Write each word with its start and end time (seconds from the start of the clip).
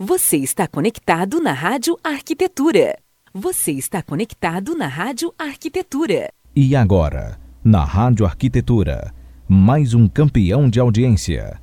Você 0.00 0.36
está 0.36 0.68
conectado 0.68 1.40
na 1.40 1.52
Rádio 1.52 1.98
Arquitetura. 2.04 2.96
Você 3.34 3.72
está 3.72 4.00
conectado 4.00 4.76
na 4.76 4.86
Rádio 4.86 5.34
Arquitetura. 5.36 6.32
E 6.54 6.76
agora, 6.76 7.36
na 7.64 7.82
Rádio 7.84 8.24
Arquitetura, 8.24 9.12
mais 9.48 9.94
um 9.94 10.06
campeão 10.06 10.70
de 10.70 10.78
audiência. 10.78 11.60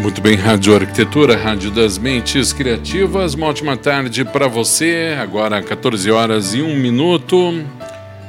Muito 0.00 0.20
bem, 0.20 0.36
Rádio 0.36 0.76
Arquitetura, 0.76 1.36
Rádio 1.36 1.72
das 1.72 1.98
Mentes 1.98 2.52
Criativas. 2.52 3.34
Uma 3.34 3.48
ótima 3.48 3.76
tarde 3.76 4.24
para 4.24 4.46
você. 4.46 5.16
Agora 5.20 5.60
14 5.60 6.08
horas 6.10 6.54
e 6.54 6.62
1 6.62 6.76
minuto. 6.76 7.64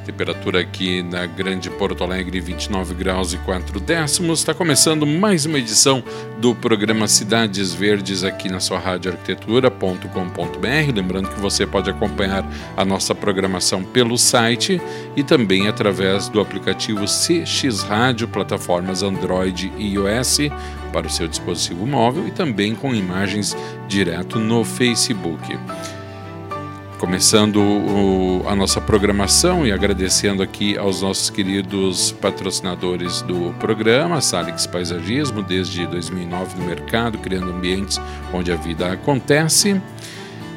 Temperatura 0.03 0.61
aqui 0.61 1.03
na 1.03 1.27
Grande 1.27 1.69
Porto 1.69 2.03
Alegre, 2.03 2.39
29 2.39 2.95
graus 2.95 3.33
e 3.33 3.37
4 3.37 3.79
décimos. 3.79 4.39
Está 4.39 4.55
começando 4.55 5.05
mais 5.05 5.45
uma 5.45 5.59
edição 5.59 6.03
do 6.39 6.55
programa 6.55 7.07
Cidades 7.07 7.71
Verdes 7.71 8.23
aqui 8.23 8.49
na 8.49 8.59
sua 8.59 8.79
rádio 8.79 9.11
arquitetura.com.br. 9.11 10.95
Lembrando 10.95 11.29
que 11.29 11.39
você 11.39 11.67
pode 11.67 11.91
acompanhar 11.91 12.43
a 12.75 12.83
nossa 12.83 13.13
programação 13.13 13.83
pelo 13.83 14.17
site 14.17 14.81
e 15.15 15.23
também 15.23 15.67
através 15.67 16.27
do 16.29 16.41
aplicativo 16.41 17.05
CX 17.05 17.83
Rádio, 17.83 18.27
plataformas 18.27 19.03
Android 19.03 19.71
e 19.77 19.93
iOS 19.93 20.39
para 20.89 21.07
o 21.07 21.09
seu 21.09 21.27
dispositivo 21.27 21.85
móvel 21.85 22.27
e 22.27 22.31
também 22.31 22.75
com 22.75 22.93
imagens 22.93 23.55
direto 23.87 24.39
no 24.39 24.63
Facebook. 24.63 25.57
Começando 26.99 27.61
o, 27.61 28.43
a 28.45 28.53
nossa 28.53 28.81
programação 28.81 29.65
e 29.65 29.71
agradecendo 29.71 30.43
aqui 30.43 30.77
aos 30.77 31.01
nossos 31.01 31.29
queridos 31.29 32.11
patrocinadores 32.11 33.21
do 33.21 33.55
programa, 33.57 34.19
Salix 34.19 34.67
Paisagismo, 34.67 35.41
desde 35.41 35.87
2009 35.87 36.59
no 36.59 36.65
mercado, 36.65 37.17
criando 37.17 37.51
ambientes 37.51 38.01
onde 38.33 38.51
a 38.51 38.57
vida 38.57 38.91
acontece 38.91 39.81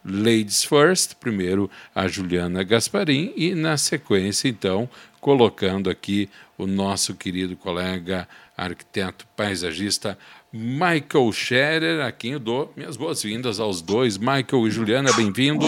Ladies 0.05 0.65
first, 0.65 1.15
primeiro 1.15 1.71
a 1.95 2.09
Juliana 2.09 2.65
Gasparim 2.65 3.33
e 3.37 3.55
na 3.55 3.77
sequência 3.77 4.49
então 4.49 4.91
colocando 5.21 5.89
aqui 5.89 6.29
o 6.59 6.67
nosso 6.67 7.15
querido 7.15 7.57
colega 7.57 8.29
arquiteto 8.57 9.25
paisagista 9.37 10.19
Michael 10.53 11.33
Scherer, 11.33 12.05
a 12.05 12.13
quem 12.13 12.33
eu 12.33 12.39
dou 12.39 12.71
minhas 12.77 12.95
boas-vindas 12.95 13.59
aos 13.59 13.81
dois. 13.81 14.19
Michael 14.19 14.67
e 14.67 14.71
Juliana, 14.71 15.11
bem-vindos. 15.15 15.67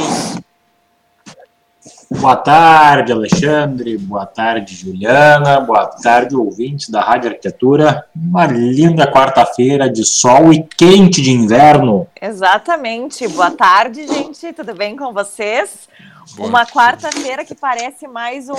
Boa 2.11 2.37
tarde, 2.37 3.11
Alexandre. 3.11 3.97
Boa 3.97 4.27
tarde, 4.27 4.75
Juliana. 4.75 5.59
Boa 5.61 5.87
tarde, 5.87 6.37
ouvintes 6.37 6.91
da 6.91 7.01
Rádio 7.01 7.31
Arquitetura. 7.31 8.05
Uma 8.15 8.45
linda 8.45 9.11
quarta-feira 9.11 9.89
de 9.89 10.05
sol 10.05 10.53
e 10.53 10.63
quente 10.63 11.23
de 11.23 11.31
inverno. 11.31 12.07
Exatamente. 12.21 13.27
Boa 13.29 13.51
tarde, 13.51 14.07
gente. 14.07 14.53
Tudo 14.53 14.75
bem 14.75 14.97
com 14.97 15.15
vocês? 15.15 15.89
Boa 16.37 16.47
Uma 16.47 16.67
quarta-feira 16.67 17.43
que 17.43 17.55
parece 17.55 18.07
mais 18.07 18.51
um 18.51 18.55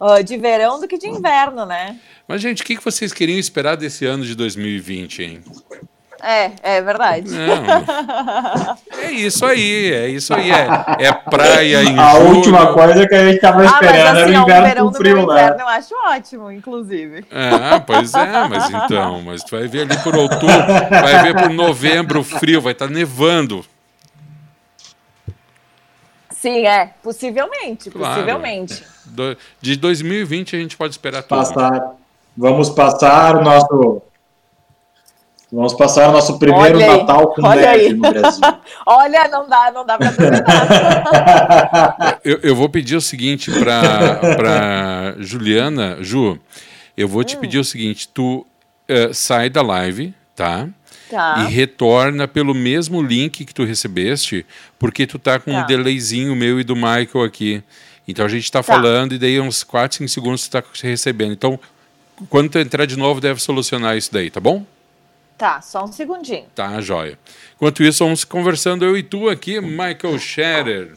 uh, 0.00 0.22
de 0.22 0.36
verão 0.36 0.80
do 0.80 0.88
que 0.88 0.98
de 0.98 1.08
inverno, 1.08 1.64
né? 1.66 1.96
Mas, 2.26 2.40
gente, 2.40 2.62
o 2.62 2.64
que 2.64 2.76
vocês 2.76 3.12
queriam 3.12 3.38
esperar 3.38 3.76
desse 3.76 4.06
ano 4.06 4.24
de 4.24 4.34
2020, 4.34 5.22
hein? 5.22 5.42
É, 6.24 6.52
é 6.62 6.80
verdade. 6.80 7.30
Não, 7.30 8.78
é 8.98 9.12
isso 9.12 9.44
aí, 9.44 9.92
é 9.92 10.08
isso 10.08 10.32
aí. 10.32 10.50
É, 10.50 11.08
é 11.08 11.12
praia 11.12 11.84
em 11.84 11.98
A 11.98 12.14
julho. 12.14 12.36
última 12.36 12.72
coisa 12.72 13.06
que 13.06 13.14
a 13.14 13.26
gente 13.26 13.36
estava 13.36 13.62
esperando 13.62 14.06
ah, 14.06 14.22
assim, 14.22 14.32
era 14.32 14.40
o 14.40 14.42
inverno 14.42 14.66
verão 14.66 14.86
com 14.86 14.94
frio, 14.94 15.16
né? 15.16 15.22
Inverno, 15.22 15.60
eu 15.60 15.68
acho 15.68 15.94
ótimo, 16.06 16.50
inclusive. 16.50 17.26
É, 17.30 17.78
pois 17.80 18.14
é, 18.14 18.48
mas 18.48 18.70
então, 18.70 19.20
mas 19.20 19.44
tu 19.44 19.50
vai 19.50 19.68
ver 19.68 19.82
ali 19.82 19.98
por 19.98 20.16
outubro, 20.16 20.48
vai 20.90 21.22
ver 21.24 21.34
por 21.34 21.50
novembro 21.50 22.24
frio, 22.24 22.62
vai 22.62 22.72
estar 22.72 22.88
tá 22.88 22.92
nevando. 22.92 23.62
Sim, 26.44 26.66
é, 26.66 26.90
possivelmente, 27.02 27.90
claro. 27.90 28.16
possivelmente. 28.16 28.84
De 29.62 29.76
2020 29.76 30.54
a 30.54 30.58
gente 30.58 30.76
pode 30.76 30.92
esperar 30.92 31.22
tudo. 31.22 31.38
Passar, 31.38 31.94
vamos 32.36 32.68
passar 32.68 33.36
o 33.36 33.42
nosso 33.42 34.02
Vamos 35.50 35.72
passar 35.72 36.10
o 36.10 36.12
nosso 36.12 36.38
primeiro 36.38 36.76
olha 36.76 36.98
Natal 36.98 37.28
com 37.28 37.46
olha 37.46 37.62
neve 37.62 37.86
aí. 37.86 37.94
no 37.94 38.10
Brasil. 38.10 38.42
olha, 38.84 39.26
não 39.28 39.48
dá, 39.48 39.72
não 39.72 39.86
dá 39.86 39.96
para 39.96 40.12
eu, 42.22 42.40
eu 42.42 42.54
vou 42.54 42.68
pedir 42.68 42.96
o 42.96 43.00
seguinte 43.00 43.50
para 43.50 45.14
Juliana, 45.20 45.96
Ju, 46.02 46.38
eu 46.94 47.08
vou 47.08 47.24
te 47.24 47.38
hum. 47.38 47.40
pedir 47.40 47.58
o 47.58 47.64
seguinte, 47.64 48.06
tu 48.06 48.44
uh, 48.90 49.14
sai 49.14 49.48
da 49.48 49.62
live, 49.62 50.12
tá? 50.36 50.68
Tá. 51.14 51.46
E 51.48 51.52
retorna 51.52 52.26
pelo 52.26 52.52
mesmo 52.52 53.00
link 53.00 53.44
que 53.44 53.54
tu 53.54 53.62
recebeste, 53.62 54.44
porque 54.80 55.06
tu 55.06 55.16
tá 55.16 55.38
com 55.38 55.52
tá. 55.52 55.62
um 55.62 55.66
delayzinho 55.66 56.34
meu 56.34 56.58
e 56.58 56.64
do 56.64 56.74
Michael 56.74 57.22
aqui. 57.24 57.62
Então 58.08 58.26
a 58.26 58.28
gente 58.28 58.42
está 58.42 58.64
tá. 58.64 58.64
falando 58.64 59.14
e 59.14 59.18
daí 59.18 59.40
uns 59.40 59.62
4, 59.62 59.98
5 59.98 60.08
segundos 60.08 60.48
tu 60.48 60.56
está 60.56 60.62
recebendo. 60.82 61.32
Então, 61.32 61.58
quando 62.28 62.50
tu 62.50 62.58
entrar 62.58 62.84
de 62.84 62.96
novo, 62.96 63.20
deve 63.20 63.40
solucionar 63.40 63.96
isso 63.96 64.12
daí, 64.12 64.28
tá 64.28 64.40
bom? 64.40 64.66
Tá, 65.38 65.60
só 65.60 65.84
um 65.84 65.92
segundinho. 65.92 66.46
Tá, 66.52 66.80
joia. 66.80 67.16
Enquanto 67.54 67.84
isso, 67.84 68.04
vamos 68.04 68.24
conversando 68.24 68.84
eu 68.84 68.96
e 68.96 69.02
tu 69.02 69.28
aqui, 69.28 69.60
Michael 69.60 70.18
Scherer. 70.18 70.94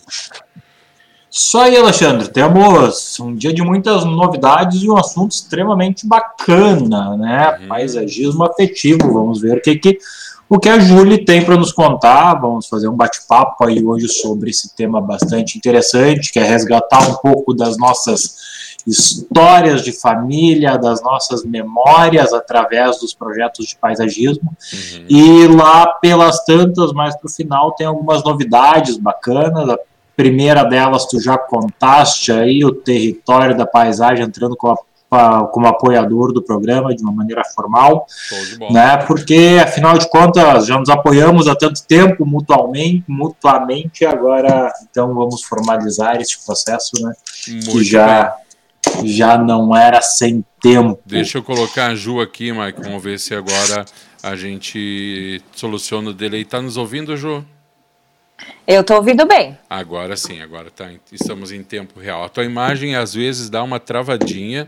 Isso 1.29 1.57
aí, 1.57 1.75
Alexandre. 1.77 2.29
Temos 2.29 3.19
um 3.19 3.35
dia 3.35 3.53
de 3.53 3.61
muitas 3.61 4.05
novidades 4.05 4.81
e 4.81 4.89
um 4.89 4.97
assunto 4.97 5.31
extremamente 5.31 6.07
bacana, 6.07 7.17
né? 7.17 7.57
Uhum. 7.59 7.67
Paisagismo 7.67 8.45
afetivo. 8.45 9.13
Vamos 9.13 9.41
ver 9.41 9.57
o 9.57 9.61
que, 9.61 9.75
que, 9.75 9.97
o 10.49 10.57
que 10.57 10.69
a 10.69 10.79
Júlia 10.79 11.23
tem 11.23 11.43
para 11.43 11.57
nos 11.57 11.73
contar. 11.73 12.35
Vamos 12.35 12.67
fazer 12.67 12.87
um 12.87 12.95
bate-papo 12.95 13.65
aí 13.65 13.85
hoje 13.85 14.07
sobre 14.07 14.49
esse 14.49 14.73
tema 14.75 15.01
bastante 15.01 15.57
interessante, 15.57 16.31
que 16.31 16.39
é 16.39 16.43
resgatar 16.43 17.07
um 17.09 17.15
pouco 17.15 17.53
das 17.53 17.77
nossas 17.77 18.47
histórias 18.87 19.83
de 19.83 19.91
família, 19.91 20.77
das 20.77 21.03
nossas 21.03 21.43
memórias 21.43 22.33
através 22.33 22.99
dos 22.99 23.13
projetos 23.13 23.67
de 23.67 23.75
paisagismo. 23.75 24.49
Uhum. 24.49 25.05
E 25.09 25.47
lá 25.47 25.87
pelas 26.01 26.45
tantas, 26.45 26.93
mais 26.93 27.15
para 27.17 27.27
o 27.27 27.31
final, 27.31 27.73
tem 27.73 27.85
algumas 27.85 28.23
novidades 28.23 28.97
bacanas. 28.97 29.77
Primeira 30.17 30.63
delas 30.63 31.05
tu 31.05 31.21
já 31.21 31.37
contaste 31.37 32.31
aí, 32.31 32.65
o 32.65 32.73
território 32.73 33.55
da 33.55 33.65
paisagem 33.65 34.25
entrando 34.25 34.57
com 34.57 34.71
a 34.71 34.75
como 35.53 35.65
apoiador 35.67 36.33
do 36.33 36.43
programa 36.43 36.93
de 36.93 37.01
uma 37.01 37.13
maneira 37.13 37.41
formal, 37.55 38.05
né? 38.69 38.97
Porque 39.07 39.57
afinal 39.63 39.97
de 39.97 40.09
contas 40.09 40.65
já 40.65 40.77
nos 40.77 40.89
apoiamos 40.89 41.47
há 41.47 41.55
tanto 41.55 41.81
tempo 41.87 42.25
mutuamente, 42.25 43.05
mutuamente 43.07 44.05
agora 44.05 44.69
então 44.91 45.13
vamos 45.13 45.43
formalizar 45.43 46.19
este 46.19 46.43
processo, 46.45 46.91
né? 47.01 47.13
Muito 47.47 47.71
que 47.71 47.83
já 47.85 48.23
bem 48.23 48.47
já 49.03 49.37
não 49.37 49.75
era 49.75 50.01
sem 50.01 50.43
tempo. 50.61 50.99
Deixa 51.05 51.37
eu 51.37 51.43
colocar 51.43 51.87
a 51.87 51.95
Ju 51.95 52.21
aqui, 52.21 52.51
Mike. 52.51 52.81
Vamos 52.81 53.03
ver 53.03 53.19
se 53.19 53.35
agora 53.35 53.85
a 54.23 54.35
gente 54.35 55.41
soluciona 55.53 56.09
o 56.09 56.13
delay. 56.13 56.45
Tá 56.45 56.61
nos 56.61 56.77
ouvindo, 56.77 57.15
Ju? 57.17 57.43
Eu 58.67 58.83
tô 58.83 58.95
ouvindo 58.95 59.25
bem. 59.25 59.57
Agora 59.69 60.15
sim, 60.15 60.41
agora 60.41 60.69
tá, 60.69 60.91
estamos 61.11 61.51
em 61.51 61.63
tempo 61.63 61.99
real. 61.99 62.23
A 62.23 62.29
tua 62.29 62.43
imagem 62.43 62.95
às 62.95 63.13
vezes 63.13 63.49
dá 63.49 63.63
uma 63.63 63.79
travadinha, 63.79 64.67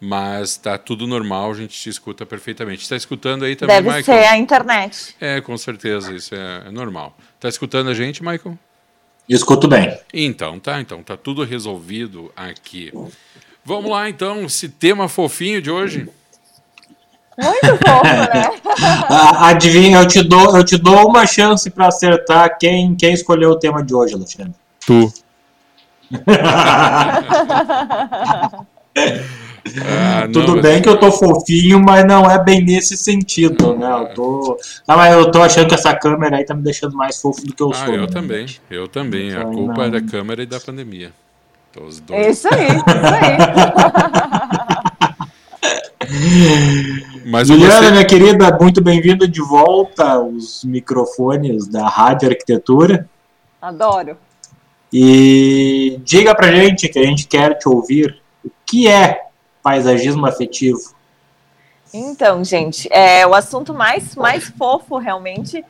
mas 0.00 0.56
tá 0.56 0.78
tudo 0.78 1.06
normal, 1.06 1.50
a 1.50 1.54
gente 1.54 1.78
te 1.78 1.88
escuta 1.88 2.24
perfeitamente. 2.24 2.82
Está 2.82 2.96
escutando 2.96 3.44
aí 3.44 3.54
também, 3.54 3.76
Deve 3.76 3.88
Michael? 3.88 4.04
ser 4.04 4.26
a 4.26 4.36
internet. 4.36 5.16
É, 5.20 5.40
com 5.40 5.56
certeza, 5.58 6.12
isso 6.12 6.34
é, 6.34 6.64
é 6.66 6.70
normal. 6.70 7.16
Tá 7.38 7.48
escutando 7.48 7.90
a 7.90 7.94
gente, 7.94 8.22
Michael? 8.22 8.58
Escuto 9.28 9.68
bem. 9.68 9.96
Então, 10.12 10.58
tá, 10.58 10.80
então 10.80 11.02
tá 11.02 11.16
tudo 11.16 11.44
resolvido 11.44 12.32
aqui. 12.36 12.92
Vamos 13.64 13.90
lá 13.90 14.08
então, 14.08 14.44
esse 14.44 14.68
tema 14.68 15.08
fofinho 15.08 15.62
de 15.62 15.70
hoje. 15.70 16.08
Muito 17.42 17.66
fofo, 17.84 18.04
né? 18.04 18.50
Adivinha, 19.40 19.98
eu 19.98 20.06
te 20.06 20.22
dou, 20.22 20.56
eu 20.56 20.64
te 20.64 20.78
dou 20.78 21.08
uma 21.08 21.26
chance 21.26 21.68
para 21.70 21.88
acertar 21.88 22.56
quem, 22.58 22.94
quem 22.94 23.12
escolheu 23.12 23.50
o 23.50 23.58
tema 23.58 23.82
de 23.82 23.92
hoje, 23.94 24.14
Alexandre. 24.14 24.54
Tu. 24.86 25.12
Ah, 29.86 30.22
não, 30.26 30.32
Tudo 30.32 30.54
mas- 30.54 30.62
bem 30.62 30.82
que 30.82 30.88
eu 30.88 30.98
tô 30.98 31.10
fofinho, 31.12 31.78
mas 31.80 32.04
não 32.04 32.28
é 32.28 32.36
bem 32.42 32.64
nesse 32.64 32.96
sentido, 32.96 33.76
né? 33.76 33.90
Eu 33.92 34.06
tô, 34.12 34.58
ah, 34.88 34.96
mas 34.96 35.14
eu 35.14 35.30
tô 35.30 35.40
achando 35.40 35.68
que 35.68 35.74
essa 35.74 35.94
câmera 35.94 36.36
aí 36.36 36.44
tá 36.44 36.52
me 36.52 36.62
deixando 36.62 36.96
mais 36.96 37.20
fofo 37.20 37.46
do 37.46 37.54
que 37.54 37.62
eu 37.62 37.70
Ah, 37.70 37.74
sou. 37.74 37.94
eu 37.94 38.00
né? 38.02 38.06
também, 38.08 38.46
eu 38.68 38.88
também. 38.88 39.30
A 39.32 39.38
Então, 39.40 39.52
culpa 39.52 39.82
é 39.82 39.84
não. 39.84 39.90
da 39.92 40.00
câmera 40.02 40.42
e 40.42 40.46
da 40.46 40.58
pandemia. 40.60 41.12
Então, 41.70 41.86
Os 41.86 41.98
É 41.98 42.00
dois. 42.02 42.38
isso 42.38 42.48
aí, 42.52 42.66
isso 42.66 42.84
aí. 43.14 43.36
Mas 47.24 47.48
Juliana, 47.48 47.90
minha 47.90 48.04
querida, 48.04 48.56
muito 48.60 48.82
bem-vinda 48.82 49.28
de 49.28 49.40
volta 49.40 50.12
aos 50.12 50.64
microfones 50.64 51.68
da 51.68 51.86
Rádio 51.88 52.28
Arquitetura. 52.28 53.08
Adoro. 53.60 54.16
E 54.92 56.00
diga 56.04 56.34
pra 56.34 56.52
gente 56.52 56.88
que 56.88 56.98
a 56.98 57.04
gente 57.04 57.26
quer 57.26 57.58
te 57.58 57.68
ouvir. 57.68 58.20
O 58.44 58.50
que 58.66 58.88
é 58.88 59.26
paisagismo 59.62 60.26
afetivo? 60.26 60.80
Então, 61.94 62.42
gente, 62.42 62.88
é 62.90 63.26
o 63.26 63.34
assunto 63.34 63.72
mais, 63.72 64.16
mais 64.16 64.44
fofo 64.44 64.98
realmente 64.98 65.64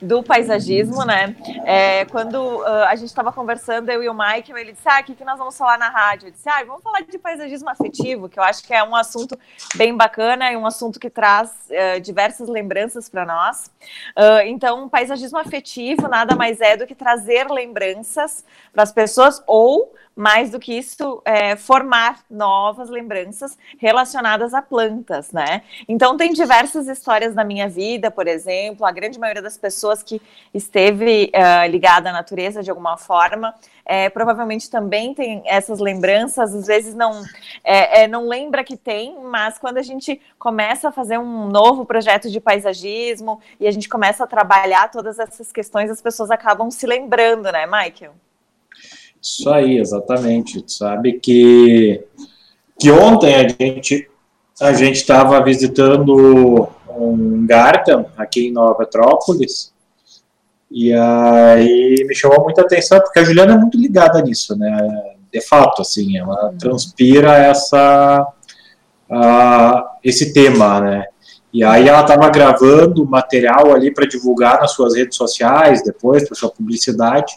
do 0.00 0.22
paisagismo, 0.22 1.04
né? 1.04 1.34
É, 1.64 2.04
quando 2.06 2.62
ah, 2.64 2.88
a 2.88 2.96
gente 2.96 3.08
estava 3.08 3.32
conversando, 3.32 3.90
eu 3.90 4.02
e 4.02 4.08
o 4.08 4.14
Mike, 4.14 4.52
ele 4.52 4.72
disse: 4.72 4.88
Ah, 4.88 5.00
o 5.00 5.04
que, 5.04 5.14
que 5.14 5.24
nós 5.24 5.38
vamos 5.38 5.56
falar 5.56 5.78
na 5.78 5.88
rádio? 5.88 6.28
Eu 6.28 6.32
disse: 6.32 6.48
Ah, 6.48 6.62
vamos 6.64 6.82
falar 6.82 7.00
de 7.02 7.18
paisagismo 7.18 7.68
afetivo, 7.68 8.28
que 8.28 8.38
eu 8.38 8.42
acho 8.42 8.62
que 8.64 8.74
é 8.74 8.82
um 8.82 8.94
assunto 8.94 9.38
bem 9.74 9.96
bacana 9.96 10.52
e 10.52 10.56
um 10.56 10.66
assunto 10.66 11.00
que 11.00 11.10
traz 11.10 11.52
eh, 11.70 12.00
diversas 12.00 12.48
lembranças 12.48 13.08
para 13.08 13.24
nós. 13.24 13.70
Ah, 14.14 14.44
então, 14.44 14.88
paisagismo 14.88 15.38
afetivo 15.38 16.08
nada 16.08 16.34
mais 16.36 16.60
é 16.60 16.76
do 16.76 16.86
que 16.86 16.94
trazer 16.94 17.48
lembranças 17.50 18.44
para 18.72 18.82
as 18.82 18.92
pessoas 18.92 19.42
ou 19.46 19.94
mais 20.16 20.50
do 20.50 20.58
que 20.58 20.72
isso, 20.72 21.20
é, 21.26 21.54
formar 21.56 22.20
novas 22.30 22.88
lembranças 22.88 23.58
relacionadas 23.78 24.54
a 24.54 24.62
plantas, 24.62 25.30
né? 25.30 25.62
Então, 25.86 26.16
tem 26.16 26.32
diversas 26.32 26.88
histórias 26.88 27.34
na 27.34 27.44
minha 27.44 27.68
vida, 27.68 28.10
por 28.10 28.26
exemplo, 28.26 28.86
a 28.86 28.90
grande 28.90 29.20
maioria 29.20 29.42
das 29.42 29.58
pessoas 29.58 30.02
que 30.02 30.20
esteve 30.54 31.30
eh, 31.32 31.68
ligada 31.68 32.08
à 32.08 32.12
natureza 32.12 32.62
de 32.62 32.70
alguma 32.70 32.96
forma, 32.96 33.54
eh, 33.84 34.08
provavelmente 34.10 34.70
também 34.70 35.14
tem 35.14 35.42
essas 35.46 35.78
lembranças, 35.78 36.54
às 36.54 36.66
vezes 36.66 36.94
não, 36.94 37.22
eh, 37.62 38.02
eh, 38.02 38.08
não 38.08 38.26
lembra 38.26 38.64
que 38.64 38.76
tem, 38.76 39.16
mas 39.22 39.58
quando 39.58 39.78
a 39.78 39.82
gente 39.82 40.20
começa 40.38 40.88
a 40.88 40.92
fazer 40.92 41.18
um 41.18 41.46
novo 41.48 41.84
projeto 41.84 42.30
de 42.30 42.40
paisagismo 42.40 43.40
e 43.60 43.66
a 43.66 43.70
gente 43.70 43.88
começa 43.88 44.24
a 44.24 44.26
trabalhar 44.26 44.90
todas 44.90 45.18
essas 45.18 45.52
questões, 45.52 45.90
as 45.90 46.02
pessoas 46.02 46.30
acabam 46.30 46.70
se 46.70 46.86
lembrando, 46.86 47.52
né, 47.52 47.66
Michael? 47.66 48.25
Isso 49.26 49.50
aí, 49.50 49.78
exatamente. 49.78 50.62
Tu 50.62 50.70
sabe 50.70 51.14
que, 51.18 52.00
que 52.78 52.92
ontem 52.92 53.34
a 53.34 53.48
gente 53.48 54.08
a 54.60 54.72
gente 54.72 54.96
estava 54.96 55.42
visitando 55.42 56.68
um 56.88 57.44
garden 57.44 58.06
aqui 58.16 58.46
em 58.46 58.52
Nova 58.52 58.74
Petrópolis 58.76 59.74
e 60.70 60.94
aí 60.94 62.04
me 62.08 62.14
chamou 62.14 62.42
muita 62.44 62.62
atenção 62.62 62.98
porque 63.00 63.18
a 63.18 63.24
Juliana 63.24 63.54
é 63.54 63.58
muito 63.58 63.76
ligada 63.76 64.22
nisso, 64.22 64.56
né? 64.56 65.14
De 65.30 65.40
fato, 65.40 65.82
assim, 65.82 66.16
ela 66.16 66.54
transpira 66.58 67.36
essa 67.36 68.26
ah, 69.10 69.96
esse 70.02 70.32
tema, 70.32 70.80
né? 70.80 71.04
E 71.52 71.64
aí 71.64 71.88
ela 71.88 72.02
estava 72.02 72.30
gravando 72.30 73.04
material 73.04 73.74
ali 73.74 73.92
para 73.92 74.06
divulgar 74.06 74.60
nas 74.60 74.72
suas 74.72 74.94
redes 74.94 75.16
sociais, 75.16 75.82
depois 75.82 76.24
para 76.24 76.36
sua 76.36 76.50
publicidade. 76.50 77.34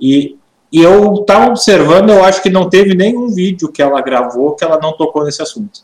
E, 0.00 0.36
e 0.70 0.82
eu 0.82 1.14
estava 1.14 1.48
observando, 1.48 2.10
eu 2.10 2.24
acho 2.24 2.42
que 2.42 2.50
não 2.50 2.68
teve 2.68 2.94
nenhum 2.94 3.28
vídeo 3.28 3.72
que 3.72 3.82
ela 3.82 4.00
gravou 4.02 4.54
que 4.54 4.64
ela 4.64 4.78
não 4.80 4.96
tocou 4.96 5.24
nesse 5.24 5.42
assunto. 5.42 5.80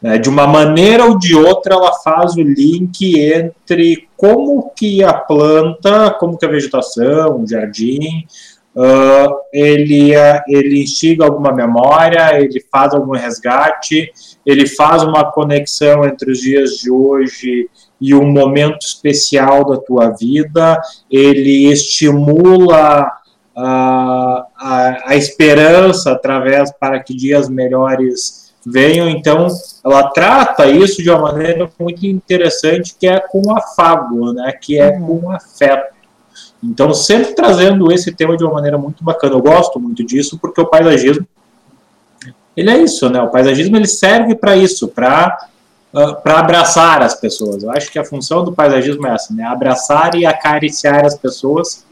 Né, 0.00 0.18
de 0.18 0.28
uma 0.28 0.46
maneira 0.46 1.04
ou 1.04 1.16
de 1.16 1.34
outra, 1.34 1.74
ela 1.74 1.92
faz 1.92 2.34
o 2.34 2.42
link 2.42 3.18
entre 3.18 4.08
como 4.16 4.70
que 4.74 5.02
a 5.02 5.14
planta, 5.14 6.10
como 6.18 6.36
que 6.36 6.44
a 6.44 6.48
vegetação, 6.48 7.42
o 7.42 7.46
jardim, 7.46 8.26
ah, 8.76 9.28
ele, 9.52 10.12
ele 10.48 10.82
instiga 10.82 11.24
alguma 11.24 11.52
memória, 11.52 12.40
ele 12.40 12.60
faz 12.70 12.94
algum 12.94 13.12
resgate, 13.12 14.10
ele 14.44 14.66
faz 14.66 15.02
uma 15.02 15.30
conexão 15.30 16.04
entre 16.04 16.32
os 16.32 16.40
dias 16.40 16.78
de 16.78 16.90
hoje 16.90 17.68
e 18.00 18.14
um 18.14 18.28
momento 18.28 18.84
especial 18.84 19.64
da 19.64 19.76
tua 19.76 20.10
vida, 20.10 20.80
ele 21.10 21.70
estimula 21.70 23.08
a, 23.56 24.46
a, 24.56 25.10
a 25.10 25.16
esperança 25.16 26.12
através 26.12 26.72
para 26.72 27.00
que 27.00 27.14
dias 27.14 27.48
melhores 27.48 28.52
venham. 28.64 29.08
Então, 29.08 29.48
ela 29.84 30.08
trata 30.10 30.66
isso 30.66 31.02
de 31.02 31.10
uma 31.10 31.20
maneira 31.20 31.68
muito 31.78 32.06
interessante, 32.06 32.94
que 32.98 33.06
é 33.06 33.20
com 33.20 33.56
afago, 33.56 34.32
né? 34.32 34.52
que 34.52 34.78
é 34.80 34.92
com 34.92 35.30
afeto. 35.30 35.92
Então, 36.62 36.94
sempre 36.94 37.34
trazendo 37.34 37.90
esse 37.90 38.12
tema 38.12 38.36
de 38.36 38.44
uma 38.44 38.54
maneira 38.54 38.78
muito 38.78 39.02
bacana. 39.02 39.34
Eu 39.34 39.42
gosto 39.42 39.80
muito 39.80 40.04
disso, 40.04 40.38
porque 40.40 40.60
o 40.60 40.66
paisagismo, 40.66 41.26
ele 42.56 42.70
é 42.70 42.78
isso, 42.78 43.10
né? 43.10 43.20
O 43.20 43.30
paisagismo 43.30 43.76
ele 43.76 43.88
serve 43.88 44.34
para 44.36 44.56
isso, 44.56 44.86
para 44.88 45.48
para 45.92 46.40
abraçar 46.40 47.02
as 47.02 47.14
pessoas. 47.14 47.62
Eu 47.62 47.70
acho 47.70 47.92
que 47.92 47.98
a 47.98 48.04
função 48.04 48.42
do 48.42 48.52
paisagismo 48.52 49.06
é 49.06 49.14
essa, 49.14 49.34
né? 49.34 49.44
Abraçar 49.44 50.14
e 50.14 50.24
acariciar 50.24 51.04
as 51.04 51.18
pessoas. 51.18 51.84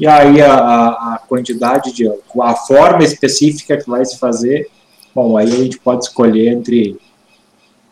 E 0.00 0.06
aí 0.06 0.40
a, 0.40 0.54
a, 0.54 1.22
quantidade 1.28 1.92
de 1.92 2.08
a 2.08 2.54
forma 2.54 3.04
específica 3.04 3.76
que 3.76 3.88
vai 3.88 4.02
se 4.02 4.18
fazer, 4.18 4.66
bom, 5.14 5.36
aí 5.36 5.52
a 5.52 5.56
gente 5.56 5.78
pode 5.78 6.04
escolher 6.04 6.48
entre 6.54 6.98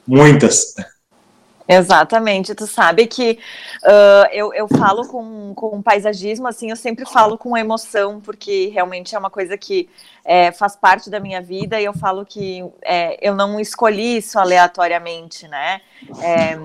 muitas. 0.07 0.75
Exatamente, 1.71 2.55
tu 2.55 2.67
sabe 2.67 3.07
que 3.07 3.39
uh, 3.85 4.27
eu, 4.33 4.55
eu 4.55 4.67
falo 4.67 5.07
com, 5.07 5.53
com 5.55 5.83
paisagismo, 5.83 6.49
assim, 6.49 6.71
eu 6.71 6.77
sempre 6.77 7.05
falo 7.05 7.37
com 7.37 7.55
emoção, 7.55 8.23
porque 8.23 8.69
realmente 8.69 9.15
é 9.15 9.19
uma 9.19 9.29
coisa 9.29 9.59
que 9.59 9.87
é, 10.25 10.51
faz 10.51 10.75
parte 10.75 11.11
da 11.11 11.21
minha 11.21 11.43
vida 11.43 11.79
e 11.79 11.85
eu 11.85 11.93
falo 11.93 12.25
que 12.25 12.65
é, 12.83 13.19
eu 13.21 13.35
não 13.35 13.61
escolhi 13.61 14.17
isso 14.17 14.39
aleatoriamente, 14.39 15.47
né? 15.47 15.83
É, 16.23 16.59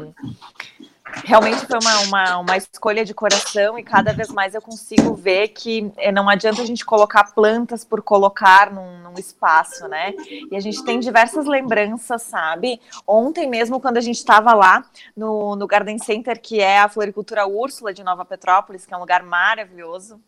realmente 1.24 1.66
foi 1.66 1.80
uma, 1.80 2.00
uma, 2.02 2.38
uma 2.40 2.58
escolha 2.58 3.06
de 3.06 3.14
coração 3.14 3.78
e 3.78 3.84
cada 3.84 4.14
vez 4.14 4.30
mais 4.30 4.56
eu 4.56 4.62
consigo 4.62 5.14
ver 5.14 5.50
que 5.50 5.92
eh, 5.98 6.12
não 6.12 6.28
adianta 6.28 6.62
a 6.62 6.66
gente 6.66 6.86
colocar 6.86 7.34
plantas 7.34 7.84
por 7.84 8.02
colocar 8.02 8.72
num, 8.72 9.00
num 9.00 9.14
espaço, 9.20 9.88
né? 9.88 10.14
E 10.52 10.56
a 10.56 10.60
gente 10.60 10.84
tem 10.84 11.00
diversas 11.00 11.46
lembranças, 11.46 12.22
sabe? 12.24 12.82
Ontem 13.08 13.48
mesmo, 13.48 13.80
quando 13.80 13.98
a 13.98 14.02
gente 14.02 14.18
estava 14.18 14.54
lá 14.54 14.84
no, 15.16 15.56
no 15.56 15.68
Garden 15.68 16.00
Center, 16.00 16.42
que 16.42 16.60
é 16.60 16.80
a 16.80 16.90
Floricultura 16.90 17.46
Úrsula 17.46 17.94
de 17.94 18.04
Nova 18.04 18.26
Petrópolis, 18.26 18.86
que 18.86 18.94
é 18.94 18.98
um 18.98 19.02
lugar 19.02 19.24
maravilhoso, 19.24 20.20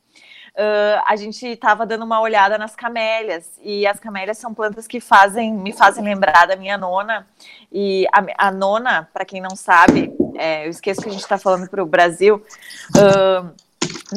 Uh, 0.55 1.03
a 1.05 1.17
gente 1.17 1.45
estava 1.45 1.85
dando 1.85 2.05
uma 2.05 2.21
olhada 2.21 2.57
nas 2.57 2.73
camélias 2.77 3.59
e 3.61 3.85
as 3.85 3.99
camélias 3.99 4.37
são 4.37 4.53
plantas 4.53 4.87
que 4.87 5.01
fazem 5.01 5.53
me 5.53 5.73
fazem 5.73 6.01
lembrar 6.01 6.47
da 6.47 6.55
minha 6.55 6.77
nona 6.77 7.27
e 7.69 8.07
a, 8.13 8.47
a 8.47 8.51
nona 8.51 9.09
para 9.13 9.25
quem 9.25 9.41
não 9.41 9.53
sabe 9.53 10.15
é, 10.37 10.65
eu 10.65 10.69
esqueço 10.69 11.01
que 11.01 11.09
a 11.09 11.11
gente 11.11 11.21
está 11.21 11.37
falando 11.37 11.67
para 11.69 11.81
o 11.83 11.85
Brasil 11.85 12.43
uh, 12.95 13.49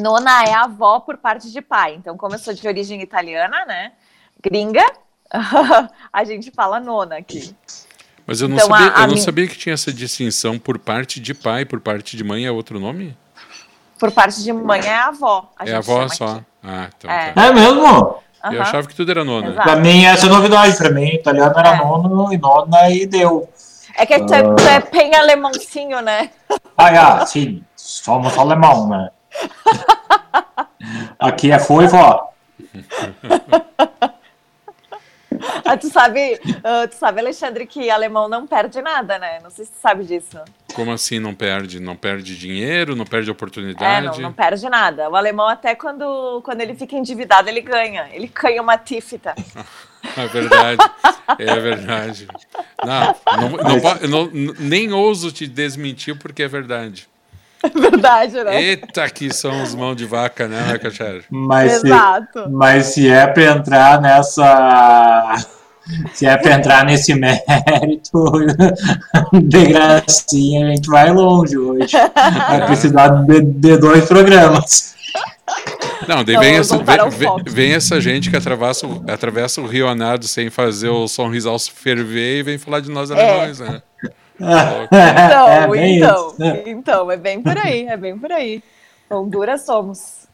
nona 0.01 0.43
é 0.43 0.53
avó 0.53 0.99
por 0.99 1.17
parte 1.17 1.51
de 1.51 1.61
pai 1.61 1.95
então 1.95 2.17
como 2.17 2.35
eu 2.35 2.39
sou 2.39 2.53
de 2.53 2.67
origem 2.67 3.01
italiana 3.01 3.65
né 3.65 3.91
gringa 4.41 4.85
a 6.11 6.23
gente 6.23 6.51
fala 6.51 6.79
nona 6.79 7.17
aqui 7.17 7.55
Mas 8.25 8.41
eu 8.41 8.47
não, 8.47 8.55
Então, 8.57 8.67
sabia, 8.69 8.87
a- 8.87 8.99
a 8.99 9.03
eu 9.03 9.07
não 9.07 9.17
sabia 9.17 9.47
que 9.47 9.57
tinha 9.57 9.73
essa 9.73 9.91
distinção 9.93 10.57
por 10.59 10.77
parte 10.79 11.19
de 11.19 11.33
pai, 11.33 11.65
por 11.65 11.79
parte 11.79 12.15
de 12.17 12.23
mãe 12.23 12.45
é 12.45 12.51
outro 12.51 12.79
nome? 12.79 13.15
por 13.99 14.11
parte 14.11 14.41
de 14.43 14.53
mãe 14.53 14.79
é 14.81 14.95
avó 14.97 15.51
a 15.57 15.63
é 15.63 15.67
gente 15.67 15.75
avó 15.77 16.07
só. 16.07 16.25
aqui. 16.25 16.45
Ah, 16.63 16.89
então 16.97 17.11
É. 17.11 17.31
tá. 17.33 17.45
É 17.45 17.53
mesmo? 17.53 17.83
Uhum. 18.45 18.53
Eu 18.53 18.61
achava 18.61 18.87
que 18.87 18.95
tudo 18.95 19.11
era 19.11 19.25
nona. 19.25 19.51
Para 19.51 19.75
mim, 19.75 20.05
essa 20.05 20.25
é 20.25 20.29
novidade. 20.29 20.77
Para 20.77 20.89
mim, 20.91 21.07
italiano 21.15 21.53
era 21.57 21.75
é. 21.75 21.77
nono 21.77 22.31
e 22.33 22.37
nona 22.37 22.89
e 22.89 23.05
deu. 23.05 23.49
É 23.99 24.05
que 24.05 24.17
tu, 24.25 24.33
é, 24.33 24.41
tu 24.41 24.63
é 24.63 24.79
bem 24.79 25.13
alemãozinho, 25.13 25.99
né? 26.01 26.31
Ah, 26.77 27.21
é, 27.21 27.25
sim. 27.25 27.61
Somos 27.75 28.37
alemão, 28.37 28.87
né? 28.87 29.09
Aqui 31.19 31.51
é 31.51 31.59
foi, 31.59 31.85
vó. 31.85 32.31
ah, 35.65 35.75
tu 35.75 35.89
sabe, 35.89 36.39
uh, 36.45 36.87
tu 36.87 36.95
sabe, 36.95 37.19
Alexandre, 37.19 37.67
que 37.67 37.89
alemão 37.89 38.29
não 38.29 38.47
perde 38.47 38.81
nada, 38.81 39.19
né? 39.19 39.41
Não 39.43 39.49
sei 39.49 39.65
se 39.65 39.71
tu 39.71 39.81
sabe 39.81 40.05
disso. 40.05 40.39
Como 40.73 40.93
assim 40.93 41.19
não 41.19 41.35
perde? 41.35 41.81
Não 41.81 41.97
perde 41.97 42.37
dinheiro, 42.37 42.95
não 42.95 43.05
perde 43.05 43.29
oportunidade? 43.29 44.07
É, 44.07 44.09
não, 44.09 44.17
não 44.17 44.31
perde 44.31 44.69
nada. 44.69 45.09
O 45.09 45.15
alemão 45.17 45.49
até 45.49 45.75
quando, 45.75 46.41
quando 46.45 46.61
ele 46.61 46.73
fica 46.73 46.95
endividado, 46.95 47.49
ele 47.49 47.59
ganha. 47.59 48.07
Ele 48.13 48.27
ganha 48.27 48.61
uma 48.61 48.77
tífita. 48.77 49.35
É 50.15 50.27
verdade, 50.27 50.91
é 51.37 51.59
verdade. 51.59 52.27
Não, 52.85 53.15
não, 54.07 54.07
não, 54.07 54.53
nem 54.59 54.91
ouso 54.93 55.31
te 55.31 55.45
desmentir 55.45 56.17
porque 56.17 56.43
é 56.43 56.47
verdade. 56.47 57.07
É 57.61 57.69
verdade, 57.69 58.43
né? 58.43 58.61
Eita, 58.61 59.09
que 59.09 59.33
são 59.33 59.61
os 59.61 59.75
mãos 59.75 59.95
de 59.95 60.05
vaca, 60.05 60.47
né, 60.47 60.77
Cachara? 60.77 61.21
Mas 61.29 61.83
Exato. 61.83 62.43
Se, 62.43 62.49
mas 62.49 62.85
se 62.85 63.09
é 63.09 63.27
para 63.27 63.43
entrar 63.43 64.01
nessa. 64.01 65.35
Se 66.13 66.25
é 66.25 66.37
para 66.37 66.53
entrar 66.53 66.85
nesse 66.85 67.15
mérito, 67.15 68.31
de 69.33 69.65
gracinha, 69.65 70.67
a 70.67 70.69
gente 70.69 70.87
vai 70.87 71.11
longe 71.11 71.57
hoje. 71.57 71.97
Vai 72.47 72.65
precisar 72.67 73.09
de, 73.25 73.41
de 73.41 73.77
dois 73.77 74.05
programas. 74.05 74.95
Não, 76.09 76.23
daí 76.23 76.35
vem, 76.37 76.55
essa, 76.55 76.75
vem, 76.75 77.43
vem, 77.45 77.73
essa 77.73 78.01
gente 78.01 78.31
que 78.31 78.35
atravessa, 78.35 78.87
atravessa 79.07 79.61
o 79.61 79.67
Rio 79.67 79.87
Anado 79.87 80.27
sem 80.27 80.49
fazer 80.49 80.89
o 80.89 81.07
sorrisal 81.07 81.59
ferver 81.59 82.39
e 82.39 82.41
vem 82.41 82.57
falar 82.57 82.79
de 82.79 82.89
nós 82.89 83.11
é. 83.11 83.13
alemães, 83.13 83.61
é. 83.61 83.69
né? 83.69 83.81
então, 84.89 85.75
é 85.75 85.87
então, 85.87 86.35
então, 86.65 87.11
é 87.11 87.15
bem 87.15 87.43
por 87.43 87.55
aí, 87.55 87.85
é 87.85 87.95
bem 87.95 88.17
por 88.17 88.31
aí. 88.31 88.63
Honduras 89.07 89.67
somos. 89.67 90.27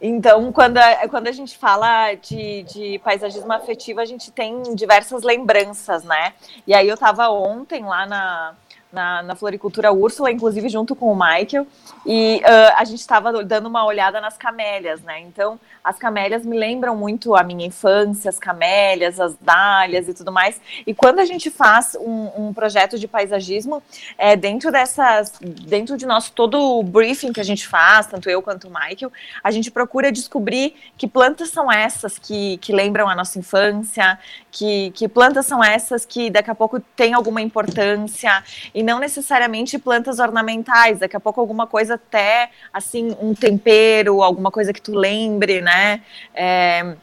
Então, 0.00 0.52
quando 0.52 0.78
a, 0.78 1.08
quando 1.08 1.26
a 1.26 1.32
gente 1.32 1.58
fala 1.58 2.14
de, 2.14 2.62
de 2.62 3.00
paisagismo 3.00 3.52
afetivo, 3.52 3.98
a 3.98 4.04
gente 4.04 4.30
tem 4.30 4.62
diversas 4.76 5.24
lembranças, 5.24 6.04
né? 6.04 6.32
E 6.64 6.72
aí 6.72 6.86
eu 6.86 6.94
estava 6.94 7.28
ontem 7.28 7.82
lá 7.82 8.06
na, 8.06 8.54
na, 8.96 9.22
na, 9.22 9.36
floricultura 9.36 9.92
Úrsula, 9.92 10.32
inclusive 10.32 10.70
junto 10.70 10.96
com 10.96 11.12
o 11.12 11.14
Michael, 11.14 11.66
e 12.06 12.40
uh, 12.42 12.74
a 12.78 12.84
gente 12.84 13.00
estava 13.00 13.44
dando 13.44 13.66
uma 13.66 13.84
olhada 13.84 14.22
nas 14.22 14.38
camélias, 14.38 15.02
né? 15.02 15.20
Então, 15.20 15.60
as 15.84 15.98
camélias 15.98 16.44
me 16.44 16.58
lembram 16.58 16.96
muito 16.96 17.36
a 17.36 17.44
minha 17.44 17.66
infância, 17.66 18.30
as 18.30 18.38
camélias, 18.38 19.20
as 19.20 19.36
dálias 19.36 20.08
e 20.08 20.14
tudo 20.14 20.32
mais. 20.32 20.60
E 20.86 20.94
quando 20.94 21.18
a 21.18 21.26
gente 21.26 21.50
faz 21.50 21.94
um, 22.00 22.48
um 22.48 22.54
projeto 22.54 22.98
de 22.98 23.06
paisagismo, 23.06 23.82
é, 24.16 24.34
dentro 24.34 24.72
dessas, 24.72 25.32
dentro 25.40 25.96
de 25.96 26.06
nosso 26.06 26.32
todo 26.32 26.58
o 26.58 26.82
briefing 26.82 27.32
que 27.32 27.40
a 27.40 27.44
gente 27.44 27.68
faz, 27.68 28.06
tanto 28.06 28.30
eu 28.30 28.40
quanto 28.40 28.66
o 28.66 28.70
Michael, 28.70 29.12
a 29.44 29.50
gente 29.50 29.70
procura 29.70 30.10
descobrir 30.10 30.74
que 30.96 31.06
plantas 31.06 31.50
são 31.50 31.70
essas 31.70 32.18
que, 32.18 32.56
que 32.58 32.72
lembram 32.72 33.08
a 33.08 33.14
nossa 33.14 33.38
infância, 33.38 34.18
que, 34.50 34.90
que 34.92 35.06
plantas 35.06 35.44
são 35.44 35.62
essas 35.62 36.06
que 36.06 36.30
daqui 36.30 36.50
a 36.50 36.54
pouco 36.54 36.80
têm 36.96 37.12
alguma 37.12 37.42
importância, 37.42 38.42
e 38.74 38.82
não 38.86 39.00
necessariamente 39.00 39.80
plantas 39.80 40.20
ornamentais, 40.20 41.00
daqui 41.00 41.16
a 41.16 41.20
pouco 41.20 41.40
alguma 41.40 41.66
coisa 41.66 41.94
até, 41.94 42.50
assim, 42.72 43.16
um 43.20 43.34
tempero, 43.34 44.22
alguma 44.22 44.48
coisa 44.52 44.72
que 44.72 44.80
tu 44.80 44.94
lembre, 44.94 45.60
né? 45.60 46.02
É, 46.32 46.94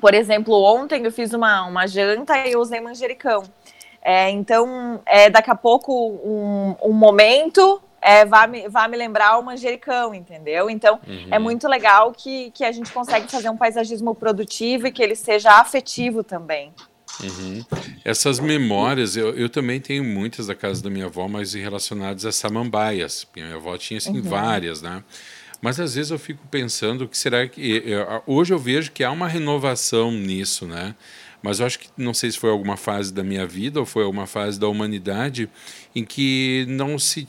por 0.00 0.14
exemplo, 0.14 0.54
ontem 0.62 1.04
eu 1.04 1.10
fiz 1.10 1.32
uma, 1.34 1.64
uma 1.64 1.88
janta 1.88 2.38
e 2.38 2.52
eu 2.52 2.60
usei 2.60 2.80
manjericão. 2.80 3.42
É, 4.00 4.30
então, 4.30 5.00
é, 5.04 5.28
daqui 5.28 5.50
a 5.50 5.56
pouco, 5.56 5.92
um, 5.92 6.76
um 6.80 6.92
momento 6.92 7.82
é, 8.00 8.24
vai, 8.24 8.46
me, 8.46 8.68
vai 8.68 8.86
me 8.86 8.96
lembrar 8.96 9.36
o 9.36 9.42
manjericão, 9.42 10.14
entendeu? 10.14 10.70
Então, 10.70 11.00
uhum. 11.04 11.28
é 11.28 11.40
muito 11.40 11.66
legal 11.66 12.12
que, 12.12 12.52
que 12.52 12.64
a 12.64 12.70
gente 12.70 12.92
consegue 12.92 13.28
fazer 13.28 13.50
um 13.50 13.56
paisagismo 13.56 14.14
produtivo 14.14 14.86
e 14.86 14.92
que 14.92 15.02
ele 15.02 15.16
seja 15.16 15.58
afetivo 15.58 16.22
também. 16.22 16.72
Uhum. 17.22 17.64
Essas 18.04 18.38
memórias, 18.38 19.16
eu, 19.16 19.30
eu 19.36 19.48
também 19.48 19.80
tenho 19.80 20.04
muitas 20.04 20.46
da 20.46 20.54
casa 20.54 20.82
da 20.82 20.90
minha 20.90 21.06
avó, 21.06 21.28
mas 21.28 21.54
relacionadas 21.54 22.24
a 22.24 22.32
samambaias. 22.32 23.26
Minha 23.34 23.54
avó 23.54 23.76
tinha, 23.78 23.98
assim, 23.98 24.18
uhum. 24.18 24.22
várias, 24.22 24.82
né? 24.82 25.02
Mas 25.60 25.80
às 25.80 25.94
vezes 25.94 26.10
eu 26.10 26.18
fico 26.18 26.46
pensando 26.50 27.08
que 27.08 27.16
será 27.16 27.46
que 27.48 27.82
hoje 28.26 28.52
eu 28.52 28.58
vejo 28.58 28.92
que 28.92 29.02
há 29.02 29.10
uma 29.10 29.26
renovação 29.26 30.12
nisso, 30.12 30.66
né? 30.66 30.94
Mas 31.42 31.60
eu 31.60 31.66
acho 31.66 31.78
que 31.78 31.88
não 31.96 32.12
sei 32.12 32.30
se 32.30 32.38
foi 32.38 32.50
alguma 32.50 32.76
fase 32.76 33.12
da 33.12 33.22
minha 33.22 33.46
vida 33.46 33.78
ou 33.78 33.86
foi 33.86 34.02
alguma 34.02 34.26
fase 34.26 34.58
da 34.58 34.68
humanidade 34.68 35.48
em 35.94 36.04
que 36.04 36.66
não 36.68 36.98
se 36.98 37.26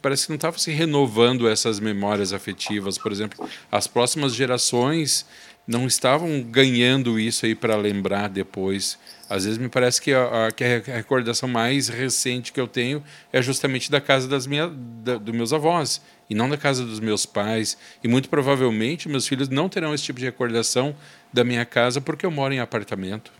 parece 0.00 0.26
que 0.26 0.30
não 0.30 0.36
estava 0.36 0.58
se 0.58 0.70
renovando 0.70 1.48
essas 1.48 1.78
memórias 1.78 2.32
afetivas, 2.32 2.96
por 2.96 3.12
exemplo, 3.12 3.48
as 3.70 3.86
próximas 3.86 4.34
gerações 4.34 5.26
não 5.66 5.86
estavam 5.86 6.42
ganhando 6.42 7.20
isso 7.20 7.46
aí 7.46 7.54
para 7.54 7.76
lembrar 7.76 8.28
depois. 8.28 8.98
Às 9.30 9.44
vezes 9.44 9.58
me 9.58 9.68
parece 9.68 10.02
que 10.02 10.12
a, 10.12 10.48
a, 10.48 10.50
que 10.50 10.64
a, 10.64 10.94
recordação 10.96 11.48
mais 11.48 11.88
recente 11.88 12.52
que 12.52 12.60
eu 12.60 12.66
tenho 12.66 13.00
é 13.32 13.40
justamente 13.40 13.88
da 13.88 14.00
casa 14.00 14.26
das 14.26 14.44
minha, 14.44 14.68
da, 14.68 15.18
dos 15.18 15.32
meus 15.32 15.52
avós 15.52 16.02
e 16.28 16.34
não 16.34 16.50
da 16.50 16.56
casa 16.56 16.84
dos 16.84 16.98
meus 16.98 17.24
pais. 17.24 17.78
E 18.02 18.08
muito 18.08 18.28
provavelmente 18.28 19.08
meus 19.08 19.28
filhos 19.28 19.48
não 19.48 19.68
terão 19.68 19.94
esse 19.94 20.02
tipo 20.02 20.18
de 20.18 20.24
recordação 20.24 20.96
da 21.32 21.44
minha 21.44 21.64
casa 21.64 22.00
porque 22.00 22.26
eu 22.26 22.30
moro 22.32 22.52
em 22.52 22.58
apartamento. 22.58 23.30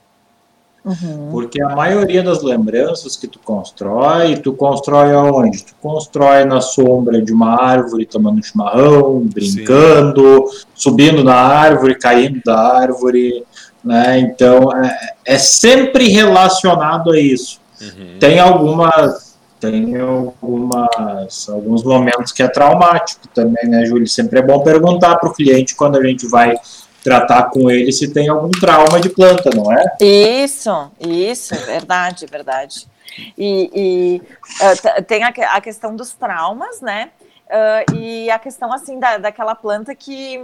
Uhum. 0.85 1.28
Porque 1.30 1.61
a 1.61 1.70
maioria 1.70 2.23
das 2.23 2.42
lembranças 2.42 3.16
que 3.16 3.26
tu 3.26 3.38
constrói, 3.40 4.37
tu 4.37 4.52
constrói 4.52 5.12
aonde? 5.12 5.64
Tu 5.64 5.75
constrói 5.80 6.44
na 6.44 6.61
sombra 6.61 7.20
de 7.20 7.32
uma 7.32 7.61
árvore, 7.61 8.06
tomando 8.06 8.42
chimarrão, 8.42 9.20
brincando, 9.20 10.47
Sim. 10.49 10.66
subindo 10.75 11.23
na 11.23 11.35
árvore, 11.35 11.99
caindo 11.99 12.40
da 12.44 12.59
árvore, 12.59 13.44
né? 13.85 14.19
Então 14.19 14.71
é, 14.73 15.15
é 15.25 15.39
sempre 15.39 16.09
relacionado 16.09 17.13
a 17.13 17.19
isso. 17.19 17.61
Uhum. 17.81 18.19
Tem 18.19 18.39
algumas 18.39 19.31
tem 19.59 19.95
algumas 20.01 21.49
alguns 21.49 21.85
momentos 21.85 22.33
que 22.33 22.43
é 22.43 22.49
traumático 22.49 23.29
também, 23.29 23.69
né, 23.69 23.85
Júlio? 23.85 24.09
Sempre 24.09 24.39
é 24.39 24.43
bom 24.43 24.61
perguntar 24.63 25.17
para 25.17 25.29
o 25.29 25.35
cliente 25.35 25.75
quando 25.75 25.99
a 25.99 26.05
gente 26.05 26.27
vai 26.27 26.57
tratar 27.03 27.45
com 27.45 27.71
ele 27.71 27.93
se 27.93 28.13
tem 28.13 28.29
algum 28.29 28.51
trauma 28.51 29.01
de 29.01 29.09
planta, 29.09 29.51
não 29.55 29.73
é? 29.73 29.85
Isso, 30.01 30.91
isso, 31.01 31.55
verdade, 31.67 32.27
verdade. 32.27 32.87
E, 33.37 33.71
e 33.75 34.23
uh, 34.63 35.03
tem 35.03 35.25
a, 35.25 35.29
a, 35.29 35.61
questão 35.61 35.97
dos 35.97 36.13
traumas, 36.13 36.81
né? 36.81 37.11
Uh, 37.50 37.97
e 37.97 38.30
a 38.30 38.38
questão 38.38 38.73
assim 38.73 39.00
da, 39.00 39.19
daquela 39.19 39.57
planta 39.57 39.92
que 39.92 40.38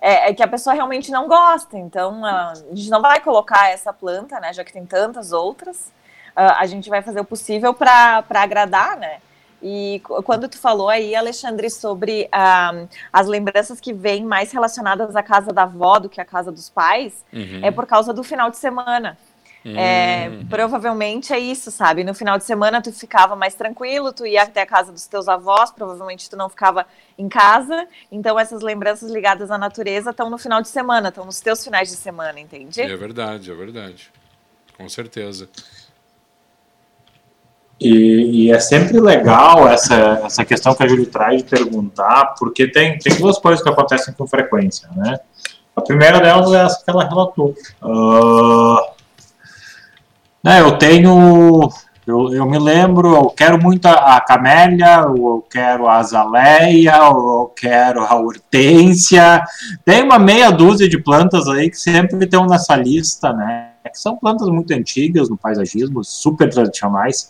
é, 0.00 0.30
é, 0.30 0.34
que 0.34 0.42
a 0.42 0.48
pessoa 0.48 0.74
realmente 0.74 1.12
não 1.12 1.28
gosta. 1.28 1.78
Então 1.78 2.22
uh, 2.22 2.26
a 2.26 2.54
gente 2.74 2.90
não 2.90 3.00
vai 3.00 3.20
colocar 3.20 3.70
essa 3.70 3.92
planta, 3.92 4.40
né? 4.40 4.52
Já 4.52 4.64
que 4.64 4.72
tem 4.72 4.84
tantas 4.84 5.30
outras, 5.30 5.92
a 6.34 6.64
gente 6.64 6.88
vai 6.88 7.02
fazer 7.02 7.20
o 7.20 7.24
possível 7.24 7.74
para 7.74 8.24
agradar, 8.30 8.96
né? 8.96 9.18
E 9.62 10.00
quando 10.24 10.48
tu 10.48 10.58
falou 10.58 10.88
aí, 10.88 11.14
Alexandre, 11.14 11.68
sobre 11.68 12.30
uh, 12.34 12.88
as 13.12 13.26
lembranças 13.26 13.78
que 13.78 13.92
vêm 13.92 14.24
mais 14.24 14.50
relacionadas 14.52 15.14
à 15.14 15.22
casa 15.22 15.52
da 15.52 15.64
avó 15.64 15.98
do 15.98 16.08
que 16.08 16.20
à 16.20 16.24
casa 16.24 16.50
dos 16.50 16.70
pais, 16.70 17.24
uhum. 17.32 17.60
é 17.62 17.70
por 17.70 17.86
causa 17.86 18.12
do 18.14 18.24
final 18.24 18.50
de 18.50 18.56
semana. 18.56 19.18
É, 19.64 20.30
provavelmente 20.48 21.32
é 21.32 21.38
isso, 21.38 21.70
sabe? 21.70 22.02
No 22.02 22.14
final 22.14 22.38
de 22.38 22.44
semana 22.44 22.80
tu 22.80 22.90
ficava 22.92 23.36
mais 23.36 23.54
tranquilo, 23.54 24.12
tu 24.12 24.26
ia 24.26 24.42
até 24.42 24.62
a 24.62 24.66
casa 24.66 24.90
dos 24.90 25.06
teus 25.06 25.28
avós, 25.28 25.70
provavelmente 25.70 26.30
tu 26.30 26.36
não 26.36 26.48
ficava 26.48 26.86
em 27.18 27.28
casa. 27.28 27.86
Então 28.10 28.38
essas 28.38 28.62
lembranças 28.62 29.10
ligadas 29.10 29.50
à 29.50 29.58
natureza 29.58 30.10
estão 30.10 30.30
no 30.30 30.38
final 30.38 30.62
de 30.62 30.68
semana, 30.68 31.08
estão 31.10 31.26
nos 31.26 31.40
teus 31.40 31.62
finais 31.62 31.90
de 31.90 31.96
semana, 31.96 32.40
entende? 32.40 32.80
É 32.80 32.96
verdade, 32.96 33.50
é 33.50 33.54
verdade. 33.54 34.10
Com 34.78 34.88
certeza. 34.88 35.46
E, 37.78 38.46
e, 38.46 38.52
é 38.52 38.60
sempre 38.60 39.00
legal 39.00 39.66
essa, 39.66 40.20
essa 40.24 40.44
questão 40.44 40.74
que 40.74 40.82
a 40.82 40.88
Júlia 40.88 41.06
traz 41.06 41.42
de 41.42 41.48
perguntar, 41.48 42.34
porque 42.38 42.68
tem, 42.68 42.98
tem 42.98 43.16
duas 43.16 43.38
coisas 43.38 43.62
que 43.62 43.70
acontecem 43.70 44.12
com 44.12 44.26
frequência, 44.26 44.86
né? 44.94 45.18
A 45.74 45.80
primeira 45.80 46.20
delas 46.20 46.52
é 46.52 46.62
essa 46.62 46.84
que 46.84 46.90
ela 46.90 47.08
relatou. 47.08 47.54
Uh, 47.82 48.89
né, 50.42 50.60
eu 50.60 50.78
tenho, 50.78 51.68
eu, 52.06 52.34
eu 52.34 52.46
me 52.46 52.58
lembro, 52.58 53.14
eu 53.14 53.30
quero 53.30 53.60
muito 53.60 53.86
a, 53.86 54.16
a 54.16 54.20
camélia, 54.20 55.00
eu 55.00 55.44
quero 55.50 55.86
a 55.86 55.98
azaleia, 55.98 56.96
eu 56.96 57.52
quero 57.56 58.02
a 58.02 58.14
hortência. 58.16 59.42
Tem 59.84 60.02
uma 60.02 60.18
meia 60.18 60.50
dúzia 60.50 60.88
de 60.88 60.98
plantas 61.02 61.48
aí 61.48 61.70
que 61.70 61.76
sempre 61.76 62.24
estão 62.24 62.46
nessa 62.46 62.76
lista, 62.76 63.32
né? 63.32 63.70
Que 63.84 63.98
são 63.98 64.16
plantas 64.16 64.48
muito 64.48 64.72
antigas 64.72 65.28
no 65.28 65.36
paisagismo, 65.36 66.02
super 66.04 66.48
tradicionais 66.48 67.28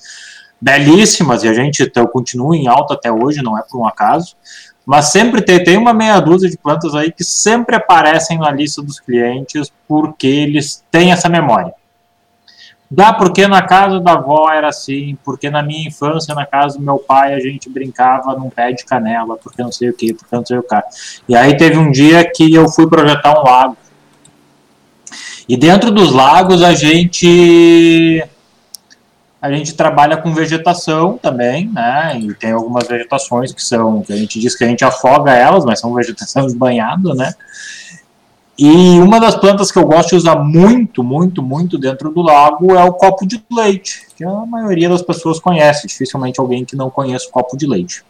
belíssimas, 0.61 1.43
e 1.43 1.49
a 1.49 1.55
gente 1.55 1.91
continua 2.13 2.55
em 2.55 2.69
alta 2.69 2.95
até 2.95 3.11
hoje, 3.11 3.43
não 3.43 3.57
é 3.57 3.63
por 3.63 3.81
um 3.81 3.87
acaso, 3.87 4.37
Mas 4.85 5.07
sempre 5.07 5.41
tem, 5.41 5.63
tem 5.63 5.77
uma 5.77 5.95
meia 5.95 6.21
dúzia 6.21 6.51
de 6.51 6.59
plantas 6.59 6.95
aí 6.95 7.13
que 7.13 7.25
sempre 7.25 7.77
aparecem 7.77 8.39
na 8.39 8.51
lista 8.51 8.83
dos 8.83 8.99
clientes 8.99 9.73
porque 9.87 10.27
eles 10.27 10.85
têm 10.91 11.13
essa 11.13 11.29
memória. 11.29 11.73
Dá 12.91 13.13
porque 13.13 13.47
na 13.47 13.63
casa 13.63 14.01
da 14.01 14.15
avó 14.15 14.51
era 14.53 14.69
assim, 14.69 15.17
porque 15.25 15.49
na 15.49 15.63
minha 15.63 15.87
infância, 15.87 16.35
na 16.35 16.45
casa 16.45 16.77
do 16.77 16.85
meu 16.85 16.99
pai, 16.99 17.35
a 17.35 17.39
gente 17.39 17.71
brincava 17.71 18.35
num 18.35 18.51
pé 18.51 18.73
de 18.73 18.85
canela, 18.85 19.37
porque 19.37 19.63
não 19.63 19.71
sei 19.71 19.91
o 19.91 19.93
que, 19.93 20.13
porque 20.13 20.35
não 20.35 20.45
sei 20.45 20.59
o 20.59 20.63
que. 20.63 20.83
E 21.29 21.37
aí 21.37 21.57
teve 21.57 21.79
um 21.79 21.93
dia 21.93 22.29
que 22.29 22.53
eu 22.53 22.69
fui 22.69 22.89
projetar 22.89 23.39
um 23.39 23.45
lago. 23.45 23.77
E 25.49 25.57
dentro 25.57 25.93
dos 25.93 26.13
lagos 26.13 26.63
a 26.63 26.75
gente 26.75 28.25
a 29.41 29.51
gente 29.51 29.75
trabalha 29.75 30.17
com 30.19 30.35
vegetação 30.35 31.17
também, 31.17 31.69
né? 31.69 32.19
E 32.21 32.35
tem 32.35 32.53
algumas 32.53 32.87
vegetações 32.87 33.53
que 33.53 33.63
são, 33.63 34.03
que 34.03 34.13
a 34.13 34.17
gente 34.17 34.39
diz 34.39 34.55
que 34.55 34.65
a 34.65 34.69
gente 34.69 34.85
afoga 34.85 35.33
elas, 35.33 35.65
mas 35.65 35.81
são 35.81 35.95
vegetações 35.95 36.53
banhadas, 36.55 37.17
né? 37.17 37.33
E 38.63 39.01
uma 39.01 39.19
das 39.19 39.35
plantas 39.35 39.73
que 39.73 39.79
eu 39.79 39.87
gosto 39.87 40.11
de 40.11 40.17
usar 40.17 40.37
muito, 40.37 41.03
muito, 41.03 41.43
muito 41.43 41.79
dentro 41.79 42.11
do 42.11 42.21
lago 42.21 42.75
é 42.75 42.85
o 42.85 42.93
copo 42.93 43.27
de 43.27 43.43
leite, 43.51 44.03
que 44.15 44.23
a 44.23 44.45
maioria 44.45 44.87
das 44.87 45.01
pessoas 45.01 45.41
conhece, 45.41 45.87
dificilmente 45.87 46.39
alguém 46.39 46.63
que 46.63 46.77
não 46.77 46.91
conhece 46.91 47.27
o 47.27 47.31
copo 47.31 47.57
de 47.57 47.67
leite. 47.67 48.05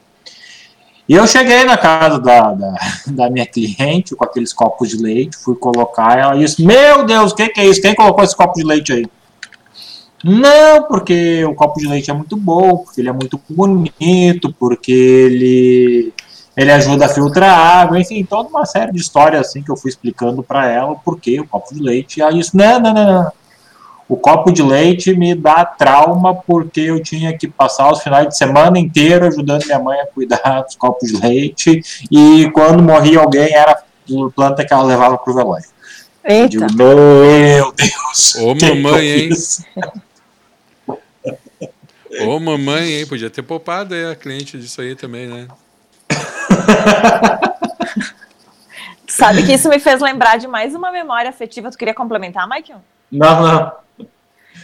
E 1.08 1.14
eu 1.14 1.24
cheguei 1.28 1.62
na 1.62 1.76
casa 1.76 2.18
da, 2.18 2.52
da, 2.52 2.74
da 3.06 3.30
minha 3.30 3.46
cliente 3.46 4.16
com 4.16 4.24
aqueles 4.24 4.52
copos 4.52 4.88
de 4.88 4.96
leite, 4.96 5.36
fui 5.36 5.54
colocar, 5.54 6.18
ela 6.18 6.36
disse, 6.36 6.64
meu 6.64 7.06
Deus, 7.06 7.30
o 7.30 7.36
que, 7.36 7.48
que 7.50 7.60
é 7.60 7.66
isso? 7.66 7.80
Quem 7.80 7.94
colocou 7.94 8.24
esse 8.24 8.34
copo 8.34 8.54
de 8.54 8.64
leite 8.64 8.92
aí? 8.92 9.06
Não, 10.24 10.82
porque 10.88 11.44
o 11.44 11.54
copo 11.54 11.78
de 11.78 11.86
leite 11.86 12.10
é 12.10 12.14
muito 12.14 12.36
bom, 12.36 12.78
porque 12.78 13.00
ele 13.00 13.08
é 13.08 13.12
muito 13.12 13.40
bonito, 13.48 14.52
porque 14.58 14.90
ele 14.90 16.12
ele 16.60 16.70
ajuda 16.70 17.06
a 17.06 17.08
filtrar 17.08 17.58
água, 17.58 17.98
enfim, 17.98 18.22
toda 18.22 18.50
uma 18.50 18.66
série 18.66 18.92
de 18.92 19.00
histórias 19.00 19.48
assim 19.48 19.62
que 19.62 19.70
eu 19.70 19.76
fui 19.78 19.88
explicando 19.88 20.42
para 20.42 20.68
ela 20.68 20.94
porque 20.94 21.40
o 21.40 21.46
copo 21.46 21.74
de 21.74 21.80
leite. 21.80 22.20
E 22.20 22.22
aí 22.22 22.38
isso, 22.38 22.54
não, 22.54 22.78
não, 22.78 22.92
não, 22.92 23.06
não. 23.06 23.32
O 24.06 24.16
copo 24.16 24.52
de 24.52 24.62
leite 24.62 25.14
me 25.16 25.34
dá 25.34 25.64
trauma 25.64 26.34
porque 26.34 26.80
eu 26.80 27.02
tinha 27.02 27.32
que 27.36 27.48
passar 27.48 27.90
os 27.90 28.02
finais 28.02 28.28
de 28.28 28.36
semana 28.36 28.78
inteiro 28.78 29.26
ajudando 29.26 29.64
minha 29.64 29.78
mãe 29.78 30.00
a 30.00 30.06
cuidar 30.06 30.62
dos 30.66 30.76
copos 30.76 31.08
de 31.08 31.16
leite 31.18 31.80
e 32.10 32.50
quando 32.52 32.82
morria 32.82 33.20
alguém 33.20 33.54
era 33.54 33.72
a 33.72 34.30
planta 34.34 34.62
que 34.62 34.74
ela 34.74 34.82
levava 34.82 35.16
pro 35.16 35.32
velório. 35.32 35.64
Eita. 36.22 36.48
Digo, 36.48 36.66
meu 36.74 37.72
Deus. 37.72 38.34
Ô 38.34 38.54
mamãe, 38.54 39.06
hein? 39.08 39.30
Ô 42.26 42.38
mamãe, 42.38 42.92
hein? 42.98 43.06
Podia 43.06 43.30
ter 43.30 43.42
poupado 43.42 43.94
aí 43.94 44.04
a 44.04 44.14
cliente 44.14 44.58
disso 44.58 44.82
aí 44.82 44.94
também, 44.94 45.26
né? 45.26 45.48
Sabe 49.06 49.44
que 49.44 49.52
isso 49.52 49.68
me 49.68 49.78
fez 49.78 50.00
lembrar 50.00 50.38
de 50.38 50.46
mais 50.46 50.74
uma 50.74 50.90
memória 50.90 51.28
afetiva. 51.28 51.70
Tu 51.70 51.76
queria 51.76 51.92
complementar, 51.94 52.48
Michael? 52.48 52.80
Não, 53.10 53.42
não. 53.42 53.72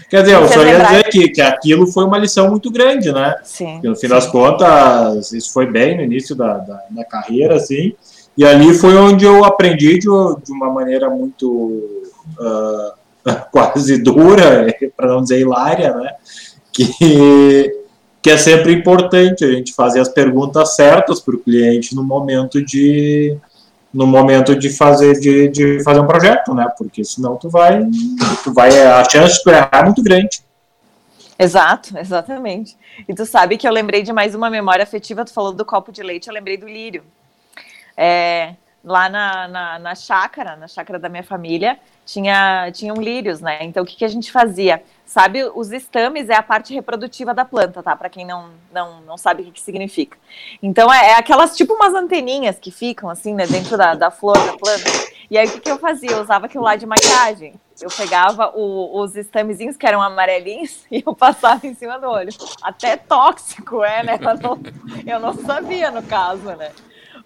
Quer 0.09 0.23
dizer, 0.23 0.37
eu 0.37 0.49
só 0.49 0.65
ia 0.65 0.79
dizer 0.79 1.05
que, 1.11 1.29
que 1.29 1.41
aquilo 1.41 1.87
foi 1.87 2.05
uma 2.05 2.17
lição 2.17 2.49
muito 2.49 2.71
grande, 2.71 3.13
né? 3.13 3.37
Sim. 3.43 3.75
Porque 3.75 3.89
no 3.89 3.97
fim 3.97 4.03
sim. 4.03 4.09
das 4.09 4.27
contas, 4.27 5.33
isso 5.33 5.53
foi 5.53 5.67
bem 5.67 5.97
no 5.97 6.03
início 6.03 6.37
da, 6.37 6.59
da, 6.59 6.81
da, 6.91 7.05
carreira, 7.05 7.57
assim. 7.57 7.95
E 8.39 8.45
ali 8.45 8.73
foi 8.73 8.97
onde 8.97 9.25
eu 9.25 9.45
aprendi 9.45 9.99
de, 9.99 10.07
de 10.07 10.53
uma 10.53 10.71
maneira 10.73 11.11
muito 11.11 12.11
uh, 12.39 12.93
quase 13.51 13.99
dura, 13.99 14.67
para 14.97 15.09
não 15.09 15.23
dizer 15.23 15.41
hilária, 15.41 15.93
né? 15.95 16.13
Que 16.73 17.86
que 18.27 18.31
é 18.31 18.37
sempre 18.37 18.73
importante 18.73 19.45
a 19.45 19.53
gente 19.53 19.73
fazer 19.73 20.01
as 20.01 20.09
perguntas 20.09 20.75
certas 20.75 21.21
para 21.21 21.37
o 21.37 21.39
cliente 21.39 21.95
no 21.95 22.03
momento 22.03 22.61
de 22.61 23.39
no 23.95 24.05
momento 24.05 24.57
de 24.59 24.69
fazer 24.69 25.13
de, 25.21 25.47
de 25.47 25.85
fazer 25.85 26.01
um 26.01 26.09
projeto, 26.09 26.53
né? 26.53 26.67
Porque 26.77 27.05
senão 27.05 27.37
tu 27.37 27.49
vai 27.49 27.85
tu 28.43 28.53
vai 28.53 28.85
a 28.85 29.09
chance 29.09 29.35
de 29.35 29.45
tu 29.45 29.51
errar 29.51 29.71
é 29.75 29.85
muito 29.85 30.03
grande. 30.03 30.41
Exato, 31.39 31.97
exatamente. 31.97 32.77
E 33.09 33.15
tu 33.15 33.25
sabe 33.25 33.57
que 33.57 33.69
eu 33.69 33.73
lembrei 33.73 34.03
de 34.03 34.13
mais 34.13 34.35
uma 34.35 34.51
memória 34.51 34.83
afetiva, 34.83 35.25
tu 35.25 35.33
falou 35.33 35.53
do 35.53 35.65
copo 35.65 35.93
de 35.93 36.03
leite, 36.03 36.27
eu 36.27 36.35
lembrei 36.35 36.57
do 36.57 36.67
lírio. 36.67 37.05
É, 37.97 38.55
lá 38.83 39.09
na, 39.09 39.47
na, 39.47 39.79
na 39.79 39.95
chácara, 39.95 40.57
na 40.57 40.67
chácara 40.67 40.99
da 40.99 41.09
minha 41.09 41.23
família, 41.23 41.79
tinha, 42.05 42.73
tinham 42.73 42.97
lírios, 42.97 43.41
né? 43.41 43.59
Então 43.63 43.85
o 43.85 43.87
que, 43.87 43.95
que 43.95 44.05
a 44.05 44.09
gente 44.09 44.33
fazia? 44.33 44.83
Sabe, 45.07 45.45
os 45.55 45.71
estames 45.71 46.29
é 46.29 46.35
a 46.35 46.43
parte 46.43 46.75
reprodutiva 46.75 47.33
da 47.33 47.45
planta, 47.45 47.81
tá? 47.81 47.95
Para 47.95 48.11
quem 48.11 48.27
não, 48.27 48.51
não, 48.73 49.01
não 49.03 49.17
sabe 49.17 49.43
o 49.43 49.45
que, 49.45 49.53
que 49.53 49.61
significa. 49.61 50.19
Então, 50.61 50.93
é, 50.93 51.11
é, 51.11 51.15
aquelas 51.15 51.57
tipo 51.57 51.75
umas 51.75 51.95
anteninhas 51.95 52.59
que 52.59 52.73
ficam 52.73 53.09
assim, 53.09 53.33
né, 53.33 53.47
dentro 53.47 53.79
da, 53.79 53.95
da 53.95 54.11
flor 54.11 54.37
da 54.37 54.59
planta. 54.59 54.91
E 55.31 55.39
aí, 55.39 55.47
o 55.47 55.53
que, 55.53 55.61
que 55.61 55.71
eu 55.71 55.79
fazia? 55.79 56.11
Eu 56.11 56.23
usava 56.23 56.47
aquilo 56.47 56.65
lá 56.65 56.75
de 56.75 56.87
maquiagem. 56.87 57.55
Eu 57.81 57.89
pegava 57.89 58.53
o, 58.57 59.01
os 59.01 59.15
estamezinhos 59.15 59.77
que 59.77 59.87
eram 59.87 60.03
amarelinhos 60.03 60.85
e 60.91 61.05
eu 61.07 61.15
passava 61.15 61.65
em 61.65 61.75
cima 61.75 62.01
do 62.01 62.09
olho. 62.09 62.31
Até 62.61 62.97
tóxico, 62.97 63.85
é, 63.85 64.03
né? 64.03 64.19
Eu 64.21 64.39
não, 64.39 64.61
eu 65.07 65.21
não 65.21 65.35
sabia, 65.35 65.93
no 65.93 66.03
caso, 66.03 66.43
né? 66.57 66.73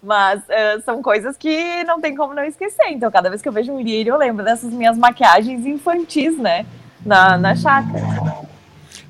Mas 0.03 0.39
uh, 0.41 0.81
são 0.83 1.01
coisas 1.01 1.35
que 1.35 1.83
não 1.83 1.99
tem 1.99 2.15
como 2.15 2.33
não 2.33 2.43
esquecer. 2.43 2.89
Então, 2.89 3.09
cada 3.09 3.29
vez 3.29 3.41
que 3.41 3.47
eu 3.47 3.53
vejo 3.53 3.71
um 3.71 3.81
lírio, 3.81 4.13
eu 4.13 4.17
lembro 4.17 4.45
dessas 4.45 4.71
minhas 4.71 4.97
maquiagens 4.97 5.65
infantis, 5.65 6.37
né? 6.37 6.65
Na, 7.05 7.37
na 7.37 7.55
chácara. 7.55 8.49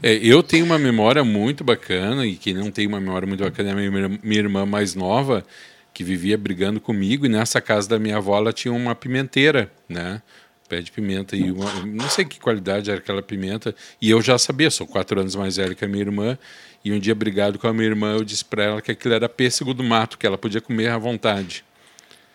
É, 0.03 0.13
eu 0.15 0.41
tenho 0.41 0.65
uma 0.65 0.79
memória 0.79 1.23
muito 1.23 1.63
bacana, 1.63 2.25
e 2.25 2.35
quem 2.35 2.53
não 2.53 2.71
tem 2.71 2.87
uma 2.87 2.99
memória 2.99 3.27
muito 3.27 3.43
bacana 3.43 3.69
é 3.69 3.73
a 3.73 3.75
minha, 3.75 4.19
minha 4.23 4.39
irmã 4.39 4.65
mais 4.65 4.95
nova, 4.95 5.45
que 5.93 6.03
vivia 6.03 6.37
brigando 6.37 6.79
comigo, 6.79 7.25
e 7.25 7.29
nessa 7.29 7.61
casa 7.61 7.87
da 7.87 7.99
minha 7.99 8.17
avó 8.17 8.37
ela 8.37 8.51
tinha 8.51 8.73
uma 8.73 8.95
pimenteira, 8.95 9.71
né? 9.87 10.21
Pé 10.67 10.81
de 10.81 10.91
pimenta, 10.91 11.35
e 11.35 11.51
uma, 11.51 11.69
não 11.85 12.09
sei 12.09 12.25
que 12.25 12.39
qualidade 12.39 12.89
era 12.89 12.99
aquela 12.99 13.21
pimenta, 13.21 13.75
e 14.01 14.09
eu 14.09 14.21
já 14.21 14.37
sabia, 14.37 14.71
sou 14.71 14.87
quatro 14.87 15.19
anos 15.19 15.35
mais 15.35 15.57
velho 15.57 15.75
que 15.75 15.85
a 15.85 15.87
minha 15.87 16.01
irmã, 16.01 16.37
e 16.83 16.91
um 16.91 16.99
dia 16.99 17.13
brigado 17.13 17.59
com 17.59 17.67
a 17.67 17.73
minha 17.73 17.85
irmã, 17.85 18.13
eu 18.13 18.23
disse 18.23 18.43
para 18.43 18.63
ela 18.63 18.81
que 18.81 18.91
aquilo 18.91 19.13
era 19.13 19.29
pêssego 19.29 19.73
do 19.73 19.83
mato, 19.83 20.17
que 20.17 20.25
ela 20.25 20.37
podia 20.37 20.61
comer 20.61 20.87
à 20.87 20.97
vontade. 20.97 21.63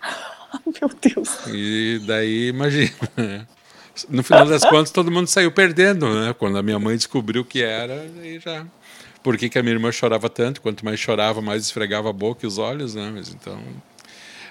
Meu 0.80 0.90
Deus. 1.02 1.30
E 1.48 2.00
daí, 2.06 2.48
imagina. 2.48 3.48
No 4.08 4.22
final 4.22 4.46
das 4.46 4.62
contas, 4.62 4.90
todo 4.90 5.10
mundo 5.10 5.26
saiu 5.26 5.50
perdendo, 5.50 6.08
né? 6.08 6.34
Quando 6.38 6.58
a 6.58 6.62
minha 6.62 6.78
mãe 6.78 6.96
descobriu 6.96 7.44
que 7.44 7.62
era, 7.62 8.06
aí 8.20 8.38
já. 8.38 8.66
Por 9.22 9.36
que, 9.36 9.48
que 9.48 9.58
a 9.58 9.62
minha 9.62 9.74
irmã 9.74 9.90
chorava 9.90 10.28
tanto? 10.28 10.60
Quanto 10.60 10.84
mais 10.84 11.00
chorava, 11.00 11.40
mais 11.40 11.64
esfregava 11.64 12.10
a 12.10 12.12
boca 12.12 12.44
e 12.44 12.46
os 12.46 12.58
olhos, 12.58 12.94
né? 12.94 13.10
Mas 13.12 13.28
então. 13.28 13.58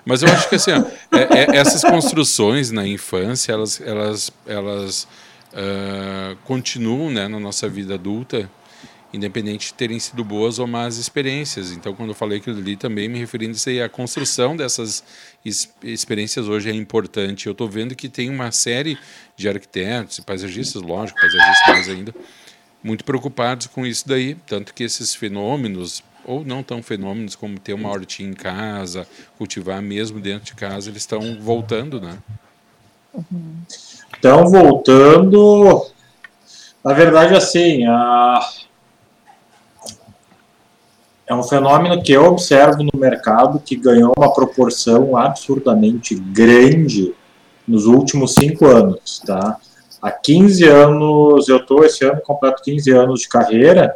Mas 0.04 0.22
eu 0.22 0.30
acho 0.30 0.50
que 0.50 0.56
assim, 0.56 0.72
ó, 0.72 0.84
é, 1.16 1.56
é, 1.56 1.58
essas 1.58 1.82
construções 1.82 2.72
na 2.72 2.86
infância, 2.88 3.52
elas, 3.52 3.82
elas, 3.82 4.32
elas 4.46 5.08
uh, 5.54 6.36
continuam 6.44 7.10
né, 7.10 7.28
na 7.28 7.40
nossa 7.40 7.68
vida 7.68 7.96
adulta 7.96 8.50
independente 9.16 9.68
de 9.68 9.74
terem 9.74 10.00
sido 10.00 10.24
boas 10.24 10.60
ou 10.60 10.68
más 10.68 10.98
experiências. 10.98 11.72
Então, 11.72 11.96
quando 11.96 12.10
eu 12.10 12.16
falei 12.16 12.38
aquilo 12.38 12.58
ali, 12.58 12.76
também 12.76 13.08
me 13.08 13.18
referindo 13.18 13.58
a 13.84 13.90
construção 13.90 14.56
dessas 14.56 15.04
experiências 15.84 16.48
hoje 16.48 16.70
é 16.70 16.74
importante. 16.74 17.46
Eu 17.46 17.52
estou 17.52 17.70
vendo 17.70 17.96
que 17.96 18.10
tem 18.10 18.30
uma 18.30 18.52
série 18.52 18.98
de 19.38 19.48
arquitetos 19.48 20.18
e 20.18 20.22
paisagistas, 20.22 20.82
lógico, 20.82 21.20
paisagistas 21.20 21.68
mais 21.68 21.90
ainda, 21.90 22.16
muito 22.84 23.04
preocupados 23.04 23.68
com 23.68 23.86
isso 23.86 24.08
daí, 24.08 24.36
tanto 24.48 24.74
que 24.74 24.84
esses 24.84 25.14
fenômenos 25.14 26.04
ou 26.26 26.44
não 26.44 26.64
tão 26.64 26.82
fenômenos 26.82 27.36
como 27.36 27.60
ter 27.60 27.74
uma 27.74 27.90
hortinha 27.90 28.30
em 28.30 28.34
casa, 28.34 29.08
cultivar 29.38 29.82
mesmo 29.82 30.20
dentro 30.20 30.46
de 30.46 30.56
casa, 30.56 30.90
eles 30.90 31.04
estão 31.04 31.40
voltando, 31.40 32.02
né? 32.02 32.18
Estão 34.14 34.48
voltando. 34.48 35.86
Na 36.84 36.94
verdade, 36.94 37.36
assim, 37.36 37.86
a 37.86 38.40
é 41.28 41.34
um 41.34 41.44
fenômeno 41.44 42.02
que 42.04 42.14
eu 42.14 42.26
observo 42.26 42.84
no 42.84 43.00
mercado 43.00 43.60
que 43.60 43.76
ganhou 43.76 44.14
uma 44.16 44.32
proporção 44.34 45.18
absurdamente 45.18 46.14
grande 46.16 47.14
nos 47.68 47.86
últimos 47.88 48.36
cinco 48.36 48.68
anos, 48.68 49.22
tá? 49.26 49.58
Há 50.02 50.12
15 50.12 50.64
anos, 50.66 51.50
eu 51.50 51.58
estou 51.58 51.84
esse 51.84 52.06
ano 52.06 52.22
completo 52.22 52.62
15 52.64 52.92
anos 52.92 53.22
de 53.22 53.28
carreira 53.28 53.96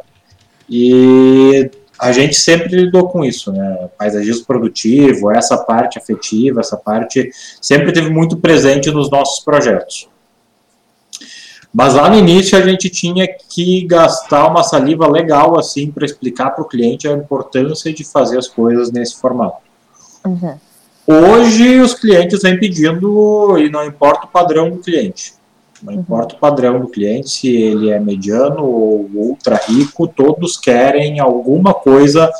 e 0.68 1.70
a 1.96 2.10
gente 2.10 2.34
sempre 2.34 2.74
lidou 2.74 3.08
com 3.08 3.24
isso, 3.24 3.52
né? 3.52 3.88
Paisagismo 3.96 4.44
produtivo, 4.44 5.30
essa 5.30 5.56
parte 5.56 5.98
afetiva, 5.98 6.60
essa 6.60 6.76
parte 6.76 7.30
sempre 7.60 7.92
teve 7.92 8.10
muito 8.10 8.38
presente 8.38 8.90
nos 8.90 9.08
nossos 9.08 9.44
projetos. 9.44 10.09
Mas 11.72 11.94
lá 11.94 12.10
no 12.10 12.16
início 12.16 12.58
a 12.58 12.62
gente 12.62 12.90
tinha 12.90 13.28
que 13.28 13.86
gastar 13.86 14.48
uma 14.48 14.62
saliva 14.62 15.06
legal 15.06 15.58
assim 15.58 15.90
para 15.90 16.04
explicar 16.04 16.50
para 16.50 16.62
o 16.62 16.68
cliente 16.68 17.06
a 17.06 17.12
importância 17.12 17.92
de 17.92 18.04
fazer 18.04 18.38
as 18.38 18.48
coisas 18.48 18.90
nesse 18.90 19.20
formato. 19.20 19.58
Uhum. 20.26 20.58
Hoje 21.06 21.80
os 21.80 21.94
clientes 21.94 22.42
vêm 22.42 22.58
pedindo 22.58 23.56
e 23.58 23.70
não 23.70 23.84
importa 23.84 24.26
o 24.26 24.28
padrão 24.28 24.70
do 24.70 24.78
cliente. 24.78 25.34
Não 25.82 25.94
uhum. 25.94 26.00
importa 26.00 26.34
o 26.34 26.38
padrão 26.38 26.80
do 26.80 26.88
cliente, 26.88 27.30
se 27.30 27.54
ele 27.54 27.90
é 27.90 27.98
mediano 28.00 28.64
ou 28.64 29.08
ultra 29.14 29.56
rico, 29.56 30.08
todos 30.08 30.58
querem 30.58 31.20
alguma 31.20 31.72
coisa 31.72 32.30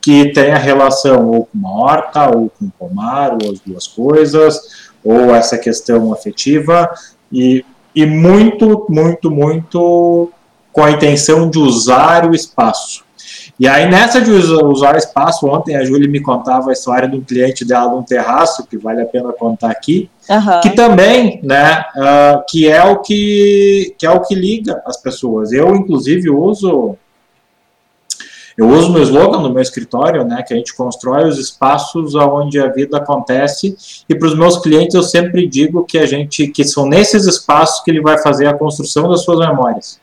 que 0.00 0.32
tenha 0.32 0.56
relação 0.56 1.30
ou 1.30 1.46
com 1.46 1.58
uma 1.58 1.82
horta, 1.82 2.30
ou 2.36 2.48
com 2.48 2.70
pomar, 2.70 3.32
ou 3.32 3.50
as 3.50 3.58
duas 3.58 3.88
coisas, 3.88 4.88
ou 5.02 5.34
essa 5.34 5.58
questão 5.58 6.12
afetiva, 6.12 6.88
e, 7.32 7.64
e 7.96 8.04
muito, 8.04 8.86
muito, 8.90 9.30
muito 9.30 10.30
com 10.70 10.84
a 10.84 10.90
intenção 10.90 11.48
de 11.48 11.58
usar 11.58 12.30
o 12.30 12.34
espaço. 12.34 13.06
E 13.58 13.66
aí, 13.66 13.88
nessa 13.88 14.20
de 14.20 14.30
usar 14.30 14.96
espaço, 14.96 15.46
ontem 15.46 15.74
a 15.74 15.82
Júlia 15.82 16.06
me 16.06 16.20
contava 16.20 16.68
a 16.68 16.72
história 16.74 17.08
de 17.08 17.16
um 17.16 17.22
cliente 17.22 17.64
dela 17.64 17.90
num 17.90 18.02
terraço, 18.02 18.66
que 18.66 18.76
vale 18.76 19.00
a 19.00 19.06
pena 19.06 19.32
contar 19.32 19.70
aqui, 19.70 20.10
uhum. 20.28 20.60
que 20.60 20.70
também, 20.70 21.40
né, 21.42 21.86
uh, 21.96 22.44
que 22.46 22.68
é 22.68 22.84
o 22.84 22.98
que, 22.98 23.94
que 23.98 24.04
é 24.04 24.10
o 24.10 24.20
que 24.20 24.34
liga 24.34 24.82
as 24.84 24.98
pessoas. 24.98 25.52
Eu, 25.52 25.74
inclusive, 25.74 26.28
uso 26.28 26.98
eu 28.56 28.68
uso 28.68 28.90
no 28.90 29.00
slogan 29.02 29.40
no 29.40 29.52
meu 29.52 29.62
escritório, 29.62 30.24
né, 30.24 30.42
que 30.42 30.54
a 30.54 30.56
gente 30.56 30.74
constrói 30.74 31.28
os 31.28 31.38
espaços 31.38 32.14
onde 32.14 32.58
a 32.58 32.68
vida 32.68 32.96
acontece, 32.96 33.76
e 34.08 34.14
para 34.14 34.28
os 34.28 34.36
meus 34.36 34.58
clientes 34.58 34.94
eu 34.94 35.02
sempre 35.02 35.46
digo 35.46 35.84
que 35.84 35.98
a 35.98 36.06
gente, 36.06 36.48
que 36.48 36.64
são 36.64 36.86
nesses 36.86 37.26
espaços 37.26 37.82
que 37.84 37.90
ele 37.90 38.00
vai 38.00 38.16
fazer 38.18 38.46
a 38.46 38.54
construção 38.54 39.08
das 39.08 39.22
suas 39.22 39.46
memórias. 39.46 40.00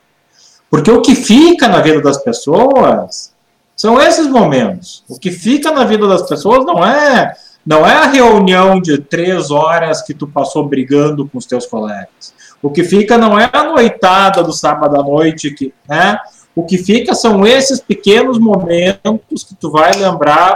Porque 0.70 0.92
o 0.92 1.02
que 1.02 1.16
fica 1.16 1.68
na 1.68 1.82
vida 1.82 2.02
das 2.02 2.18
pessoas 2.18 3.34
são 3.76 4.00
esses 4.02 4.28
momentos. 4.28 5.04
O 5.10 5.20
que 5.20 5.32
fica 5.32 5.72
na 5.72 5.84
vida 5.84 6.08
das 6.08 6.24
pessoas 6.24 6.66
não 6.66 6.86
é 6.86 7.34
não 7.66 7.88
é 7.88 7.94
a 7.94 8.08
reunião 8.08 8.82
de 8.82 8.98
três 8.98 9.50
horas 9.50 10.02
que 10.02 10.14
tu 10.14 10.28
passou 10.28 10.68
brigando 10.68 11.28
com 11.28 11.38
os 11.38 11.46
teus 11.46 11.66
colegas. 11.66 12.34
O 12.62 12.70
que 12.70 12.84
fica 12.84 13.18
não 13.18 13.40
é 13.40 13.50
a 13.54 13.64
noitada 13.64 14.44
do 14.44 14.52
sábado 14.52 15.00
à 15.00 15.04
noite 15.04 15.52
que, 15.52 15.74
né? 15.88 16.20
O 16.56 16.64
que 16.64 16.78
fica 16.78 17.16
são 17.16 17.46
esses 17.46 17.80
pequenos 17.80 18.38
momentos 18.38 19.44
que 19.44 19.56
tu 19.56 19.72
vai 19.72 19.94
lembrar 19.94 20.56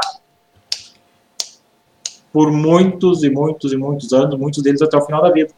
por 2.31 2.51
muitos 2.51 3.23
e 3.23 3.29
muitos 3.29 3.73
e 3.73 3.77
muitos 3.77 4.13
anos, 4.13 4.37
muitos 4.37 4.61
deles 4.61 4.81
até 4.81 4.95
o 4.95 5.01
final 5.01 5.23
da 5.23 5.31
vida. 5.31 5.49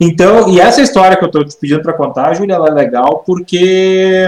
Então, 0.00 0.48
e 0.48 0.60
essa 0.60 0.80
história 0.80 1.16
que 1.16 1.24
eu 1.24 1.26
estou 1.26 1.44
te 1.44 1.56
pedindo 1.56 1.82
para 1.82 1.92
contar, 1.92 2.34
Júlia, 2.34 2.54
ela 2.54 2.68
é 2.68 2.72
legal 2.72 3.24
porque 3.26 4.26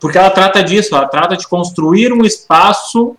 porque 0.00 0.18
ela 0.18 0.30
trata 0.30 0.62
disso, 0.62 0.94
ela 0.94 1.06
trata 1.06 1.36
de 1.36 1.46
construir 1.46 2.12
um 2.12 2.24
espaço 2.24 3.16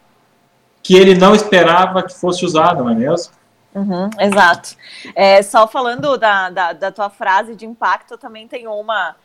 que 0.84 0.96
ele 0.96 1.16
não 1.16 1.34
esperava 1.34 2.04
que 2.04 2.14
fosse 2.14 2.46
usado, 2.46 2.84
não 2.84 2.92
é 2.92 2.96
mesmo? 2.96 3.34
Uhum, 3.74 4.10
exato. 4.20 4.76
É, 5.16 5.42
só 5.42 5.68
falando 5.68 6.18
da, 6.18 6.50
da, 6.50 6.74
da, 6.74 6.92
tua 6.92 7.10
frase 7.10 7.56
de 7.56 7.66
impacto, 7.66 8.18
também 8.18 8.48
tenho 8.48 8.72
uma 8.72 9.16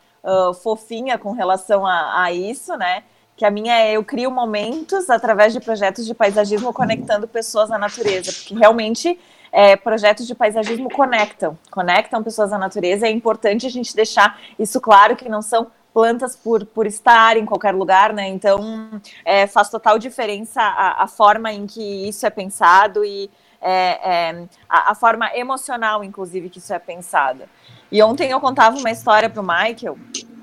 fofinha 0.61 1.17
com 1.17 1.31
relação 1.31 1.85
a, 1.85 2.23
a, 2.23 2.31
isso, 2.31 2.75
né? 2.77 3.03
Que 3.35 3.45
a 3.45 3.51
minha 3.51 3.75
é 3.75 3.93
eu 3.93 4.03
crio 4.03 4.29
momentos 4.29 5.09
através 5.09 5.53
de 5.53 5.59
projetos 5.59 6.05
de 6.05 6.13
paisagismo 6.13 6.71
conectando 6.71 7.27
pessoas 7.27 7.71
à 7.71 7.77
natureza, 7.77 8.31
porque 8.31 8.53
realmente 8.53 9.19
é, 9.51 9.75
projetos 9.75 10.27
de 10.27 10.35
paisagismo 10.35 10.89
conectam, 10.89 11.57
conectam 11.69 12.23
pessoas 12.23 12.53
à 12.53 12.57
natureza. 12.57 13.07
É 13.07 13.11
importante 13.11 13.65
a 13.65 13.69
gente 13.69 13.95
deixar 13.95 14.39
isso 14.57 14.79
claro 14.79 15.15
que 15.15 15.27
não 15.27 15.41
são 15.41 15.71
plantas 15.93 16.35
por, 16.35 16.65
por 16.65 16.85
estar 16.85 17.35
em 17.35 17.45
qualquer 17.45 17.73
lugar, 17.73 18.13
né? 18.13 18.27
Então 18.29 19.01
é, 19.25 19.45
faz 19.47 19.69
total 19.69 19.99
diferença 19.99 20.61
a, 20.61 21.03
a, 21.03 21.07
forma 21.07 21.51
em 21.51 21.67
que 21.67 22.07
isso 22.07 22.25
é 22.25 22.29
pensado 22.29 23.03
e 23.03 23.29
é, 23.61 24.29
é, 24.29 24.47
a, 24.69 24.91
a, 24.91 24.95
forma 24.95 25.29
emocional, 25.35 26.03
inclusive, 26.03 26.49
que 26.49 26.59
isso 26.59 26.73
é 26.73 26.79
pensado. 26.79 27.43
E 27.91 28.01
ontem 28.01 28.31
eu 28.31 28.39
contava 28.39 28.77
uma 28.77 28.89
história 28.89 29.29
para 29.29 29.41
o 29.41 29.45
Michael. 29.45 29.97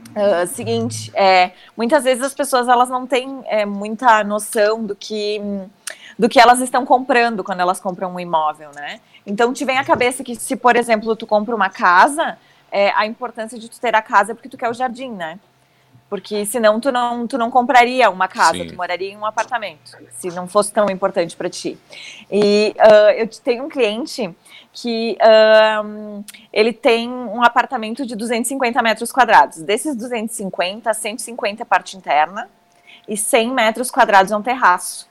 Uh, 0.08 0.46
seguinte, 0.48 1.12
é, 1.14 1.52
muitas 1.76 2.02
vezes 2.02 2.24
as 2.24 2.34
pessoas 2.34 2.66
elas 2.66 2.88
não 2.88 3.06
têm 3.06 3.42
é, 3.46 3.64
muita 3.64 4.24
noção 4.24 4.84
do 4.84 4.96
que 4.96 5.40
do 6.18 6.28
que 6.28 6.40
elas 6.40 6.60
estão 6.60 6.84
comprando 6.84 7.44
quando 7.44 7.60
elas 7.60 7.78
compram 7.78 8.12
um 8.12 8.18
imóvel, 8.18 8.70
né? 8.74 9.00
Então 9.24 9.52
te 9.52 9.64
vem 9.64 9.78
à 9.78 9.84
cabeça 9.84 10.24
que 10.24 10.34
se, 10.34 10.56
por 10.56 10.74
exemplo, 10.74 11.14
tu 11.14 11.26
compra 11.26 11.54
uma 11.54 11.70
casa, 11.70 12.36
é, 12.72 12.90
a 12.90 13.06
importância 13.06 13.56
de 13.56 13.68
tu 13.68 13.78
ter 13.78 13.94
a 13.94 14.02
casa 14.02 14.34
porque 14.34 14.48
tu 14.48 14.58
quer 14.58 14.68
o 14.68 14.74
jardim, 14.74 15.12
né? 15.12 15.38
Porque 16.10 16.44
senão 16.44 16.80
tu 16.80 16.90
não, 16.90 17.26
tu 17.26 17.38
não 17.38 17.50
compraria 17.50 18.10
uma 18.10 18.26
casa, 18.26 18.58
Sim. 18.58 18.66
tu 18.66 18.74
moraria 18.74 19.12
em 19.12 19.16
um 19.16 19.26
apartamento, 19.26 19.96
se 20.10 20.28
não 20.30 20.48
fosse 20.48 20.72
tão 20.72 20.90
importante 20.90 21.36
para 21.36 21.48
ti. 21.48 21.78
E 22.30 22.74
uh, 22.78 23.10
eu 23.10 23.28
tenho 23.28 23.64
um 23.64 23.68
cliente 23.68 24.34
que 24.80 25.18
uh, 25.20 26.24
ele 26.52 26.72
tem 26.72 27.10
um 27.10 27.42
apartamento 27.42 28.06
de 28.06 28.14
250 28.14 28.80
metros 28.80 29.10
quadrados. 29.10 29.60
Desses 29.62 29.96
250, 29.96 30.94
150 30.94 31.62
é 31.62 31.64
parte 31.64 31.96
interna 31.96 32.48
e 33.08 33.16
100 33.16 33.52
metros 33.52 33.90
quadrados 33.90 34.30
é 34.30 34.36
um 34.36 34.42
terraço. 34.42 35.08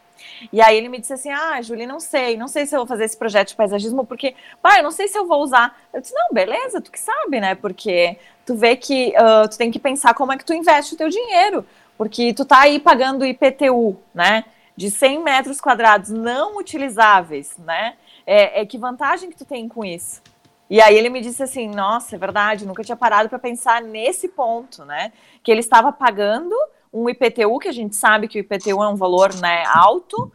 E 0.53 0.61
aí 0.61 0.77
ele 0.77 0.87
me 0.87 0.99
disse 0.99 1.11
assim: 1.11 1.31
Ah, 1.31 1.61
Julie, 1.61 1.85
não 1.85 1.99
sei, 1.99 2.37
não 2.37 2.47
sei 2.47 2.65
se 2.65 2.75
eu 2.75 2.79
vou 2.79 2.87
fazer 2.87 3.03
esse 3.03 3.17
projeto 3.17 3.49
de 3.49 3.55
paisagismo, 3.55 4.05
porque, 4.05 4.35
pai, 4.61 4.79
eu 4.79 4.83
não 4.83 4.91
sei 4.91 5.09
se 5.09 5.17
eu 5.17 5.27
vou 5.27 5.43
usar. 5.43 5.77
Eu 5.93 5.99
disse: 5.99 6.13
Não, 6.13 6.29
beleza, 6.31 6.79
tu 6.79 6.91
que 6.91 6.99
sabe, 6.99 7.39
né? 7.41 7.53
Porque 7.55 8.17
tu 8.45 8.55
vê 8.55 8.75
que 8.77 9.13
uh, 9.17 9.49
tu 9.49 9.57
tem 9.57 9.69
que 9.69 9.79
pensar 9.79 10.13
como 10.13 10.31
é 10.31 10.37
que 10.37 10.45
tu 10.45 10.53
investe 10.53 10.93
o 10.93 10.97
teu 10.97 11.09
dinheiro, 11.09 11.65
porque 11.97 12.33
tu 12.33 12.45
tá 12.45 12.61
aí 12.61 12.79
pagando 12.79 13.25
IPTU, 13.25 13.97
né? 14.13 14.45
De 14.77 14.91
100 14.91 15.23
metros 15.23 15.59
quadrados 15.59 16.09
não 16.09 16.57
utilizáveis, 16.57 17.57
né? 17.57 17.95
É, 18.27 18.61
é 18.61 18.65
que 18.65 18.77
vantagem 18.77 19.29
que 19.29 19.37
tu 19.37 19.45
tem 19.45 19.69
com 19.69 19.85
isso? 19.85 20.21
E 20.69 20.81
aí 20.81 20.97
ele 20.97 21.09
me 21.09 21.21
disse 21.21 21.41
assim: 21.41 21.69
Nossa, 21.69 22.15
é 22.15 22.19
verdade, 22.19 22.67
nunca 22.67 22.83
tinha 22.83 22.97
parado 22.97 23.29
para 23.29 23.39
pensar 23.39 23.81
nesse 23.81 24.27
ponto, 24.27 24.83
né? 24.83 25.13
Que 25.41 25.49
ele 25.49 25.61
estava 25.61 25.93
pagando 25.93 26.53
um 26.91 27.09
IPTU, 27.09 27.59
que 27.59 27.67
a 27.67 27.73
gente 27.73 27.95
sabe 27.95 28.27
que 28.27 28.37
o 28.37 28.41
IPTU 28.41 28.83
é 28.83 28.87
um 28.87 28.95
valor 28.95 29.33
né, 29.35 29.63
alto, 29.67 30.31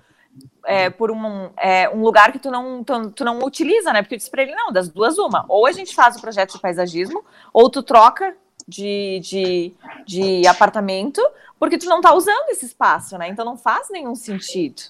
é, 0.64 0.90
por 0.90 1.10
um, 1.10 1.50
é, 1.56 1.88
um 1.90 2.02
lugar 2.02 2.30
que 2.32 2.38
tu 2.38 2.50
não, 2.50 2.84
tu, 2.84 3.10
tu, 3.10 3.24
não 3.24 3.40
utiliza, 3.40 3.92
né? 3.92 4.02
Porque 4.02 4.14
eu 4.14 4.18
disse 4.18 4.30
para 4.30 4.42
ele, 4.42 4.54
não, 4.54 4.72
das 4.72 4.88
duas, 4.88 5.18
uma. 5.18 5.44
Ou 5.48 5.66
a 5.66 5.72
gente 5.72 5.94
faz 5.94 6.16
o 6.16 6.20
projeto 6.20 6.52
de 6.52 6.60
paisagismo, 6.60 7.24
ou 7.52 7.68
tu 7.68 7.82
troca 7.82 8.34
de, 8.66 9.20
de, 9.20 9.74
de 10.06 10.46
apartamento, 10.46 11.20
porque 11.58 11.78
tu 11.78 11.86
não 11.86 11.96
está 11.96 12.14
usando 12.14 12.48
esse 12.50 12.66
espaço, 12.66 13.18
né? 13.18 13.28
Então 13.28 13.44
não 13.44 13.56
faz 13.56 13.88
nenhum 13.90 14.14
sentido. 14.14 14.82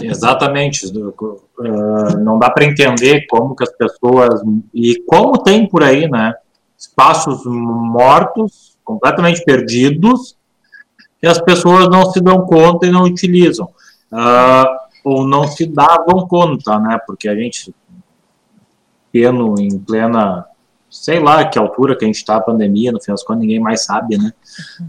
Exatamente. 0.00 0.86
Uh, 0.86 2.18
não 2.18 2.38
dá 2.38 2.50
para 2.50 2.64
entender 2.64 3.26
como 3.28 3.54
que 3.54 3.64
as 3.64 3.72
pessoas. 3.72 4.40
E 4.72 5.02
como 5.06 5.42
tem 5.42 5.68
por 5.68 5.82
aí, 5.82 6.08
né? 6.08 6.34
espaços 6.78 7.44
mortos, 7.44 8.78
completamente 8.84 9.44
perdidos, 9.44 10.36
e 11.20 11.26
as 11.26 11.40
pessoas 11.40 11.88
não 11.88 12.12
se 12.12 12.20
dão 12.20 12.46
conta 12.46 12.86
e 12.86 12.92
não 12.92 13.02
utilizam. 13.02 13.68
Uh, 14.12 14.88
ou 15.04 15.26
não 15.26 15.48
se 15.48 15.66
davam 15.66 16.26
conta, 16.28 16.78
né? 16.78 16.98
Porque 17.04 17.28
a 17.28 17.34
gente, 17.34 17.74
pequeno, 19.10 19.58
em 19.58 19.76
plena, 19.78 20.46
sei 20.90 21.20
lá 21.20 21.44
que 21.44 21.58
altura 21.58 21.96
que 21.96 22.04
a 22.04 22.08
gente 22.08 22.16
está 22.16 22.36
a 22.36 22.40
pandemia, 22.40 22.92
no 22.92 23.00
fim 23.00 23.12
das 23.12 23.22
contas 23.22 23.42
ninguém 23.42 23.60
mais 23.60 23.84
sabe, 23.84 24.16
né? 24.16 24.32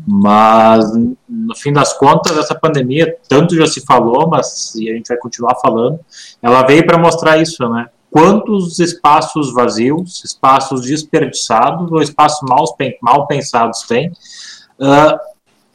Mas, 0.08 0.86
no 1.28 1.56
fim 1.56 1.74
das 1.74 1.94
contas, 1.94 2.38
essa 2.38 2.56
pandemia, 2.56 3.18
tanto 3.28 3.56
já 3.56 3.68
se 3.68 3.82
falou, 3.86 4.28
mas 4.28 4.74
e 4.76 4.90
a 4.90 4.94
gente 4.94 5.08
vai 5.08 5.18
continuar 5.18 5.56
falando, 5.56 6.00
ela 6.42 6.64
veio 6.64 6.86
para 6.86 6.98
mostrar 6.98 7.38
isso, 7.38 7.68
né? 7.70 7.88
quantos 8.12 8.80
espaços 8.80 9.54
vazios, 9.54 10.24
espaços 10.24 10.82
desperdiçados 10.82 11.92
ou 11.92 12.02
espaços 12.02 12.48
mal, 12.48 12.66
mal 13.02 13.28
pensados 13.28 13.84
tem, 13.84 14.10
uh, 14.10 15.20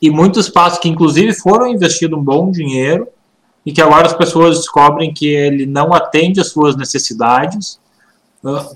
e 0.03 0.11
muitos 0.11 0.47
espaços 0.47 0.79
que 0.79 0.89
inclusive 0.89 1.33
foram 1.33 1.69
investidos 1.69 2.19
um 2.19 2.23
bom 2.23 2.51
dinheiro 2.51 3.09
e 3.65 3.73
que 3.73 3.81
agora 3.81 4.07
as 4.07 4.13
pessoas 4.13 4.59
descobrem 4.59 5.15
que 5.15 5.27
ele 5.27 5.65
não 5.65 5.95
atende 5.95 6.41
às 6.41 6.49
suas 6.49 6.77
necessidades 6.77 7.81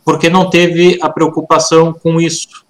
porque 0.05 0.31
não 0.31 0.49
teve 0.49 0.99
a 1.03 1.11
preocupação 1.11 1.93
com 1.93 2.21
isso. 2.21 2.65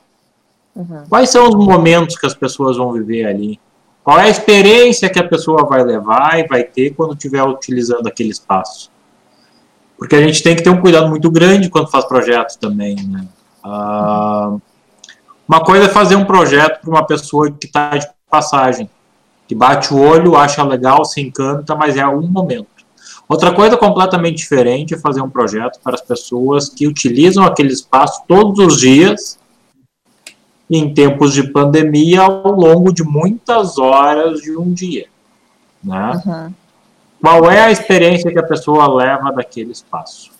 Uhum. 0.74 1.04
Quais 1.08 1.30
são 1.30 1.48
os 1.48 1.54
momentos 1.54 2.16
que 2.16 2.26
as 2.26 2.34
pessoas 2.34 2.76
vão 2.76 2.92
viver 2.92 3.24
ali? 3.24 3.60
Qual 4.02 4.18
é 4.18 4.24
a 4.24 4.28
experiência 4.28 5.08
que 5.08 5.18
a 5.18 5.28
pessoa 5.28 5.66
vai 5.66 5.82
levar 5.82 6.38
e 6.38 6.46
vai 6.46 6.64
ter 6.64 6.94
quando 6.94 7.14
estiver 7.14 7.42
utilizando 7.42 8.06
aquele 8.06 8.30
espaço? 8.30 8.90
porque 9.98 10.14
a 10.14 10.22
gente 10.22 10.42
tem 10.42 10.54
que 10.54 10.62
ter 10.62 10.70
um 10.70 10.80
cuidado 10.80 11.08
muito 11.08 11.28
grande 11.28 11.68
quando 11.68 11.90
faz 11.90 12.04
projetos 12.04 12.54
também, 12.54 12.94
né? 12.94 13.26
Ah, 13.64 14.56
uma 15.46 15.60
coisa 15.60 15.86
é 15.86 15.88
fazer 15.88 16.14
um 16.14 16.24
projeto 16.24 16.80
para 16.80 16.90
uma 16.90 17.04
pessoa 17.04 17.50
que 17.50 17.66
está 17.66 17.96
de 17.96 18.06
passagem, 18.30 18.88
que 19.48 19.56
bate 19.56 19.92
o 19.92 19.98
olho, 19.98 20.36
acha 20.36 20.62
legal, 20.62 21.04
se 21.04 21.20
encanta, 21.20 21.74
mas 21.74 21.96
é 21.96 22.06
um 22.06 22.28
momento. 22.28 22.68
Outra 23.28 23.54
coisa 23.54 23.76
completamente 23.76 24.36
diferente 24.36 24.94
é 24.94 24.98
fazer 24.98 25.20
um 25.20 25.28
projeto 25.28 25.78
para 25.80 25.94
as 25.94 26.00
pessoas 26.00 26.70
que 26.70 26.86
utilizam 26.86 27.44
aquele 27.44 27.72
espaço 27.72 28.22
todos 28.26 28.58
os 28.58 28.80
dias, 28.80 29.38
em 30.70 30.94
tempos 30.94 31.34
de 31.34 31.42
pandemia, 31.52 32.22
ao 32.22 32.52
longo 32.52 32.92
de 32.92 33.04
muitas 33.04 33.78
horas 33.78 34.40
de 34.40 34.56
um 34.56 34.72
dia. 34.72 35.06
Né? 35.84 36.22
Uhum. 36.24 36.54
Qual 37.20 37.50
é 37.50 37.60
a 37.60 37.70
experiência 37.70 38.32
que 38.32 38.38
a 38.38 38.42
pessoa 38.42 38.88
leva 38.94 39.30
daquele 39.30 39.72
espaço? 39.72 40.30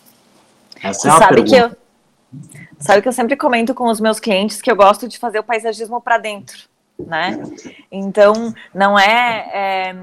Essa 0.83 1.09
é 1.09 1.11
a 1.11 1.19
sabe 1.19 1.35
pergunta. 1.35 1.51
Que 1.51 1.61
eu, 1.61 2.61
sabe 2.79 3.03
que 3.03 3.09
eu 3.09 3.13
sempre 3.13 3.37
comento 3.37 3.75
com 3.75 3.89
os 3.89 4.01
meus 4.01 4.19
clientes 4.19 4.63
que 4.63 4.71
eu 4.71 4.77
gosto 4.77 5.07
de 5.07 5.19
fazer 5.19 5.39
o 5.41 5.45
paisagismo 5.45 6.01
para 6.01 6.17
dentro. 6.17 6.57
né? 6.99 7.43
Então, 7.91 8.55
não 8.75 8.99
é, 8.99 9.51
é 9.53 9.97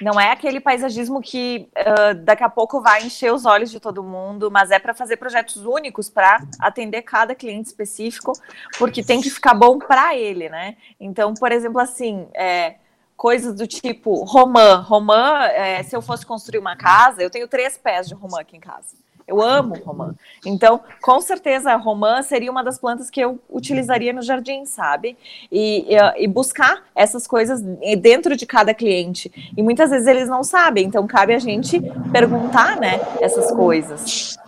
não 0.00 0.18
é 0.20 0.30
aquele 0.30 0.60
paisagismo 0.60 1.20
que 1.20 1.68
uh, 1.76 2.14
daqui 2.14 2.44
a 2.44 2.48
pouco 2.48 2.80
vai 2.80 3.04
encher 3.04 3.32
os 3.32 3.44
olhos 3.44 3.70
de 3.70 3.80
todo 3.80 4.02
mundo, 4.02 4.50
mas 4.50 4.70
é 4.70 4.78
para 4.78 4.94
fazer 4.94 5.16
projetos 5.16 5.56
únicos 5.64 6.08
para 6.08 6.42
atender 6.60 7.02
cada 7.02 7.34
cliente 7.34 7.68
específico, 7.68 8.32
porque 8.78 9.02
tem 9.02 9.20
que 9.20 9.30
ficar 9.30 9.54
bom 9.54 9.78
para 9.78 10.16
ele, 10.16 10.48
né? 10.48 10.76
Então, 11.00 11.34
por 11.34 11.52
exemplo, 11.52 11.80
assim, 11.80 12.28
é, 12.34 12.76
coisas 13.16 13.54
do 13.54 13.66
tipo 13.66 14.24
romã. 14.24 14.76
Romã, 14.76 15.42
é, 15.46 15.82
se 15.82 15.94
eu 15.94 16.00
fosse 16.00 16.24
construir 16.24 16.60
uma 16.60 16.76
casa, 16.76 17.22
eu 17.22 17.30
tenho 17.30 17.48
três 17.48 17.76
pés 17.76 18.06
de 18.06 18.14
romã 18.14 18.40
aqui 18.40 18.56
em 18.56 18.60
casa. 18.60 18.96
Eu 19.28 19.42
amo 19.42 19.74
romã. 19.84 20.14
Então, 20.46 20.80
com 21.02 21.20
certeza, 21.20 21.76
romã 21.76 22.22
seria 22.22 22.50
uma 22.50 22.64
das 22.64 22.78
plantas 22.78 23.10
que 23.10 23.20
eu 23.20 23.38
utilizaria 23.50 24.10
no 24.10 24.22
jardim, 24.22 24.64
sabe? 24.64 25.18
E, 25.52 25.86
e, 25.94 26.24
e, 26.24 26.26
buscar 26.26 26.82
essas 26.94 27.26
coisas 27.26 27.60
dentro 28.00 28.34
de 28.34 28.46
cada 28.46 28.72
cliente. 28.72 29.52
E 29.54 29.62
muitas 29.62 29.90
vezes 29.90 30.06
eles 30.06 30.28
não 30.28 30.42
sabem, 30.42 30.86
então 30.86 31.06
cabe 31.06 31.34
a 31.34 31.38
gente 31.38 31.78
perguntar, 32.10 32.80
né, 32.80 32.98
essas 33.20 33.50
coisas. 33.52 34.38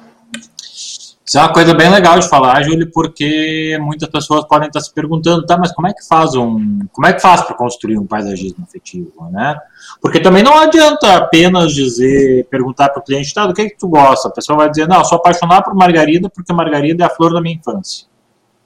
Isso 1.30 1.38
é 1.38 1.42
uma 1.42 1.52
coisa 1.52 1.72
bem 1.72 1.88
legal 1.88 2.18
de 2.18 2.28
falar, 2.28 2.60
Júlio, 2.64 2.90
porque 2.90 3.78
muitas 3.80 4.08
pessoas 4.08 4.44
podem 4.48 4.66
estar 4.66 4.80
se 4.80 4.92
perguntando, 4.92 5.46
tá, 5.46 5.56
mas 5.56 5.70
como 5.70 5.86
é 5.86 5.94
que 5.94 6.04
faz 6.04 6.34
um, 6.34 6.80
como 6.92 7.06
é 7.06 7.12
que 7.12 7.22
faz 7.22 7.42
para 7.42 7.54
construir 7.54 7.96
um 7.98 8.04
paisagismo 8.04 8.64
afetivo, 8.64 9.12
né? 9.30 9.56
Porque 10.02 10.18
também 10.18 10.42
não 10.42 10.58
adianta 10.58 11.18
apenas 11.18 11.72
dizer, 11.72 12.48
perguntar 12.50 12.88
para 12.88 12.98
o 12.98 13.04
cliente, 13.04 13.32
tá, 13.32 13.46
do 13.46 13.54
que, 13.54 13.62
é 13.62 13.70
que 13.70 13.78
tu 13.78 13.86
gosta? 13.86 14.26
A 14.26 14.32
pessoa 14.32 14.58
vai 14.58 14.70
dizer, 14.70 14.88
não, 14.88 15.04
sou 15.04 15.18
apaixonado 15.18 15.66
por 15.66 15.74
margarida 15.76 16.28
porque 16.28 16.52
margarida 16.52 17.04
é 17.04 17.06
a 17.06 17.10
flor 17.10 17.32
da 17.32 17.40
minha 17.40 17.54
infância, 17.54 18.08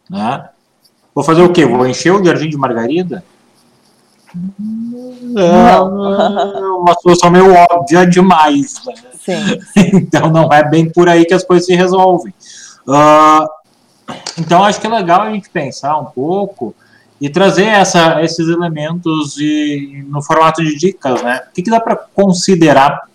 né? 0.08 0.48
Vou 1.14 1.22
fazer 1.22 1.42
o 1.42 1.52
quê? 1.52 1.66
Vou 1.66 1.86
encher 1.86 2.14
o 2.14 2.24
jardim 2.24 2.48
de 2.48 2.56
margarida? 2.56 3.22
É 5.36 5.80
uma 6.80 6.94
solução 7.02 7.30
meio 7.30 7.52
óbvia 7.52 8.06
demais, 8.06 8.82
né? 8.86 8.94
Sim. 9.24 9.58
então 9.96 10.30
não 10.30 10.52
é 10.52 10.62
bem 10.68 10.90
por 10.90 11.08
aí 11.08 11.24
que 11.24 11.34
as 11.34 11.42
coisas 11.42 11.66
se 11.66 11.74
resolvem. 11.74 12.32
Uh, 12.86 13.46
então 14.38 14.64
acho 14.64 14.80
que 14.80 14.86
é 14.86 14.90
legal 14.90 15.22
a 15.22 15.32
gente 15.32 15.48
pensar 15.48 15.98
um 15.98 16.04
pouco 16.04 16.74
e 17.20 17.28
trazer 17.28 17.66
essa, 17.66 18.22
esses 18.22 18.48
elementos 18.48 19.34
de, 19.34 20.04
no 20.08 20.22
formato 20.22 20.62
de 20.62 20.76
dicas, 20.76 21.22
né? 21.22 21.42
O 21.48 21.54
que, 21.54 21.62
que 21.62 21.70
dá 21.70 21.80
para 21.80 21.96
considerar 21.96 23.08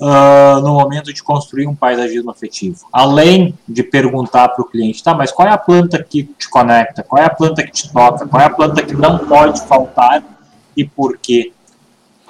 uh, 0.00 0.60
no 0.60 0.74
momento 0.74 1.12
de 1.12 1.22
construir 1.22 1.66
um 1.66 1.74
paisagismo 1.74 2.30
afetivo? 2.30 2.86
Além 2.92 3.58
de 3.66 3.82
perguntar 3.82 4.48
para 4.50 4.62
o 4.62 4.68
cliente, 4.68 5.02
tá, 5.02 5.14
mas 5.14 5.32
qual 5.32 5.48
é 5.48 5.50
a 5.50 5.58
planta 5.58 6.02
que 6.02 6.24
te 6.24 6.48
conecta? 6.48 7.02
Qual 7.02 7.20
é 7.20 7.26
a 7.26 7.30
planta 7.30 7.64
que 7.64 7.72
te 7.72 7.92
toca? 7.92 8.28
Qual 8.28 8.40
é 8.40 8.46
a 8.46 8.50
planta 8.50 8.82
que 8.82 8.94
não 8.94 9.18
pode 9.18 9.60
faltar 9.66 10.22
e 10.76 10.84
por 10.84 11.18
quê? 11.18 11.52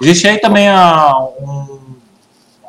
Existe 0.01 0.27
aí 0.27 0.39
também 0.39 0.69
a, 0.69 1.13
um 1.41 1.88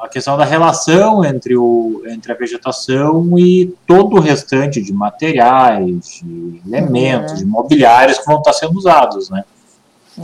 a 0.01 0.09
questão 0.09 0.37
da 0.37 0.45
relação 0.45 1.25
entre, 1.25 1.57
o, 1.57 2.03
entre 2.07 2.33
a 2.33 2.35
vegetação 2.35 3.39
e 3.39 3.75
todo 3.87 4.17
o 4.17 4.21
restante 4.21 4.81
de 4.81 4.93
materiais, 4.93 6.21
de 6.23 6.63
elementos, 6.67 7.33
uhum. 7.33 7.39
de 7.39 7.45
mobiliários 7.45 8.19
que 8.19 8.25
vão 8.25 8.39
estar 8.39 8.55
sendo 8.55 8.77
usados, 8.77 9.29
né? 9.29 9.45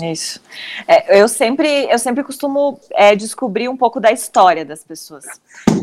Isso. 0.02 0.40
É, 0.86 1.20
eu, 1.20 1.28
sempre, 1.28 1.86
eu 1.90 1.98
sempre 1.98 2.22
costumo 2.22 2.78
é, 2.92 3.14
descobrir 3.14 3.68
um 3.68 3.76
pouco 3.76 4.00
da 4.00 4.10
história 4.10 4.64
das 4.64 4.82
pessoas. 4.82 5.24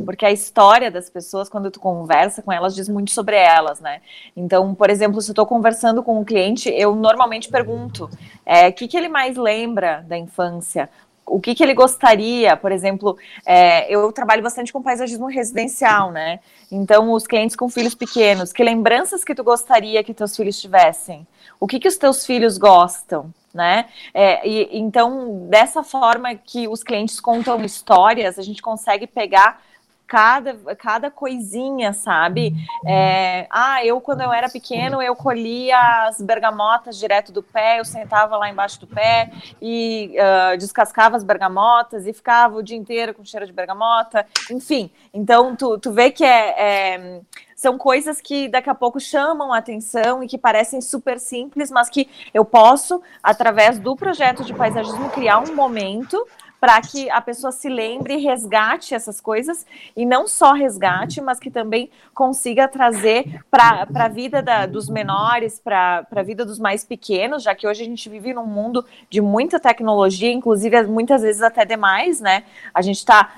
Porque 0.05 0.25
a 0.25 0.31
história 0.31 0.91
das 0.91 1.09
pessoas, 1.09 1.49
quando 1.49 1.71
tu 1.71 1.79
conversa 1.79 2.41
com 2.41 2.51
elas, 2.51 2.75
diz 2.75 2.89
muito 2.89 3.11
sobre 3.11 3.35
elas, 3.35 3.79
né? 3.79 4.01
Então, 4.35 4.75
por 4.75 4.89
exemplo, 4.89 5.21
se 5.21 5.29
eu 5.29 5.33
estou 5.33 5.45
conversando 5.45 6.03
com 6.03 6.19
um 6.19 6.23
cliente, 6.23 6.69
eu 6.69 6.95
normalmente 6.95 7.49
pergunto 7.49 8.09
é, 8.45 8.67
o 8.67 8.73
que, 8.73 8.87
que 8.87 8.97
ele 8.97 9.09
mais 9.09 9.37
lembra 9.37 10.03
da 10.07 10.17
infância, 10.17 10.89
o 11.25 11.39
que, 11.39 11.55
que 11.55 11.63
ele 11.63 11.73
gostaria, 11.73 12.55
por 12.55 12.71
exemplo, 12.71 13.17
é, 13.45 13.91
eu 13.93 14.11
trabalho 14.11 14.43
bastante 14.43 14.71
com 14.73 14.81
paisagismo 14.81 15.27
residencial, 15.27 16.11
né? 16.11 16.39
Então, 16.71 17.11
os 17.11 17.25
clientes 17.25 17.55
com 17.55 17.69
filhos 17.69 17.95
pequenos, 17.95 18.51
que 18.51 18.63
lembranças 18.63 19.23
que 19.23 19.35
tu 19.35 19.43
gostaria 19.43 20.03
que 20.03 20.13
teus 20.13 20.35
filhos 20.35 20.59
tivessem? 20.59 21.25
O 21.59 21.67
que, 21.67 21.79
que 21.79 21.87
os 21.87 21.97
teus 21.97 22.25
filhos 22.25 22.57
gostam? 22.57 23.33
Né? 23.53 23.85
É, 24.13 24.47
e, 24.47 24.79
então, 24.79 25.47
dessa 25.47 25.83
forma 25.83 26.33
que 26.33 26.67
os 26.67 26.83
clientes 26.83 27.19
contam 27.19 27.63
histórias, 27.63 28.39
a 28.39 28.41
gente 28.41 28.63
consegue 28.63 29.05
pegar 29.05 29.61
cada, 30.07 30.75
cada 30.75 31.09
coisinha, 31.09 31.93
sabe? 31.93 32.53
É, 32.85 33.47
ah, 33.49 33.83
eu 33.85 33.99
quando 34.01 34.21
eu 34.21 34.31
era 34.31 34.49
pequeno, 34.49 35.01
eu 35.01 35.15
colhia 35.15 36.07
as 36.07 36.21
bergamotas 36.21 36.97
direto 36.97 37.31
do 37.31 37.41
pé, 37.41 37.79
eu 37.79 37.85
sentava 37.85 38.37
lá 38.37 38.49
embaixo 38.49 38.79
do 38.79 38.87
pé 38.87 39.31
e 39.61 40.15
uh, 40.17 40.57
descascava 40.57 41.15
as 41.15 41.23
bergamotas 41.23 42.05
e 42.05 42.13
ficava 42.13 42.57
o 42.57 42.63
dia 42.63 42.77
inteiro 42.77 43.13
com 43.13 43.25
cheiro 43.25 43.45
de 43.45 43.53
bergamota, 43.53 44.25
enfim. 44.51 44.91
Então, 45.13 45.55
tu, 45.55 45.77
tu 45.79 45.91
vê 45.91 46.11
que 46.11 46.23
é, 46.23 46.55
é 46.57 47.21
são 47.63 47.77
coisas 47.77 48.19
que 48.19 48.49
daqui 48.49 48.69
a 48.69 48.75
pouco 48.75 48.99
chamam 48.99 49.53
a 49.53 49.59
atenção 49.59 50.21
e 50.21 50.27
que 50.27 50.37
parecem 50.37 50.81
super 50.81 51.17
simples, 51.17 51.71
mas 51.71 51.89
que 51.89 52.09
eu 52.33 52.43
posso, 52.43 53.01
através 53.23 53.79
do 53.79 53.95
projeto 53.95 54.43
de 54.43 54.53
paisagismo, 54.53 55.09
criar 55.11 55.39
um 55.39 55.55
momento 55.55 56.27
para 56.63 56.79
que 56.79 57.09
a 57.09 57.19
pessoa 57.19 57.51
se 57.51 57.67
lembre 57.67 58.13
e 58.13 58.17
resgate 58.19 58.95
essas 58.95 59.19
coisas, 59.19 59.65
e 59.97 60.05
não 60.05 60.29
só 60.29 60.53
resgate, 60.53 61.19
mas 61.19 61.37
que 61.37 61.51
também 61.51 61.89
consiga 62.13 62.69
trazer 62.69 63.43
para 63.51 63.85
a 63.93 64.07
vida 64.07 64.41
da, 64.41 64.65
dos 64.65 64.87
menores, 64.87 65.59
para 65.59 66.07
a 66.09 66.23
vida 66.23 66.45
dos 66.45 66.57
mais 66.57 66.85
pequenos, 66.85 67.43
já 67.43 67.53
que 67.53 67.67
hoje 67.67 67.81
a 67.81 67.85
gente 67.85 68.07
vive 68.07 68.33
num 68.33 68.45
mundo 68.45 68.85
de 69.09 69.19
muita 69.19 69.59
tecnologia, 69.59 70.31
inclusive 70.31 70.83
muitas 70.83 71.21
vezes 71.21 71.41
até 71.41 71.65
demais, 71.65 72.21
né? 72.21 72.45
A 72.73 72.81
gente 72.81 72.99
está, 72.99 73.35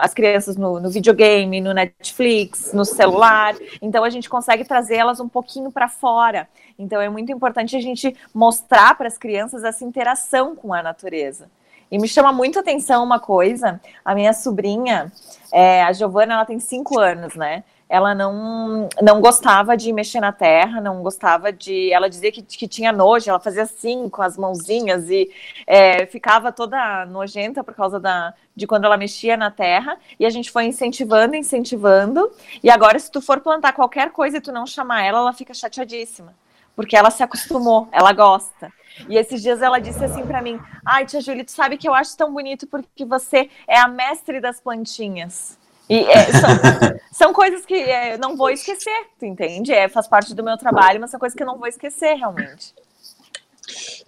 as 0.00 0.14
crianças 0.14 0.56
no, 0.56 0.78
no 0.78 0.88
videogame, 0.88 1.60
no 1.60 1.74
Netflix, 1.74 2.72
no 2.72 2.84
celular, 2.84 3.56
então 3.82 4.04
a 4.04 4.10
gente 4.10 4.30
consegue 4.30 4.64
trazer 4.64 4.98
elas 4.98 5.18
um 5.18 5.28
pouquinho 5.28 5.72
para 5.72 5.88
fora. 5.88 6.48
Então 6.78 7.00
é 7.00 7.08
muito 7.08 7.32
importante 7.32 7.74
a 7.74 7.80
gente 7.80 8.16
mostrar 8.32 8.96
para 8.96 9.08
as 9.08 9.18
crianças 9.18 9.64
essa 9.64 9.84
interação 9.84 10.54
com 10.54 10.72
a 10.72 10.80
natureza. 10.80 11.50
E 11.92 11.98
me 11.98 12.08
chama 12.08 12.32
muito 12.32 12.58
atenção 12.58 13.04
uma 13.04 13.20
coisa, 13.20 13.78
a 14.02 14.14
minha 14.14 14.32
sobrinha, 14.32 15.12
é, 15.52 15.82
a 15.82 15.92
Giovana, 15.92 16.32
ela 16.32 16.44
tem 16.46 16.58
cinco 16.58 16.98
anos, 16.98 17.34
né? 17.34 17.64
Ela 17.86 18.14
não, 18.14 18.88
não 19.02 19.20
gostava 19.20 19.76
de 19.76 19.92
mexer 19.92 20.18
na 20.18 20.32
terra, 20.32 20.80
não 20.80 21.02
gostava 21.02 21.52
de. 21.52 21.92
Ela 21.92 22.08
dizia 22.08 22.32
que, 22.32 22.40
que 22.40 22.66
tinha 22.66 22.90
nojo, 22.90 23.28
ela 23.28 23.38
fazia 23.38 23.64
assim 23.64 24.08
com 24.08 24.22
as 24.22 24.38
mãozinhas 24.38 25.10
e 25.10 25.30
é, 25.66 26.06
ficava 26.06 26.50
toda 26.50 27.04
nojenta 27.04 27.62
por 27.62 27.74
causa 27.74 28.00
da, 28.00 28.32
de 28.56 28.66
quando 28.66 28.84
ela 28.86 28.96
mexia 28.96 29.36
na 29.36 29.50
terra. 29.50 29.98
E 30.18 30.24
a 30.24 30.30
gente 30.30 30.50
foi 30.50 30.64
incentivando, 30.64 31.36
incentivando. 31.36 32.32
E 32.64 32.70
agora, 32.70 32.98
se 32.98 33.10
tu 33.10 33.20
for 33.20 33.40
plantar 33.40 33.74
qualquer 33.74 34.10
coisa 34.12 34.38
e 34.38 34.40
tu 34.40 34.50
não 34.50 34.66
chamar 34.66 35.02
ela, 35.04 35.18
ela 35.18 35.32
fica 35.34 35.52
chateadíssima 35.52 36.34
porque 36.74 36.96
ela 36.96 37.10
se 37.10 37.22
acostumou, 37.22 37.88
ela 37.92 38.12
gosta. 38.12 38.72
E 39.08 39.16
esses 39.16 39.42
dias 39.42 39.62
ela 39.62 39.78
disse 39.78 40.04
assim 40.04 40.24
para 40.24 40.42
mim: 40.42 40.58
Ai, 40.84 41.06
tia 41.06 41.20
Júlia, 41.20 41.44
tu 41.44 41.50
sabe 41.50 41.76
que 41.76 41.88
eu 41.88 41.94
acho 41.94 42.16
tão 42.16 42.32
bonito 42.32 42.66
porque 42.66 43.04
você 43.04 43.48
é 43.66 43.78
a 43.78 43.88
mestre 43.88 44.40
das 44.40 44.60
plantinhas. 44.60 45.58
E 45.88 45.98
é, 45.98 46.24
são, 46.32 46.50
são, 47.12 47.32
coisas 47.32 47.66
que 47.66 47.74
é, 47.74 48.16
não 48.16 48.36
vou 48.36 48.50
esquecer, 48.50 49.08
tu 49.18 49.26
entende? 49.26 49.72
É, 49.72 49.88
faz 49.88 50.06
parte 50.06 50.34
do 50.34 50.42
meu 50.42 50.56
trabalho, 50.56 51.00
mas 51.00 51.10
são 51.10 51.20
coisas 51.20 51.36
que 51.36 51.42
eu 51.42 51.46
não 51.46 51.58
vou 51.58 51.66
esquecer 51.66 52.14
realmente. 52.14 52.72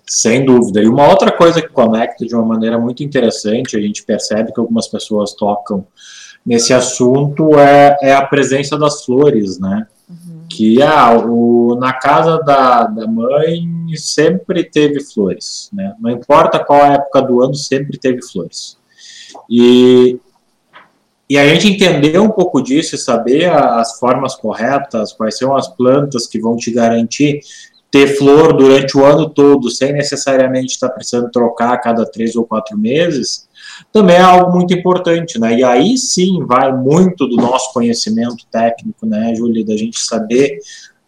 Sem 0.07 0.45
dúvida. 0.45 0.83
E 0.83 0.89
uma 0.89 1.09
outra 1.09 1.33
coisa 1.33 1.61
que 1.61 1.69
conecta 1.69 2.25
de 2.25 2.35
uma 2.35 2.45
maneira 2.45 2.79
muito 2.79 3.03
interessante, 3.03 3.77
a 3.77 3.81
gente 3.81 4.05
percebe 4.05 4.53
que 4.53 4.61
algumas 4.61 4.87
pessoas 4.87 5.35
tocam 5.35 5.87
nesse 6.45 6.75
assunto, 6.75 7.59
é, 7.59 7.97
é 8.03 8.15
a 8.15 8.25
presença 8.27 8.79
das 8.79 9.05
flores, 9.05 9.59
né? 9.59 9.87
Que 10.55 10.81
ah, 10.81 11.19
o, 11.19 11.77
na 11.81 11.93
casa 11.93 12.39
da, 12.39 12.85
da 12.85 13.07
mãe 13.09 13.67
sempre 13.97 14.63
teve 14.63 15.01
flores, 15.01 15.69
né? 15.73 15.95
Não 15.99 16.11
importa 16.11 16.65
qual 16.65 16.85
época 16.85 17.23
do 17.23 17.43
ano, 17.43 17.55
sempre 17.55 17.99
teve 17.99 18.23
flores. 18.23 18.79
E, 19.51 20.17
e 21.29 21.37
a 21.37 21.49
gente 21.49 21.67
entender 21.67 22.21
um 22.21 22.31
pouco 22.31 22.63
disso 22.63 22.95
e 22.95 22.99
saber 22.99 23.51
as 23.51 23.99
formas 23.99 24.37
corretas, 24.37 25.13
quais 25.13 25.37
são 25.37 25.57
as 25.57 25.67
plantas 25.67 26.29
que 26.29 26.41
vão 26.41 26.57
te 26.57 26.71
garantir 26.71 27.41
ter 27.91 28.17
flor 28.17 28.57
durante 28.57 28.97
o 28.97 29.05
ano 29.05 29.29
todo, 29.29 29.71
sem 29.71 29.93
necessariamente 29.93 30.73
estar 30.73 30.89
precisando 30.89 31.31
trocar 31.31 31.73
a 31.73 31.79
cada 31.79 32.05
três 32.05 32.35
ou 32.37 32.45
quatro 32.45 32.79
meses, 32.79 33.49
também 33.93 34.17
é 34.17 34.21
algo 34.21 34.53
muito 34.53 34.75
importante, 34.75 35.39
né? 35.39 35.57
E 35.57 35.65
aí 35.65 35.97
sim 35.97 36.45
vai 36.47 36.73
muito 36.73 37.27
do 37.27 37.37
nosso 37.37 37.73
conhecimento 37.73 38.45
técnico, 38.51 39.07
né, 39.07 39.35
Júlia, 39.35 39.65
da 39.65 39.77
gente 39.77 39.99
saber 40.01 40.59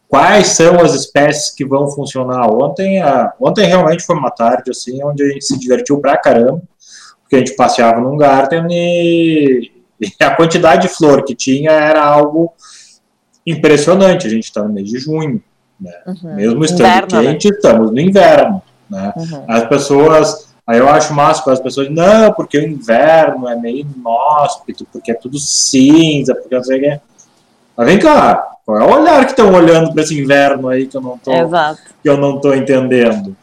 quais 0.09 0.49
são 0.49 0.81
as 0.81 0.95
espécies 0.95 1.55
que 1.55 1.65
vão 1.65 1.91
funcionar. 1.91 2.49
Ontem, 2.51 3.01
a, 3.03 3.33
ontem 3.41 3.67
realmente 3.67 4.05
foi 4.05 4.17
uma 4.17 4.31
tarde 4.31 4.71
assim, 4.71 5.03
onde 5.05 5.23
a 5.23 5.29
gente 5.29 5.45
se 5.45 5.59
divertiu 5.59 6.01
pra 6.01 6.17
caramba, 6.17 6.63
porque 7.23 7.37
a 7.37 7.39
gente 7.39 7.57
passeava 7.57 8.01
num 8.01 8.17
garden 8.17 8.67
e, 8.71 9.73
e 10.01 10.25
a 10.25 10.35
quantidade 10.35 10.83
de 10.83 10.95
flor 10.95 11.25
que 11.25 11.35
tinha 11.35 11.71
era 11.71 12.05
algo 12.05 12.53
impressionante. 13.47 14.27
A 14.27 14.31
gente 14.31 14.45
está 14.45 14.63
no 14.63 14.73
mês 14.73 14.89
de 14.89 14.99
junho, 14.99 15.43
né? 15.81 15.93
Uhum. 16.07 16.35
mesmo 16.35 16.65
estando 16.65 16.87
inverno, 16.87 17.23
né? 17.23 17.33
quente, 17.33 17.51
né? 17.51 17.57
estamos 17.57 17.91
no 17.91 18.01
inverno. 18.01 18.63
né? 18.89 19.13
Uhum. 19.17 19.45
As 19.49 19.69
pessoas, 19.69 20.46
aí 20.67 20.79
eu 20.79 20.89
acho 20.89 21.15
massa 21.15 21.51
as 21.53 21.61
pessoas, 21.61 21.91
não, 21.91 22.33
porque 22.33 22.59
o 22.59 22.67
inverno 22.67 23.49
é 23.49 23.55
meio 23.55 23.81
inóspito, 23.81 24.87
porque 24.93 25.13
é 25.13 25.15
tudo 25.15 25.39
cinza, 25.39 26.35
porque 26.35 26.55
não 26.55 26.65
sei 26.65 26.79
o 26.79 26.81
que. 26.83 27.01
Mas 27.77 27.87
vem 27.87 27.99
cá, 27.99 28.57
qual 28.65 28.79
é 28.79 28.85
o 28.85 29.01
olhar 29.01 29.25
que 29.25 29.33
estão 29.33 29.53
olhando 29.53 29.93
para 29.93 30.03
esse 30.03 30.19
inverno 30.19 30.69
aí 30.69 30.87
que 30.87 30.97
eu 30.97 31.01
não 31.01 31.19
tô, 31.19 31.33
Exato. 31.33 31.83
que 32.03 32.09
eu 32.09 32.17
não 32.17 32.41
tô 32.41 32.55
entendendo? 32.55 33.37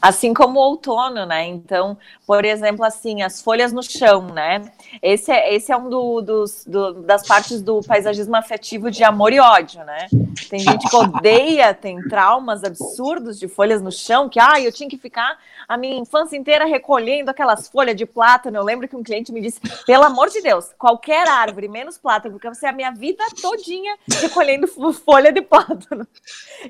Assim 0.00 0.32
como 0.32 0.60
o 0.60 0.62
outono, 0.62 1.26
né? 1.26 1.46
Então, 1.46 1.98
por 2.26 2.44
exemplo, 2.44 2.84
assim, 2.84 3.22
as 3.22 3.42
folhas 3.42 3.72
no 3.72 3.82
chão, 3.82 4.28
né? 4.28 4.62
Esse 5.02 5.32
é, 5.32 5.54
esse 5.54 5.72
é 5.72 5.76
um 5.76 5.88
do, 5.88 6.20
dos, 6.20 6.64
do, 6.64 7.02
das 7.02 7.26
partes 7.26 7.60
do 7.60 7.80
paisagismo 7.80 8.36
afetivo 8.36 8.90
de 8.90 9.02
amor 9.02 9.32
e 9.32 9.40
ódio, 9.40 9.84
né? 9.84 10.06
Tem 10.48 10.58
gente 10.60 10.88
que 10.88 10.96
odeia, 10.96 11.74
tem 11.74 12.00
traumas 12.08 12.62
absurdos 12.62 13.38
de 13.38 13.48
folhas 13.48 13.82
no 13.82 13.90
chão, 13.90 14.28
que, 14.28 14.38
ah, 14.38 14.60
eu 14.60 14.72
tinha 14.72 14.88
que 14.88 14.98
ficar 14.98 15.38
a 15.68 15.76
minha 15.76 15.98
infância 15.98 16.36
inteira 16.36 16.64
recolhendo 16.64 17.30
aquelas 17.30 17.68
folhas 17.68 17.96
de 17.96 18.06
plátano. 18.06 18.56
Eu 18.56 18.64
lembro 18.64 18.86
que 18.86 18.96
um 18.96 19.02
cliente 19.02 19.32
me 19.32 19.40
disse, 19.40 19.60
pelo 19.84 20.04
amor 20.04 20.28
de 20.28 20.40
Deus, 20.40 20.70
qualquer 20.78 21.28
árvore, 21.28 21.68
menos 21.68 21.98
plátano, 21.98 22.34
porque 22.34 22.48
você 22.48 22.66
é 22.66 22.70
a 22.70 22.72
minha 22.72 22.90
vida 22.90 23.24
todinha 23.40 23.96
recolhendo 24.20 24.66
folha 24.92 25.32
de 25.32 25.42
plátano. 25.42 26.06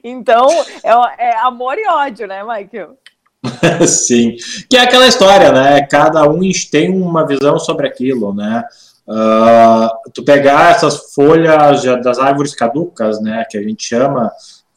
Então, 0.02 0.48
é, 0.82 1.30
é 1.30 1.36
amor 1.38 1.78
e 1.78 1.86
ódio, 1.88 2.26
né, 2.26 2.42
Michael? 2.42 2.96
Sim, 3.86 4.36
que 4.68 4.76
é 4.76 4.80
aquela 4.80 5.06
história, 5.06 5.52
né? 5.52 5.82
Cada 5.86 6.28
um 6.28 6.40
tem 6.70 6.90
uma 6.90 7.26
visão 7.26 7.58
sobre 7.58 7.86
aquilo, 7.86 8.34
né? 8.34 8.64
Uh, 9.08 10.10
tu 10.12 10.24
pegar 10.24 10.72
essas 10.72 11.12
folhas 11.14 11.82
das 12.02 12.18
árvores 12.18 12.54
caducas, 12.54 13.20
né? 13.20 13.44
Que 13.48 13.56
a 13.56 13.62
gente 13.62 13.84
chama, 13.84 14.32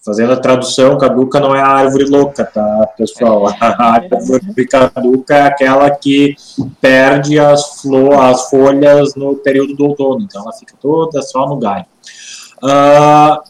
fazendo 0.06 0.34
a 0.34 0.38
tradução, 0.38 0.98
caduca 0.98 1.39
não 1.39 1.56
é 1.56 1.62
a 1.62 1.68
árvore 1.68 2.06
louca, 2.06 2.46
tá, 2.46 2.88
pessoal? 2.98 3.48
A 3.60 3.94
árvore 3.94 4.68
caduca 4.68 5.36
é 5.36 5.42
aquela 5.44 5.89
que 5.92 6.36
perde 6.80 7.39
as, 7.39 7.82
flor, 7.82 8.13
as 8.13 8.50
folhas 8.50 9.15
no 9.15 9.36
período 9.36 9.76
do 9.76 9.86
outono, 9.86 10.22
então 10.22 10.44
ela 10.44 10.54
fica 10.54 10.76
toda 10.80 11.22
só 11.22 11.48
no 11.48 11.58
galho. 11.58 11.86
Uh, 12.63 13.42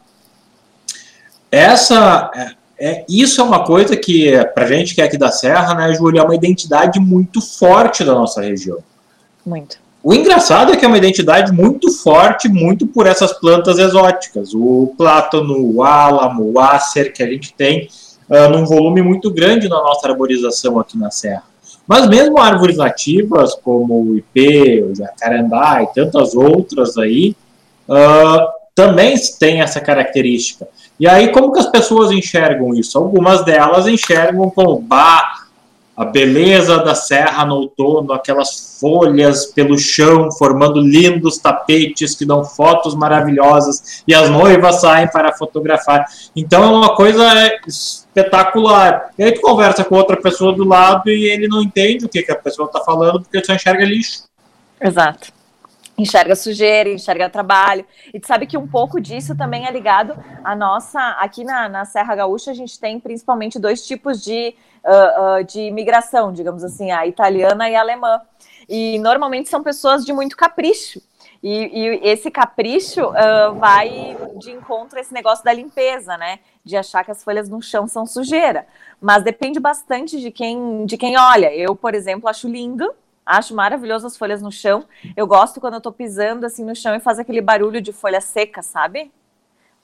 essa 1.51 2.31
é, 2.79 3.03
isso 3.09 3.41
é 3.41 3.43
uma 3.43 3.65
coisa 3.65 3.97
que, 3.97 4.31
para 4.53 4.65
gente 4.65 4.95
que 4.95 5.01
é 5.01 5.03
aqui 5.03 5.17
da 5.17 5.29
Serra, 5.29 5.73
né, 5.75 5.93
Júlia, 5.93 6.21
é 6.21 6.23
uma 6.23 6.35
identidade 6.35 6.97
muito 6.97 7.41
forte 7.41 8.05
da 8.05 8.13
nossa 8.13 8.41
região. 8.41 8.77
Muito. 9.45 9.77
O 10.01 10.13
engraçado 10.13 10.71
é 10.71 10.77
que 10.77 10.85
é 10.85 10.87
uma 10.87 10.97
identidade 10.97 11.51
muito 11.51 11.91
forte, 11.91 12.47
muito 12.47 12.87
por 12.87 13.05
essas 13.05 13.33
plantas 13.33 13.77
exóticas. 13.77 14.53
O 14.53 14.93
plátano, 14.97 15.57
o 15.59 15.83
álamo, 15.83 16.51
o 16.53 16.59
ácer, 16.59 17.11
que 17.11 17.21
a 17.21 17.27
gente 17.27 17.53
tem 17.53 17.89
uh, 18.29 18.49
num 18.49 18.65
volume 18.65 19.01
muito 19.01 19.29
grande 19.29 19.67
na 19.67 19.75
nossa 19.77 20.07
arborização 20.07 20.79
aqui 20.79 20.97
na 20.97 21.11
Serra. 21.11 21.43
Mas 21.85 22.07
mesmo 22.07 22.39
árvores 22.39 22.77
nativas, 22.77 23.55
como 23.55 24.01
o 24.01 24.17
ipê, 24.17 24.85
o 24.89 24.95
jacarandá 24.95 25.83
e 25.83 25.87
tantas 25.93 26.33
outras 26.33 26.97
aí, 26.97 27.35
uh, 27.89 28.47
também 28.73 29.15
têm 29.37 29.59
essa 29.59 29.81
característica. 29.81 30.65
E 30.97 31.07
aí, 31.07 31.31
como 31.33 31.51
que 31.51 31.59
as 31.59 31.69
pessoas 31.69 32.11
enxergam 32.11 32.73
isso? 32.73 32.97
Algumas 32.97 33.43
delas 33.43 33.87
enxergam 33.87 34.49
como, 34.49 34.79
bah, 34.79 35.38
a 35.99 36.05
beleza 36.05 36.77
da 36.77 36.95
serra 36.95 37.45
no 37.45 37.55
outono, 37.55 38.13
aquelas 38.13 38.79
folhas 38.79 39.47
pelo 39.47 39.77
chão, 39.77 40.31
formando 40.31 40.79
lindos 40.79 41.37
tapetes 41.37 42.15
que 42.15 42.25
dão 42.25 42.45
fotos 42.45 42.95
maravilhosas, 42.95 44.01
e 44.07 44.15
as 44.15 44.29
noivas 44.29 44.79
saem 44.79 45.09
para 45.09 45.33
fotografar. 45.33 46.05
Então 46.33 46.63
é 46.63 46.67
uma 46.67 46.95
coisa 46.95 47.25
espetacular. 47.67 49.11
E 49.17 49.23
aí 49.23 49.33
tu 49.33 49.41
conversa 49.41 49.83
com 49.83 49.95
outra 49.95 50.15
pessoa 50.15 50.53
do 50.53 50.63
lado 50.63 51.09
e 51.09 51.25
ele 51.25 51.49
não 51.49 51.61
entende 51.61 52.05
o 52.05 52.09
que, 52.09 52.23
que 52.23 52.31
a 52.31 52.35
pessoa 52.35 52.67
está 52.67 52.79
falando, 52.79 53.19
porque 53.19 53.43
só 53.43 53.53
enxerga 53.53 53.83
lixo. 53.83 54.23
Exato 54.79 55.37
enxerga 56.01 56.33
sujeira, 56.35 56.89
enxerga 56.89 57.29
trabalho. 57.29 57.85
E 58.13 58.19
tu 58.19 58.27
sabe 58.27 58.47
que 58.47 58.57
um 58.57 58.65
pouco 58.65 59.01
disso 59.01 59.35
também 59.35 59.67
é 59.67 59.71
ligado 59.71 60.17
à 60.43 60.55
nossa. 60.55 60.97
Aqui 61.19 61.43
na, 61.43 61.67
na 61.67 61.83
Serra 61.83 62.15
Gaúcha, 62.15 62.51
a 62.51 62.53
gente 62.53 62.79
tem 62.79 62.99
principalmente 62.99 63.59
dois 63.59 63.85
tipos 63.85 64.23
de, 64.23 64.55
uh, 64.83 65.39
uh, 65.39 65.43
de 65.43 65.61
imigração, 65.61 66.31
digamos 66.31 66.63
assim, 66.63 66.91
a 66.91 67.05
italiana 67.05 67.69
e 67.69 67.75
a 67.75 67.81
alemã. 67.81 68.21
E 68.67 68.99
normalmente 68.99 69.49
são 69.49 69.63
pessoas 69.63 70.05
de 70.05 70.13
muito 70.13 70.37
capricho. 70.37 71.01
E, 71.41 71.49
e 71.51 71.99
esse 72.03 72.29
capricho 72.29 73.05
uh, 73.05 73.53
vai 73.55 74.17
de 74.37 74.51
encontro 74.51 74.97
a 74.97 75.01
esse 75.01 75.13
negócio 75.13 75.43
da 75.43 75.53
limpeza, 75.53 76.17
né? 76.17 76.39
De 76.63 76.75
achar 76.75 77.03
que 77.03 77.11
as 77.11 77.23
folhas 77.23 77.49
no 77.49 77.61
chão 77.61 77.87
são 77.87 78.05
sujeira. 78.05 78.67
Mas 79.01 79.23
depende 79.23 79.59
bastante 79.59 80.19
de 80.19 80.31
quem, 80.31 80.85
de 80.85 80.97
quem 80.97 81.17
olha. 81.17 81.53
Eu, 81.55 81.75
por 81.75 81.95
exemplo, 81.95 82.29
acho 82.29 82.47
lindo 82.47 82.93
Acho 83.29 83.53
maravilhoso 83.53 84.07
as 84.07 84.17
folhas 84.17 84.41
no 84.41 84.51
chão. 84.51 84.85
Eu 85.15 85.27
gosto 85.27 85.61
quando 85.61 85.75
eu 85.75 85.81
tô 85.81 85.91
pisando 85.91 86.47
assim 86.47 86.65
no 86.65 86.75
chão 86.75 86.95
e 86.95 86.99
faz 86.99 87.19
aquele 87.19 87.41
barulho 87.41 87.79
de 87.79 87.93
folha 87.93 88.19
seca, 88.19 88.63
sabe? 88.63 89.11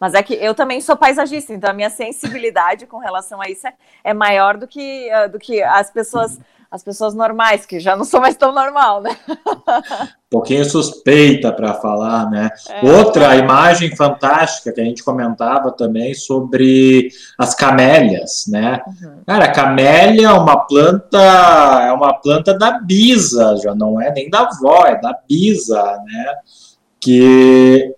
Mas 0.06 0.14
é 0.14 0.22
que 0.22 0.36
eu 0.36 0.54
também 0.54 0.80
sou 0.82 0.96
paisagista, 0.96 1.52
então 1.52 1.68
a 1.68 1.74
minha 1.74 1.90
sensibilidade 1.90 2.86
com 2.86 3.00
relação 3.00 3.42
a 3.42 3.50
isso 3.50 3.68
é, 3.68 3.74
é 4.04 4.14
maior 4.14 4.56
do 4.56 4.68
que, 4.68 5.10
uh, 5.12 5.32
do 5.32 5.40
que 5.40 5.64
as 5.64 5.90
pessoas 5.90 6.40
as 6.70 6.84
pessoas 6.84 7.14
normais, 7.14 7.66
que 7.66 7.80
já 7.80 7.96
não 7.96 8.04
sou 8.04 8.20
mais 8.20 8.36
tão 8.36 8.52
normal, 8.52 9.02
né? 9.02 9.18
um 9.30 10.30
pouquinho 10.30 10.66
suspeita 10.66 11.52
para 11.54 11.74
falar, 11.76 12.30
né? 12.30 12.50
É. 12.70 12.92
Outra 12.92 13.36
imagem 13.38 13.96
fantástica 13.96 14.74
que 14.74 14.82
a 14.82 14.84
gente 14.84 15.04
comentava 15.04 15.72
também 15.72 16.14
sobre 16.14 17.08
as 17.38 17.56
camélias, 17.56 18.44
né? 18.48 18.82
Uhum. 18.86 19.22
Cara, 19.26 19.46
a 19.46 19.52
camélia 19.52 20.28
é 20.28 20.34
uma 20.34 20.68
planta, 20.68 21.18
é 21.82 21.92
uma 21.94 22.14
planta 22.16 22.54
da 22.58 22.78
bisa, 22.80 23.56
já 23.64 23.74
não 23.74 24.02
é 24.02 24.12
nem 24.12 24.30
da 24.30 24.42
avó, 24.42 24.86
é 24.86 25.00
da 25.00 25.18
bisa, 25.28 25.82
né? 26.06 26.36
Que 27.00 27.95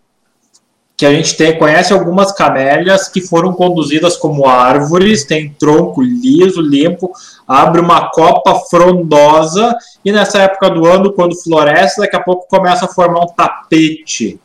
que 0.98 1.06
a 1.06 1.14
gente 1.14 1.38
tem, 1.38 1.56
conhece 1.60 1.94
algumas 1.94 2.32
camélias 2.32 3.08
que 3.08 3.22
foram 3.22 3.54
conduzidas 3.54 4.18
como 4.18 4.48
árvores, 4.48 5.24
tem 5.24 5.50
tronco 5.52 6.02
liso, 6.02 6.60
limpo, 6.60 7.12
abre 7.48 7.80
uma 7.80 8.10
copa 8.10 8.56
frondosa 8.68 9.78
e 10.04 10.12
nessa 10.12 10.40
época 10.40 10.72
do 10.72 10.88
ano, 10.88 11.14
quando 11.14 11.36
floresce, 11.36 12.02
daqui 12.02 12.16
a 12.16 12.20
pouco 12.20 12.48
começa 12.50 12.86
a 12.86 12.88
formar 12.88 13.26
um 13.26 13.28
tapete 13.28 14.40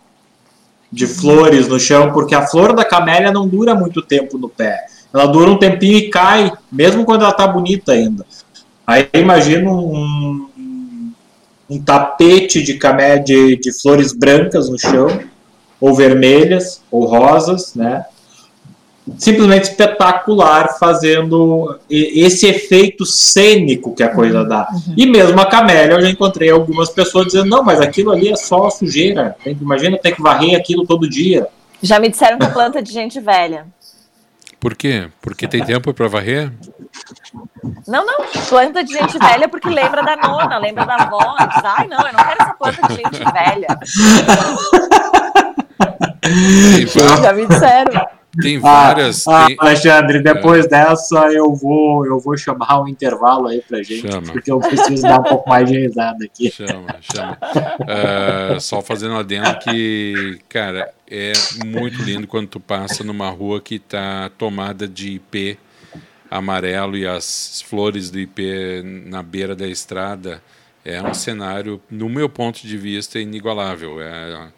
de 0.93 1.07
flores 1.07 1.69
no 1.69 1.81
chão, 1.81 2.13
porque 2.13 2.35
a 2.35 2.47
flor 2.47 2.75
da 2.75 2.85
camélia 2.85 3.33
não 3.33 3.49
dura 3.49 3.75
muito 3.75 4.03
tempo 4.03 4.37
no 4.37 4.51
pé. 4.51 4.85
Ela 5.13 5.25
dura 5.25 5.51
um 5.51 5.59
tempinho 5.59 5.97
e 5.97 6.11
cai, 6.11 6.53
mesmo 6.71 7.07
quando 7.07 7.23
ela 7.23 7.31
está 7.31 7.47
bonita 7.47 7.93
ainda. 7.93 8.27
Aí 8.87 9.09
imagina 9.15 9.71
um, 9.71 10.47
um 11.71 11.83
tapete 11.83 12.63
de, 12.63 12.75
camé 12.75 13.17
de, 13.17 13.57
de 13.57 13.73
flores 13.81 14.13
brancas 14.13 14.69
no 14.69 14.79
chão 14.79 15.32
ou 15.83 15.93
vermelhas, 15.93 16.81
ou 16.93 17.05
rosas, 17.05 17.75
né? 17.75 18.05
Simplesmente 19.19 19.65
espetacular, 19.65 20.79
fazendo 20.79 21.77
esse 21.91 22.47
efeito 22.47 23.05
cênico 23.05 23.93
que 23.93 24.05
a 24.05 24.15
coisa 24.15 24.45
dá. 24.45 24.69
Uhum. 24.73 24.95
E 24.97 25.07
mesmo 25.07 25.41
a 25.41 25.47
camélia, 25.47 25.95
eu 25.95 26.01
já 26.01 26.09
encontrei 26.09 26.51
algumas 26.51 26.89
pessoas 26.89 27.27
dizendo: 27.27 27.47
não, 27.47 27.65
mas 27.65 27.81
aquilo 27.81 28.13
ali 28.13 28.31
é 28.31 28.37
só 28.37 28.71
sujeira. 28.71 29.35
Imagina 29.45 29.99
ter 29.99 30.15
que 30.15 30.23
varrer 30.23 30.57
aquilo 30.57 30.87
todo 30.87 31.11
dia. 31.11 31.49
Já 31.83 31.99
me 31.99 32.09
disseram 32.09 32.39
que 32.39 32.47
é 32.47 32.51
planta 32.51 32.81
de 32.81 32.93
gente 32.93 33.19
velha. 33.19 33.67
Por 34.61 34.77
quê? 34.77 35.09
Porque 35.21 35.49
tem 35.49 35.65
tempo 35.65 35.93
para 35.93 36.07
varrer? 36.07 36.53
Não, 37.89 38.07
não. 38.07 38.21
Planta 38.49 38.85
de 38.85 38.93
gente 38.93 39.19
velha 39.19 39.49
porque 39.49 39.69
lembra 39.69 40.01
da 40.05 40.15
nona, 40.15 40.59
lembra 40.59 40.85
da 40.85 40.95
avó. 40.95 41.35
Ai, 41.37 41.89
não, 41.89 42.07
eu 42.07 42.13
não 42.13 42.25
quero 42.25 42.41
essa 42.41 42.55
planta 42.55 42.87
de 42.87 42.95
gente 42.95 43.33
velha. 43.33 43.67
Já 47.23 47.33
me 47.33 47.47
disseram. 47.47 48.07
Tem 48.41 48.59
várias. 48.59 49.29
Ah, 49.29 49.47
tem... 49.47 49.57
Alexandre, 49.59 50.23
depois 50.23 50.65
é. 50.65 50.69
dessa 50.69 51.33
eu 51.33 51.55
vou 51.55 52.07
eu 52.07 52.19
vou 52.19 52.37
chamar 52.37 52.81
um 52.81 52.89
intervalo 52.89 53.49
aí 53.49 53.61
pra 53.61 53.83
gente, 53.83 54.11
chama. 54.11 54.33
porque 54.33 54.51
eu 54.51 54.59
preciso 54.59 55.03
dar 55.03 55.21
um 55.21 55.25
pouco 55.25 55.49
mais 55.49 55.69
de 55.69 55.79
risada 55.79 56.25
aqui. 56.25 56.51
Chama, 56.51 56.97
chama. 57.01 57.39
Uh, 57.83 58.61
só 58.61 58.81
fazendo 58.81 59.17
adendo 59.17 59.59
que, 59.59 60.39
cara, 60.49 60.91
é 61.11 61.33
muito 61.67 62.03
lindo 62.03 62.27
quando 62.27 62.49
tu 62.49 62.61
passa 62.61 63.05
numa 63.05 63.29
rua 63.29 63.61
que 63.61 63.79
tá 63.79 64.31
tomada 64.39 64.89
de 64.89 65.11
IP 65.11 65.59
amarelo 66.31 66.97
e 66.97 67.07
as 67.07 67.63
flores 67.69 68.11
do 68.11 68.19
IP 68.19 68.83
na 69.07 69.23
beira 69.23 69.55
da 69.55 69.69
estrada. 69.69 70.43
É 70.85 71.01
um 71.01 71.15
cenário, 71.15 71.81
no 71.91 72.09
meu 72.09 72.29
ponto 72.29 72.67
de 72.67 72.77
vista, 72.77 73.21
inigualável. 73.21 74.01
É, 74.01 74.49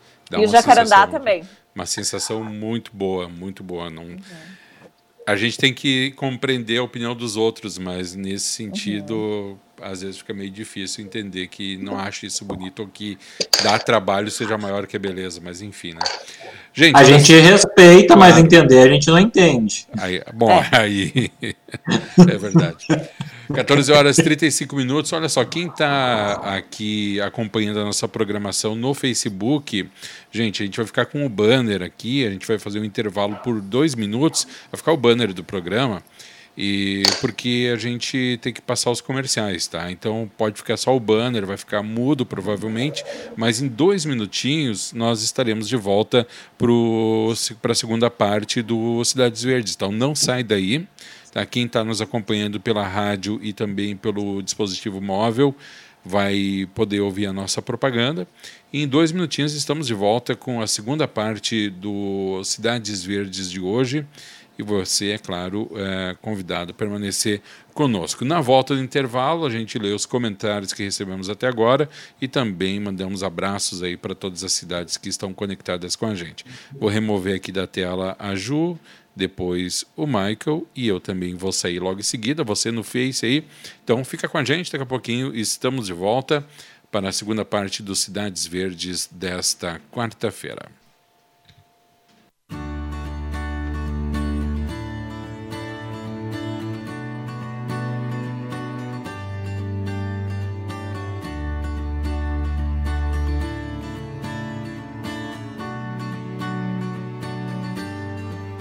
e 0.40 0.44
o 0.44 0.48
jacarandá 0.48 1.06
também. 1.06 1.42
Uma 1.74 1.86
sensação 1.86 2.42
muito 2.44 2.90
boa, 2.94 3.28
muito 3.28 3.62
boa. 3.62 3.90
Não, 3.90 4.04
uhum. 4.04 4.18
A 5.26 5.36
gente 5.36 5.56
tem 5.56 5.72
que 5.72 6.10
compreender 6.12 6.78
a 6.78 6.82
opinião 6.82 7.14
dos 7.14 7.34
outros, 7.36 7.78
mas 7.78 8.14
nesse 8.14 8.46
sentido, 8.46 9.14
uhum. 9.14 9.58
às 9.80 10.02
vezes 10.02 10.18
fica 10.18 10.34
meio 10.34 10.50
difícil 10.50 11.02
entender 11.02 11.48
que 11.48 11.78
não 11.78 11.98
acha 11.98 12.26
isso 12.26 12.44
bonito 12.44 12.82
ou 12.82 12.88
que 12.88 13.18
dar 13.62 13.78
trabalho 13.78 14.30
seja 14.30 14.58
maior 14.58 14.86
que 14.86 14.96
a 14.96 15.00
beleza, 15.00 15.40
mas 15.42 15.62
enfim, 15.62 15.94
né? 15.94 16.00
Gente, 16.74 16.96
a 16.96 17.04
gente 17.04 17.32
respeita, 17.32 18.16
mas 18.16 18.36
entender 18.36 18.80
a 18.80 18.92
gente 18.92 19.06
não 19.06 19.18
entende. 19.18 19.86
Aí, 19.96 20.20
bom, 20.34 20.50
é. 20.50 20.68
aí 20.76 21.30
é 21.42 22.36
verdade. 22.36 22.86
14 23.52 23.92
horas 23.92 24.18
e 24.18 24.22
35 24.22 24.74
minutos. 24.74 25.12
Olha 25.12 25.28
só, 25.28 25.44
quem 25.44 25.68
está 25.68 26.32
aqui 26.56 27.20
acompanhando 27.20 27.78
a 27.78 27.84
nossa 27.84 28.08
programação 28.08 28.74
no 28.74 28.92
Facebook, 28.92 29.88
gente, 30.36 30.62
a 30.62 30.66
gente 30.66 30.76
vai 30.76 30.86
ficar 30.86 31.06
com 31.06 31.24
o 31.24 31.28
banner 31.28 31.82
aqui, 31.82 32.26
a 32.26 32.30
gente 32.30 32.46
vai 32.46 32.58
fazer 32.58 32.80
um 32.80 32.84
intervalo 32.84 33.36
por 33.36 33.60
dois 33.60 33.94
minutos, 33.94 34.46
vai 34.70 34.78
ficar 34.78 34.92
o 34.92 34.96
banner 34.96 35.32
do 35.32 35.44
programa. 35.44 36.02
E 36.56 37.02
porque 37.20 37.70
a 37.72 37.76
gente 37.76 38.38
tem 38.40 38.52
que 38.52 38.62
passar 38.62 38.90
os 38.90 39.00
comerciais, 39.00 39.66
tá? 39.66 39.90
Então 39.90 40.30
pode 40.38 40.56
ficar 40.56 40.76
só 40.76 40.94
o 40.96 41.00
banner, 41.00 41.44
vai 41.44 41.56
ficar 41.56 41.82
mudo 41.82 42.24
provavelmente, 42.24 43.04
mas 43.36 43.60
em 43.60 43.66
dois 43.66 44.04
minutinhos 44.04 44.92
nós 44.92 45.22
estaremos 45.22 45.68
de 45.68 45.76
volta 45.76 46.26
para 46.56 47.72
a 47.72 47.74
segunda 47.74 48.08
parte 48.08 48.62
do 48.62 49.04
Cidades 49.04 49.42
Verdes. 49.42 49.74
Então 49.74 49.90
não 49.90 50.14
sai 50.14 50.44
daí. 50.44 50.86
Tá? 51.32 51.44
Quem 51.44 51.66
está 51.66 51.82
nos 51.82 52.00
acompanhando 52.00 52.60
pela 52.60 52.86
rádio 52.86 53.40
e 53.42 53.52
também 53.52 53.96
pelo 53.96 54.40
dispositivo 54.40 55.00
móvel 55.00 55.52
vai 56.04 56.68
poder 56.74 57.00
ouvir 57.00 57.26
a 57.26 57.32
nossa 57.32 57.62
propaganda. 57.62 58.28
Em 58.76 58.88
dois 58.88 59.12
minutinhos 59.12 59.54
estamos 59.54 59.86
de 59.86 59.94
volta 59.94 60.34
com 60.34 60.60
a 60.60 60.66
segunda 60.66 61.06
parte 61.06 61.70
do 61.70 62.42
Cidades 62.42 63.04
Verdes 63.04 63.48
de 63.48 63.60
hoje 63.60 64.04
e 64.58 64.64
você, 64.64 65.10
é 65.10 65.18
claro, 65.18 65.70
é 65.76 66.16
convidado 66.20 66.72
a 66.72 66.74
permanecer 66.74 67.40
conosco. 67.72 68.24
Na 68.24 68.40
volta 68.40 68.74
do 68.74 68.82
intervalo, 68.82 69.46
a 69.46 69.50
gente 69.50 69.78
lê 69.78 69.92
os 69.92 70.04
comentários 70.04 70.72
que 70.72 70.82
recebemos 70.82 71.30
até 71.30 71.46
agora 71.46 71.88
e 72.20 72.26
também 72.26 72.80
mandamos 72.80 73.22
abraços 73.22 73.80
aí 73.80 73.96
para 73.96 74.12
todas 74.12 74.42
as 74.42 74.52
cidades 74.52 74.96
que 74.96 75.08
estão 75.08 75.32
conectadas 75.32 75.94
com 75.94 76.06
a 76.06 76.14
gente. 76.16 76.44
Vou 76.72 76.88
remover 76.88 77.36
aqui 77.36 77.52
da 77.52 77.68
tela 77.68 78.16
a 78.18 78.34
Ju, 78.34 78.76
depois 79.14 79.84
o 79.94 80.04
Michael 80.04 80.66
e 80.74 80.88
eu 80.88 80.98
também 80.98 81.36
vou 81.36 81.52
sair 81.52 81.78
logo 81.78 82.00
em 82.00 82.02
seguida, 82.02 82.42
você 82.42 82.72
no 82.72 82.82
Face 82.82 83.24
aí. 83.24 83.44
Então 83.84 84.04
fica 84.04 84.28
com 84.28 84.36
a 84.36 84.42
gente, 84.42 84.72
daqui 84.72 84.82
a 84.82 84.86
pouquinho 84.86 85.32
estamos 85.32 85.86
de 85.86 85.92
volta 85.92 86.44
para 86.94 87.08
a 87.08 87.12
segunda 87.12 87.44
parte 87.44 87.82
dos 87.82 87.98
Cidades 87.98 88.46
Verdes 88.46 89.08
desta 89.10 89.80
quarta-feira. 89.90 90.70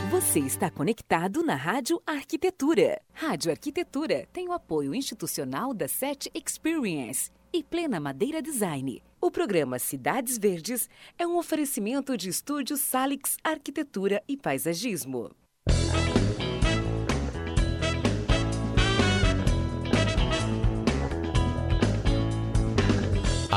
Você 0.10 0.40
está 0.40 0.72
conectado 0.72 1.44
na 1.44 1.54
Rádio 1.54 2.02
Arquitetura. 2.08 3.00
Rádio 3.14 3.52
Arquitetura 3.52 4.28
tem 4.34 4.50
o 4.50 4.54
apoio 4.54 4.96
institucional 4.96 5.72
da 5.72 5.88
SET 5.88 6.32
Experience 6.34 7.30
e 7.54 7.64
Plena 7.64 8.00
Madeira 8.00 8.42
Design. 8.42 9.02
O 9.22 9.30
programa 9.30 9.78
Cidades 9.78 10.38
Verdes 10.40 10.90
é 11.18 11.28
um 11.28 11.38
oferecimento 11.38 12.18
de 12.18 12.28
estúdios 12.28 12.82
Salix 12.82 13.38
Arquitetura 13.44 14.24
e 14.28 14.36
Paisagismo. 14.36 15.30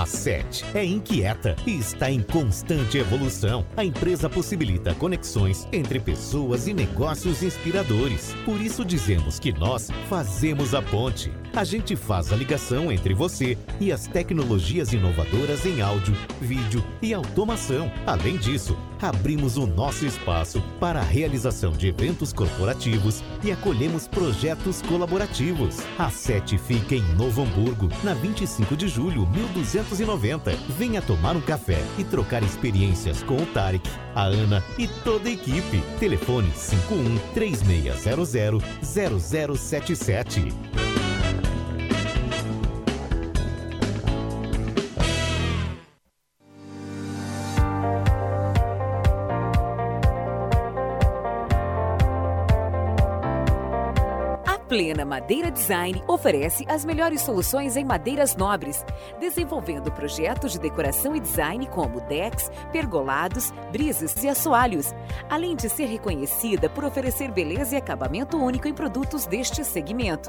A 0.07 0.79
é 0.79 0.85
inquieta 0.85 1.57
e 1.67 1.77
está 1.77 2.09
em 2.09 2.23
constante 2.23 2.97
evolução. 2.97 3.67
A 3.77 3.85
empresa 3.85 4.31
possibilita 4.31 4.95
conexões 4.95 5.67
entre 5.73 5.99
pessoas 5.99 6.69
e 6.69 6.73
negócios 6.73 7.43
inspiradores. 7.43 8.33
Por 8.45 8.61
isso 8.61 8.85
dizemos 8.85 9.41
que 9.41 9.51
nós 9.53 9.91
fazemos 10.09 10.75
a 10.75 10.81
ponte. 10.83 11.33
A 11.53 11.65
gente 11.65 11.97
faz 11.97 12.33
a 12.33 12.37
ligação 12.37 12.93
entre 12.93 13.15
você 13.15 13.59
e 13.81 13.91
as 13.91 14.07
tecnologias 14.07 14.93
inovadoras 14.93 15.67
em 15.67 15.81
áudio, 15.81 16.15
vídeo 16.41 16.85
e 17.03 17.13
automação. 17.13 17.91
Além 18.07 18.37
disso, 18.37 18.79
abrimos 19.01 19.57
o 19.57 19.67
nosso 19.67 20.07
espaço 20.07 20.63
para 20.81 21.01
a 21.01 21.05
realização 21.05 21.73
de 21.73 21.89
eventos 21.89 22.33
corporativos 22.33 23.23
e 23.43 23.53
acolhemos 23.53 24.09
projetos 24.09 24.83
colaborativos. 24.83 25.79
A 25.99 26.11
SET 26.11 26.57
fica 26.59 26.95
em 26.95 27.03
Novo 27.15 27.43
Hamburgo, 27.43 27.89
na 28.03 28.15
25 28.15 28.77
de 28.77 28.89
julho, 28.89 29.27
1290. 29.27 30.53
Venha 30.79 31.03
tomar 31.03 31.37
um 31.37 31.41
café 31.41 31.83
e 31.99 32.05
trocar 32.05 32.43
experiências 32.43 33.23
com 33.23 33.37
o 33.37 33.47
Tarek, 33.47 33.89
a 34.15 34.25
Ana 34.25 34.63
e 34.79 34.89
toda 34.89 35.29
a 35.29 35.33
equipe. 35.33 35.83
Telefone 35.99 36.51
51 36.55 37.19
3600 37.35 38.63
0077. 38.83 41.06
Madeira 55.07 55.51
Design 55.53 56.03
oferece 56.09 56.65
as 56.69 56.85
melhores 56.85 57.23
soluções 57.23 57.77
em 57.77 57.85
madeiras 57.85 58.35
nobres, 58.35 58.85
desenvolvendo 59.21 59.93
projetos 59.93 60.51
de 60.53 60.59
decoração 60.59 61.15
e 61.15 61.21
design 61.21 61.65
como 61.69 62.01
decks, 62.03 62.51
pergolados, 62.73 63.53
brises 63.71 64.21
e 64.25 64.29
assoalhos, 64.29 64.93
além 65.31 65.55
de 65.55 65.69
ser 65.69 65.87
reconhecida 65.87 66.69
por 66.69 66.85
oferecer 66.85 67.31
beleza 67.31 67.77
e 67.77 67.79
acabamento 67.79 68.37
único 68.37 68.67
em 68.67 68.75
produtos 68.75 69.27
deste 69.27 69.65
segmento. 69.65 70.29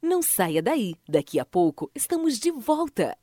Não 0.03 0.23
saia 0.23 0.63
daí, 0.63 0.95
daqui 1.09 1.41
a 1.41 1.45
pouco 1.45 1.91
estamos 1.95 2.39
de 2.39 2.51
volta. 2.51 3.17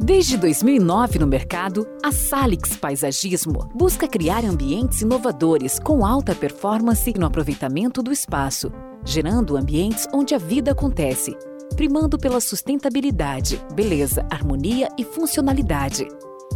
Desde 0.00 0.38
2009 0.38 1.18
no 1.18 1.26
mercado, 1.26 1.86
a 2.02 2.10
Salix 2.10 2.76
Paisagismo 2.76 3.68
busca 3.74 4.08
criar 4.08 4.44
ambientes 4.44 5.02
inovadores 5.02 5.78
com 5.78 6.04
alta 6.04 6.34
performance 6.34 7.12
no 7.12 7.26
aproveitamento 7.26 8.02
do 8.02 8.10
espaço 8.10 8.72
gerando 9.04 9.56
ambientes 9.56 10.08
onde 10.12 10.34
a 10.34 10.38
vida 10.38 10.72
acontece, 10.72 11.36
primando 11.76 12.18
pela 12.18 12.40
sustentabilidade, 12.40 13.62
beleza, 13.74 14.26
harmonia 14.30 14.88
e 14.98 15.04
funcionalidade. 15.04 16.08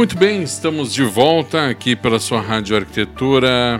Muito 0.00 0.16
bem, 0.16 0.42
estamos 0.42 0.94
de 0.94 1.04
volta 1.04 1.68
aqui 1.68 1.94
pela 1.94 2.18
sua 2.18 2.40
Rádio 2.40 2.74
Arquitetura 2.74 3.78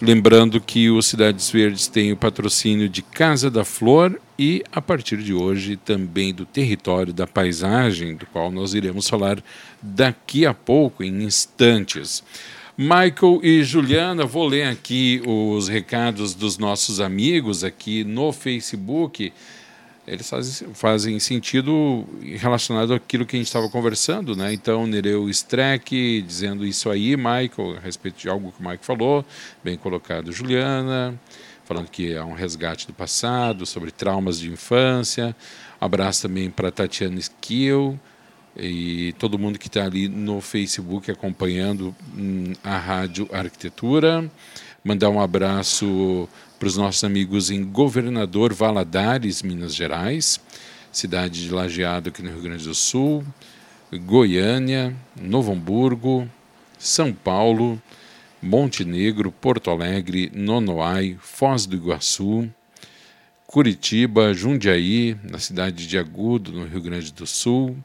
Lembrando 0.00 0.60
que 0.60 0.90
o 0.90 1.00
Cidades 1.00 1.50
Verdes 1.50 1.86
tem 1.88 2.12
o 2.12 2.16
patrocínio 2.18 2.86
de 2.86 3.00
Casa 3.00 3.50
da 3.50 3.64
Flor 3.64 4.20
e, 4.38 4.62
a 4.70 4.82
partir 4.82 5.16
de 5.22 5.32
hoje, 5.32 5.78
também 5.78 6.34
do 6.34 6.44
Território 6.44 7.14
da 7.14 7.26
Paisagem, 7.26 8.14
do 8.14 8.26
qual 8.26 8.50
nós 8.50 8.74
iremos 8.74 9.08
falar 9.08 9.42
daqui 9.80 10.44
a 10.44 10.52
pouco, 10.52 11.02
em 11.02 11.22
instantes. 11.22 12.22
Michael 12.76 13.40
e 13.42 13.64
Juliana, 13.64 14.26
vou 14.26 14.46
ler 14.46 14.64
aqui 14.64 15.22
os 15.24 15.66
recados 15.66 16.34
dos 16.34 16.58
nossos 16.58 17.00
amigos 17.00 17.64
aqui 17.64 18.04
no 18.04 18.32
Facebook. 18.32 19.32
Eles 20.06 20.30
fazem, 20.74 21.18
sentido 21.18 22.06
relacionado 22.38 22.94
àquilo 22.94 23.26
que 23.26 23.34
a 23.34 23.38
gente 23.38 23.48
estava 23.48 23.68
conversando, 23.68 24.36
né? 24.36 24.52
Então, 24.52 24.86
Nereu 24.86 25.28
Streck 25.28 26.22
dizendo 26.22 26.64
isso 26.64 26.88
aí, 26.88 27.16
Michael, 27.16 27.76
a 27.76 27.80
respeito 27.80 28.20
de 28.20 28.28
algo 28.28 28.52
que 28.52 28.60
o 28.60 28.62
Michael 28.62 28.78
falou, 28.82 29.24
bem 29.64 29.76
colocado, 29.76 30.30
Juliana, 30.30 31.18
falando 31.64 31.88
que 31.88 32.12
é 32.12 32.22
um 32.22 32.34
resgate 32.34 32.86
do 32.86 32.92
passado, 32.92 33.66
sobre 33.66 33.90
traumas 33.90 34.38
de 34.38 34.48
infância. 34.48 35.34
Abraço 35.80 36.22
também 36.22 36.50
para 36.50 36.70
Tatiana 36.70 37.18
Skill 37.18 37.98
e 38.56 39.12
todo 39.18 39.38
mundo 39.38 39.58
que 39.58 39.66
está 39.66 39.84
ali 39.84 40.08
no 40.08 40.40
Facebook 40.40 41.10
acompanhando 41.10 41.94
hum, 42.16 42.52
a 42.62 42.78
Rádio 42.78 43.28
Arquitetura. 43.32 44.30
Mandar 44.84 45.10
um 45.10 45.20
abraço 45.20 46.28
para 46.58 46.68
os 46.68 46.76
nossos 46.76 47.04
amigos 47.04 47.50
em 47.50 47.64
Governador 47.64 48.54
Valadares, 48.54 49.42
Minas 49.42 49.74
Gerais, 49.74 50.40
cidade 50.90 51.42
de 51.42 51.50
Lajeado 51.52 52.08
aqui 52.08 52.22
no 52.22 52.30
Rio 52.30 52.40
Grande 52.40 52.64
do 52.64 52.74
Sul, 52.74 53.24
Goiânia, 53.92 54.94
Novo 55.20 55.52
Hamburgo, 55.52 56.28
São 56.78 57.12
Paulo, 57.12 57.80
Montenegro, 58.40 59.30
Porto 59.30 59.70
Alegre, 59.70 60.30
Nonoai, 60.34 61.18
Foz 61.20 61.66
do 61.66 61.76
Iguaçu, 61.76 62.48
Curitiba, 63.46 64.32
Jundiaí, 64.32 65.16
na 65.22 65.38
cidade 65.38 65.86
de 65.86 65.98
Agudo, 65.98 66.52
no 66.52 66.66
Rio 66.66 66.80
Grande 66.80 67.12
do 67.12 67.26
Sul, 67.26 67.76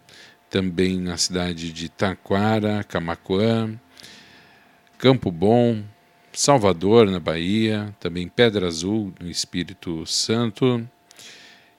também 0.49 0.97
na 0.97 1.17
cidade 1.17 1.73
de 1.73 1.89
Taquara, 1.89 2.83
Camacuã, 2.85 3.73
Campo 4.97 5.29
Bom, 5.29 5.83
Salvador, 6.33 7.09
na 7.09 7.19
Bahia, 7.19 7.93
também 7.99 8.27
Pedra 8.27 8.67
Azul, 8.67 9.13
no 9.19 9.29
Espírito 9.29 10.05
Santo, 10.05 10.87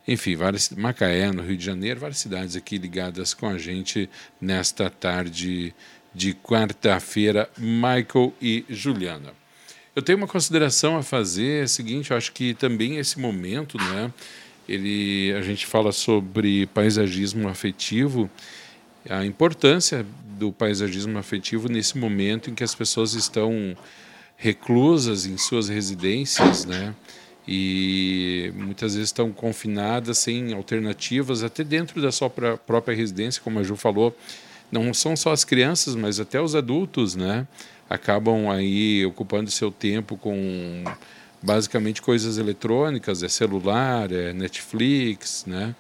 enfim, 0.06 0.34
várias, 0.34 0.70
Macaé, 0.70 1.30
no 1.30 1.42
Rio 1.42 1.56
de 1.56 1.64
Janeiro, 1.64 2.00
várias 2.00 2.18
cidades 2.18 2.56
aqui 2.56 2.76
ligadas 2.76 3.32
com 3.32 3.46
a 3.46 3.56
gente 3.56 4.10
nesta 4.40 4.90
tarde 4.90 5.74
de 6.14 6.34
quarta-feira, 6.34 7.48
Michael 7.56 8.34
e 8.40 8.64
Juliana. 8.68 9.32
Eu 9.94 10.02
tenho 10.02 10.18
uma 10.18 10.26
consideração 10.26 10.96
a 10.96 11.02
fazer, 11.02 11.60
é 11.60 11.62
a 11.62 11.68
seguinte, 11.68 12.10
eu 12.10 12.16
acho 12.16 12.32
que 12.32 12.54
também 12.54 12.96
esse 12.96 13.18
momento, 13.20 13.78
né, 13.78 14.12
ele, 14.68 15.32
a 15.34 15.42
gente 15.42 15.66
fala 15.66 15.92
sobre 15.92 16.66
paisagismo 16.66 17.48
afetivo, 17.48 18.30
a 19.08 19.24
importância 19.24 20.04
do 20.38 20.52
paisagismo 20.52 21.18
afetivo 21.18 21.68
nesse 21.68 21.96
momento 21.98 22.50
em 22.50 22.54
que 22.54 22.64
as 22.64 22.74
pessoas 22.74 23.14
estão 23.14 23.76
reclusas 24.42 25.24
em 25.24 25.38
suas 25.38 25.68
residências, 25.68 26.64
né? 26.64 26.92
E 27.46 28.52
muitas 28.56 28.94
vezes 28.94 29.08
estão 29.08 29.30
confinadas 29.30 30.18
sem 30.18 30.52
alternativas, 30.52 31.44
até 31.44 31.62
dentro 31.62 32.02
da 32.02 32.10
sua 32.10 32.28
própria 32.28 32.94
residência, 32.94 33.40
como 33.40 33.60
a 33.60 33.62
Ju 33.62 33.76
falou. 33.76 34.16
Não 34.70 34.92
são 34.92 35.14
só 35.14 35.30
as 35.30 35.44
crianças, 35.44 35.94
mas 35.94 36.18
até 36.18 36.40
os 36.40 36.56
adultos, 36.56 37.14
né? 37.14 37.46
Acabam 37.88 38.50
aí 38.50 39.06
ocupando 39.06 39.48
seu 39.48 39.70
tempo 39.70 40.16
com 40.16 40.82
basicamente 41.40 42.02
coisas 42.02 42.36
eletrônicas, 42.36 43.22
é 43.22 43.28
celular, 43.28 44.10
é 44.10 44.32
Netflix, 44.32 45.44
né? 45.46 45.72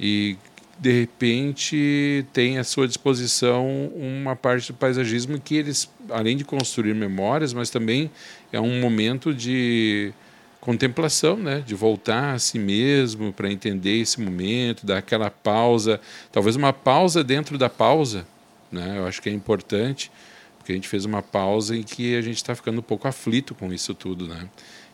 E 0.00 0.38
de 0.78 1.00
repente 1.00 2.24
tem 2.32 2.58
à 2.58 2.64
sua 2.64 2.86
disposição 2.86 3.90
uma 3.94 4.36
parte 4.36 4.72
do 4.72 4.78
paisagismo 4.78 5.38
que 5.38 5.56
eles, 5.56 5.90
além 6.10 6.36
de 6.36 6.44
construir 6.44 6.94
memórias, 6.94 7.52
mas 7.52 7.70
também 7.70 8.10
é 8.52 8.60
um 8.60 8.80
momento 8.80 9.32
de 9.34 10.12
contemplação, 10.60 11.36
né? 11.36 11.62
de 11.66 11.74
voltar 11.74 12.34
a 12.34 12.38
si 12.38 12.58
mesmo 12.58 13.32
para 13.32 13.50
entender 13.50 14.00
esse 14.00 14.20
momento, 14.20 14.84
dar 14.84 14.98
aquela 14.98 15.30
pausa, 15.30 16.00
talvez 16.32 16.56
uma 16.56 16.72
pausa 16.72 17.22
dentro 17.22 17.56
da 17.56 17.70
pausa, 17.70 18.26
né? 18.70 18.98
eu 18.98 19.06
acho 19.06 19.22
que 19.22 19.28
é 19.28 19.32
importante, 19.32 20.10
porque 20.58 20.72
a 20.72 20.74
gente 20.74 20.88
fez 20.88 21.04
uma 21.04 21.22
pausa 21.22 21.76
em 21.76 21.82
que 21.82 22.16
a 22.16 22.20
gente 22.20 22.36
está 22.36 22.54
ficando 22.54 22.80
um 22.80 22.82
pouco 22.82 23.08
aflito 23.08 23.54
com 23.54 23.72
isso 23.72 23.94
tudo. 23.94 24.26
Né? 24.26 24.48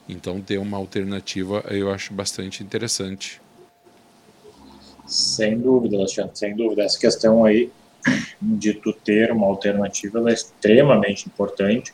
Então, 0.09 0.41
ter 0.41 0.59
uma 0.59 0.77
alternativa 0.77 1.65
eu 1.71 1.91
acho 1.91 2.13
bastante 2.13 2.63
interessante. 2.63 3.41
Sem 5.07 5.59
dúvida, 5.59 5.97
Alexandre, 5.97 6.31
sem 6.35 6.55
dúvida. 6.55 6.83
Essa 6.83 6.99
questão 6.99 7.45
aí 7.45 7.71
de 8.41 8.75
tu 8.75 8.93
ter 8.93 9.33
uma 9.33 9.47
alternativa 9.47 10.31
é 10.31 10.33
extremamente 10.33 11.27
importante. 11.27 11.93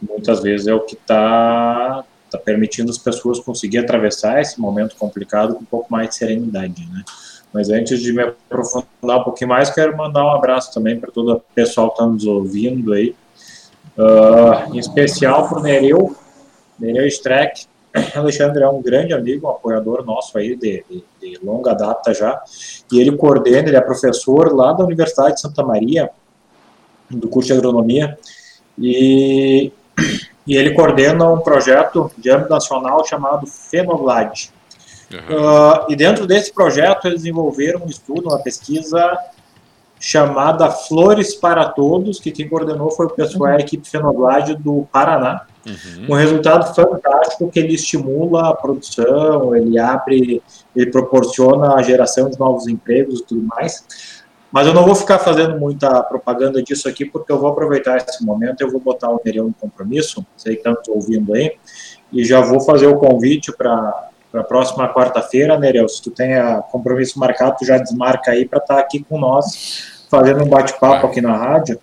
Muitas 0.00 0.40
vezes 0.42 0.66
é 0.66 0.74
o 0.74 0.80
que 0.80 0.94
está 0.94 2.04
tá 2.30 2.38
permitindo 2.38 2.90
as 2.90 2.98
pessoas 2.98 3.40
conseguir 3.40 3.78
atravessar 3.78 4.40
esse 4.40 4.60
momento 4.60 4.96
complicado 4.96 5.54
com 5.54 5.62
um 5.62 5.66
pouco 5.66 5.90
mais 5.90 6.10
de 6.10 6.16
serenidade, 6.16 6.86
né? 6.86 7.02
Mas 7.52 7.70
antes 7.70 8.00
de 8.00 8.12
me 8.12 8.22
aprofundar 8.22 9.20
um 9.20 9.24
pouquinho 9.24 9.48
mais, 9.48 9.70
quero 9.70 9.96
mandar 9.96 10.24
um 10.24 10.30
abraço 10.30 10.72
também 10.72 11.00
para 11.00 11.10
todo 11.10 11.32
o 11.32 11.40
pessoal 11.54 11.88
que 11.88 11.94
está 11.94 12.06
nos 12.06 12.26
ouvindo 12.26 12.92
aí, 12.92 13.14
uh, 13.96 14.74
em 14.74 14.78
especial 14.78 15.48
para 15.48 15.58
o 15.58 15.62
Nereu, 15.62 16.14
Nereu 16.78 17.06
Streck, 17.06 17.66
Alexandre 18.14 18.62
é 18.62 18.68
um 18.68 18.82
grande 18.82 19.12
amigo, 19.12 19.46
um 19.46 19.50
apoiador 19.50 20.04
nosso 20.04 20.36
aí 20.38 20.56
de, 20.56 20.84
de, 20.88 21.04
de, 21.20 21.38
longa 21.44 21.74
data 21.74 22.12
já, 22.12 22.42
e 22.92 23.00
ele 23.00 23.16
coordena, 23.16 23.68
ele 23.68 23.76
é 23.76 23.80
professor 23.80 24.54
lá 24.54 24.72
da 24.72 24.84
Universidade 24.84 25.34
de 25.34 25.40
Santa 25.40 25.62
Maria, 25.62 26.10
do 27.10 27.28
curso 27.28 27.48
de 27.48 27.54
agronomia, 27.54 28.18
e, 28.78 29.72
e 30.46 30.56
ele 30.56 30.72
coordena 30.74 31.30
um 31.30 31.40
projeto 31.40 32.10
de 32.16 32.30
âmbito 32.30 32.50
nacional 32.50 33.04
chamado 33.06 33.46
Fenoblad. 33.46 34.50
Uhum. 35.10 35.18
Uh, 35.18 35.86
e 35.88 35.96
dentro 35.96 36.26
desse 36.26 36.52
projeto 36.52 37.06
eles 37.06 37.22
desenvolveram 37.22 37.82
um 37.84 37.88
estudo, 37.88 38.28
uma 38.28 38.38
pesquisa 38.38 39.18
chamada 39.98 40.70
Flores 40.70 41.34
para 41.34 41.64
Todos, 41.66 42.20
que 42.20 42.30
quem 42.30 42.48
coordenou 42.48 42.90
foi 42.90 43.06
o 43.06 43.10
pessoal 43.10 43.52
da 43.52 43.60
equipe 43.60 43.88
Fenoblad 43.88 44.54
do 44.54 44.86
Paraná. 44.92 45.46
Uhum. 45.68 46.06
Um 46.08 46.14
resultado 46.14 46.74
fantástico 46.74 47.50
que 47.50 47.58
ele 47.58 47.74
estimula 47.74 48.48
a 48.48 48.54
produção, 48.54 49.54
ele 49.54 49.78
abre, 49.78 50.42
ele 50.74 50.90
proporciona 50.90 51.74
a 51.74 51.82
geração 51.82 52.30
de 52.30 52.38
novos 52.38 52.66
empregos 52.66 53.20
e 53.20 53.24
tudo 53.24 53.42
mais. 53.42 53.84
Mas 54.50 54.66
eu 54.66 54.72
não 54.72 54.84
vou 54.84 54.94
ficar 54.94 55.18
fazendo 55.18 55.58
muita 55.58 56.02
propaganda 56.04 56.62
disso 56.62 56.88
aqui, 56.88 57.04
porque 57.04 57.30
eu 57.30 57.38
vou 57.38 57.50
aproveitar 57.50 57.98
esse 57.98 58.24
momento, 58.24 58.62
eu 58.62 58.70
vou 58.70 58.80
botar 58.80 59.10
o 59.10 59.20
Nereu 59.22 59.44
no 59.44 59.52
compromisso, 59.52 60.24
sei 60.36 60.56
que 60.56 60.66
estão 60.66 60.94
ouvindo 60.94 61.34
aí, 61.34 61.52
e 62.10 62.24
já 62.24 62.40
vou 62.40 62.60
fazer 62.60 62.86
o 62.86 62.96
convite 62.96 63.52
para 63.52 64.08
a 64.32 64.42
próxima 64.42 64.92
quarta-feira, 64.92 65.58
Nereu, 65.58 65.86
se 65.86 66.00
tu 66.02 66.10
tem 66.10 66.30
compromisso 66.70 67.18
marcado, 67.18 67.56
tu 67.58 67.66
já 67.66 67.76
desmarca 67.76 68.30
aí 68.30 68.46
para 68.46 68.58
estar 68.58 68.76
tá 68.76 68.80
aqui 68.80 69.04
com 69.04 69.18
nós, 69.18 70.06
fazendo 70.10 70.42
um 70.42 70.48
bate-papo 70.48 71.06
aqui 71.06 71.20
na 71.20 71.36
rádio, 71.36 71.78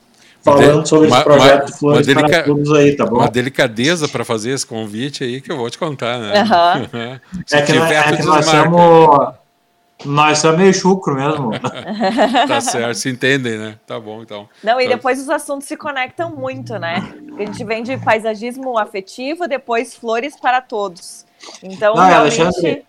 falando 0.45 0.87
sobre 0.87 1.07
uma, 1.07 1.17
esse 1.17 1.25
projeto 1.25 1.59
uma, 1.59 1.65
de 1.65 1.77
Flores 1.79 2.07
uma 2.07 2.21
para 2.21 2.43
todos 2.43 2.71
aí, 2.73 2.95
tá 2.95 3.05
bom? 3.05 3.17
Uma 3.17 3.31
delicadeza 3.31 4.07
para 4.07 4.23
fazer 4.23 4.51
esse 4.51 4.65
convite 4.65 5.23
aí 5.23 5.41
que 5.41 5.51
eu 5.51 5.57
vou 5.57 5.69
te 5.69 5.77
contar, 5.77 6.19
né? 6.19 6.43
Uhum. 6.43 7.19
é 7.51 7.61
que, 7.63 7.73
nós, 7.73 7.91
é 7.91 8.17
que 8.17 8.23
nós 8.23 8.45
somos... 8.45 9.33
Nós 10.03 10.39
somos 10.39 10.57
meio 10.57 10.73
chucro 10.73 11.15
mesmo. 11.15 11.51
tá 12.47 12.61
certo, 12.61 12.95
se 12.95 13.09
entendem, 13.09 13.57
né? 13.57 13.79
Tá 13.87 13.99
bom, 13.99 14.21
então. 14.21 14.47
Não, 14.61 14.79
e 14.79 14.87
depois 14.87 15.19
os 15.19 15.29
assuntos 15.29 15.67
se 15.67 15.77
conectam 15.77 16.29
muito, 16.35 16.77
né? 16.77 16.97
A 17.37 17.45
gente 17.45 17.63
vem 17.63 17.81
de 17.81 17.97
paisagismo 17.97 18.77
afetivo, 18.77 19.47
depois 19.47 19.95
flores 19.95 20.37
para 20.39 20.61
todos. 20.61 21.25
Então, 21.63 21.95
Não, 21.95 22.05
realmente... 22.05 22.41
Alexandre, 22.41 22.85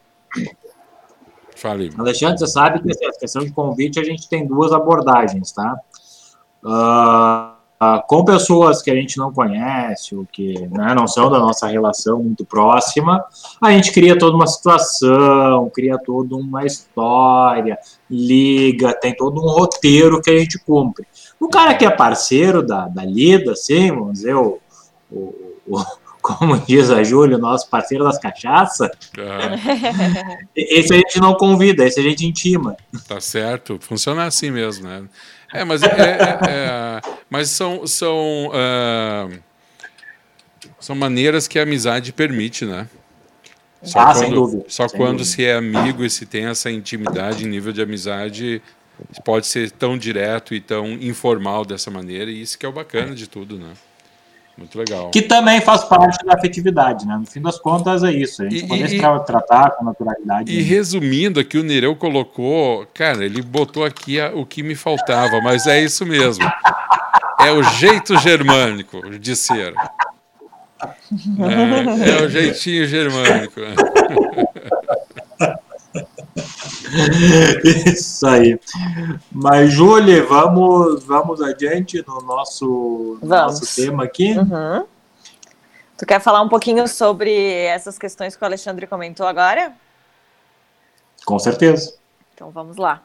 Fale. 1.54 1.90
Alexandre, 1.96 2.38
você 2.38 2.46
sabe 2.48 2.82
que 2.82 3.06
a 3.06 3.12
questão 3.12 3.42
de 3.42 3.50
convite 3.52 3.98
a 3.98 4.04
gente 4.04 4.28
tem 4.28 4.46
duas 4.46 4.72
abordagens, 4.72 5.52
tá? 5.52 5.74
Uh, 6.66 8.02
com 8.08 8.24
pessoas 8.24 8.82
que 8.82 8.90
a 8.90 8.94
gente 8.94 9.18
não 9.18 9.32
conhece, 9.32 10.16
ou 10.16 10.26
que 10.26 10.66
né, 10.68 10.94
não 10.94 11.06
são 11.06 11.30
da 11.30 11.38
nossa 11.38 11.68
relação 11.68 12.22
muito 12.22 12.44
próxima, 12.44 13.24
a 13.62 13.70
gente 13.70 13.92
cria 13.92 14.18
toda 14.18 14.34
uma 14.34 14.46
situação, 14.46 15.70
cria 15.72 15.96
toda 15.98 16.34
uma 16.34 16.64
história, 16.64 17.78
liga, 18.10 18.98
tem 18.98 19.14
todo 19.14 19.40
um 19.40 19.48
roteiro 19.48 20.20
que 20.20 20.30
a 20.30 20.38
gente 20.38 20.58
cumpre. 20.58 21.06
O 21.38 21.48
cara 21.48 21.74
que 21.74 21.84
é 21.84 21.90
parceiro 21.90 22.66
da, 22.66 22.88
da 22.88 23.04
lida, 23.04 23.52
assim, 23.52 23.90
vamos 23.90 24.14
dizer, 24.14 24.34
o, 24.34 24.58
o 25.12 25.78
como 26.26 26.58
diz 26.58 26.90
a 26.90 27.04
Júlia, 27.04 27.38
nosso 27.38 27.68
parceiro 27.68 28.04
das 28.04 28.18
cachaças, 28.18 28.90
uhum. 29.16 30.36
esse 30.56 30.92
a 30.92 30.96
gente 30.96 31.20
não 31.20 31.34
convida, 31.34 31.84
esse 31.84 32.00
a 32.00 32.02
gente 32.02 32.26
intima. 32.26 32.76
Tá 33.06 33.20
certo, 33.20 33.78
funciona 33.80 34.24
assim 34.24 34.50
mesmo, 34.50 34.88
né? 34.88 35.04
É, 35.54 35.64
mas, 35.64 35.82
é, 35.82 35.86
é, 35.86 36.38
é, 36.48 37.00
mas 37.30 37.50
são, 37.50 37.86
são, 37.86 38.48
uh, 38.48 39.38
são 40.80 40.96
maneiras 40.96 41.46
que 41.46 41.58
a 41.58 41.62
amizade 41.62 42.12
permite, 42.12 42.64
né? 42.64 42.88
Só 43.82 44.00
ah, 44.00 44.06
quando, 44.06 44.18
sem 44.18 44.30
dúvida. 44.30 44.64
Só 44.66 44.88
sem 44.88 44.98
quando 44.98 45.18
dúvida. 45.18 45.30
se 45.30 45.44
é 45.44 45.54
amigo 45.54 46.04
e 46.04 46.10
se 46.10 46.26
tem 46.26 46.46
essa 46.46 46.68
intimidade 46.70 47.46
nível 47.46 47.72
de 47.72 47.80
amizade, 47.80 48.60
pode 49.24 49.46
ser 49.46 49.70
tão 49.70 49.96
direto 49.96 50.54
e 50.54 50.60
tão 50.60 50.88
informal 50.94 51.64
dessa 51.64 51.88
maneira, 51.88 52.30
e 52.30 52.42
isso 52.42 52.58
que 52.58 52.66
é 52.66 52.68
o 52.68 52.72
bacana 52.72 53.14
de 53.14 53.28
tudo, 53.28 53.56
né? 53.56 53.72
Muito 54.56 54.78
legal. 54.78 55.10
Que 55.10 55.20
também 55.20 55.60
faz 55.60 55.84
parte 55.84 56.24
da 56.24 56.34
afetividade, 56.34 57.06
né? 57.06 57.16
No 57.16 57.26
fim 57.26 57.42
das 57.42 57.58
contas 57.58 58.02
é 58.02 58.10
isso. 58.10 58.42
A 58.42 58.48
gente 58.48 58.64
e, 58.64 58.68
poder 58.68 58.92
e, 58.92 58.98
tratar 58.98 59.72
com 59.72 59.84
naturalidade. 59.84 60.50
E 60.50 60.56
né? 60.56 60.62
resumindo 60.62 61.38
aqui, 61.38 61.58
o 61.58 61.62
Nereu 61.62 61.94
colocou, 61.94 62.86
cara, 62.94 63.24
ele 63.24 63.42
botou 63.42 63.84
aqui 63.84 64.18
a, 64.18 64.34
o 64.34 64.46
que 64.46 64.62
me 64.62 64.74
faltava, 64.74 65.40
mas 65.42 65.66
é 65.66 65.82
isso 65.82 66.06
mesmo. 66.06 66.44
É 67.40 67.52
o 67.52 67.62
jeito 67.62 68.18
germânico 68.18 69.18
de 69.18 69.36
ser. 69.36 69.74
É, 70.82 72.10
é 72.10 72.22
o 72.22 72.28
jeitinho 72.28 72.86
germânico. 72.86 73.60
Isso 77.86 78.26
aí. 78.26 78.58
Mas, 79.32 79.72
Júlia, 79.72 80.24
vamos, 80.24 81.04
vamos 81.04 81.42
adiante 81.42 82.04
no 82.06 82.20
nosso, 82.20 83.18
vamos. 83.22 83.60
nosso 83.60 83.76
tema 83.76 84.04
aqui. 84.04 84.36
Uhum. 84.38 84.86
Tu 85.96 86.04
quer 86.06 86.20
falar 86.20 86.42
um 86.42 86.48
pouquinho 86.48 86.86
sobre 86.86 87.32
essas 87.64 87.98
questões 87.98 88.36
que 88.36 88.42
o 88.42 88.46
Alexandre 88.46 88.86
comentou 88.86 89.26
agora? 89.26 89.72
Com 91.24 91.38
certeza. 91.38 91.94
Então 92.34 92.50
vamos 92.50 92.76
lá. 92.76 93.02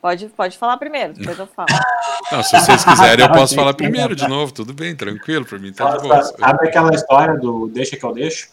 Pode, 0.00 0.26
pode 0.30 0.58
falar 0.58 0.78
primeiro, 0.78 1.12
depois 1.12 1.38
eu 1.38 1.46
falo. 1.46 1.68
Não, 2.32 2.42
se 2.42 2.58
vocês 2.58 2.84
quiserem, 2.84 3.24
eu 3.24 3.30
posso 3.32 3.54
falar 3.54 3.72
primeiro 3.72 4.16
de 4.16 4.26
novo, 4.26 4.52
tudo 4.52 4.74
bem, 4.74 4.96
tranquilo, 4.96 5.44
para 5.44 5.58
mim 5.60 5.72
tá 5.72 5.96
de 5.96 6.02
boa. 6.02 6.24
Sabe 6.24 6.68
aquela 6.68 6.92
história 6.92 7.38
do 7.38 7.68
deixa 7.68 7.96
que 7.96 8.04
eu 8.04 8.12
deixo? 8.12 8.48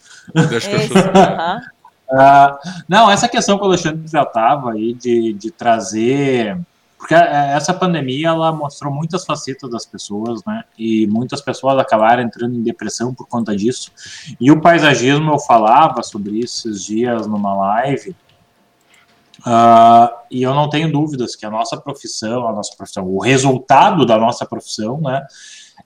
Deixa 0.48 0.70
que 0.70 0.76
eu 0.76 0.80
deixo. 0.80 0.94
Uh, 0.94 1.79
não, 2.88 3.10
essa 3.10 3.30
questão 3.30 3.58
que 3.58 3.64
o 3.64 3.68
Alexandre 3.68 4.10
tratava 4.10 4.72
aí 4.72 4.94
de, 4.94 5.34
de 5.34 5.52
trazer. 5.52 6.60
Porque 6.98 7.14
é, 7.14 7.54
essa 7.54 7.74
pandemia 7.74 8.30
ela 8.30 8.52
mostrou 8.52 8.94
muitas 8.94 9.24
facetas 9.24 9.70
das 9.70 9.86
pessoas, 9.86 10.44
né? 10.46 10.64
E 10.78 11.08
muitas 11.08 11.40
pessoas 11.42 11.78
acabaram 11.78 12.24
entrando 12.24 12.56
em 12.56 12.64
depressão 12.64 13.14
por 13.14 13.28
conta 13.28 13.56
disso. 13.56 13.92
E 14.40 14.52
o 14.52 14.60
paisagismo, 14.60 15.32
eu 15.32 15.40
falava 15.40 16.04
sobre 16.04 16.40
isso 16.40 16.68
esses 16.68 16.84
dias 16.84 17.26
numa 17.26 17.56
live. 17.56 18.16
Uh, 19.40 20.12
e 20.30 20.44
eu 20.44 20.54
não 20.54 20.70
tenho 20.70 20.92
dúvidas 20.92 21.36
que 21.36 21.46
a 21.46 21.50
nossa 21.50 21.78
profissão, 21.78 22.46
a 22.46 22.52
nossa 22.52 22.76
profissão, 22.76 23.08
o 23.08 23.22
resultado 23.22 24.06
da 24.06 24.18
nossa 24.18 24.46
profissão, 24.46 25.00
né? 25.00 25.26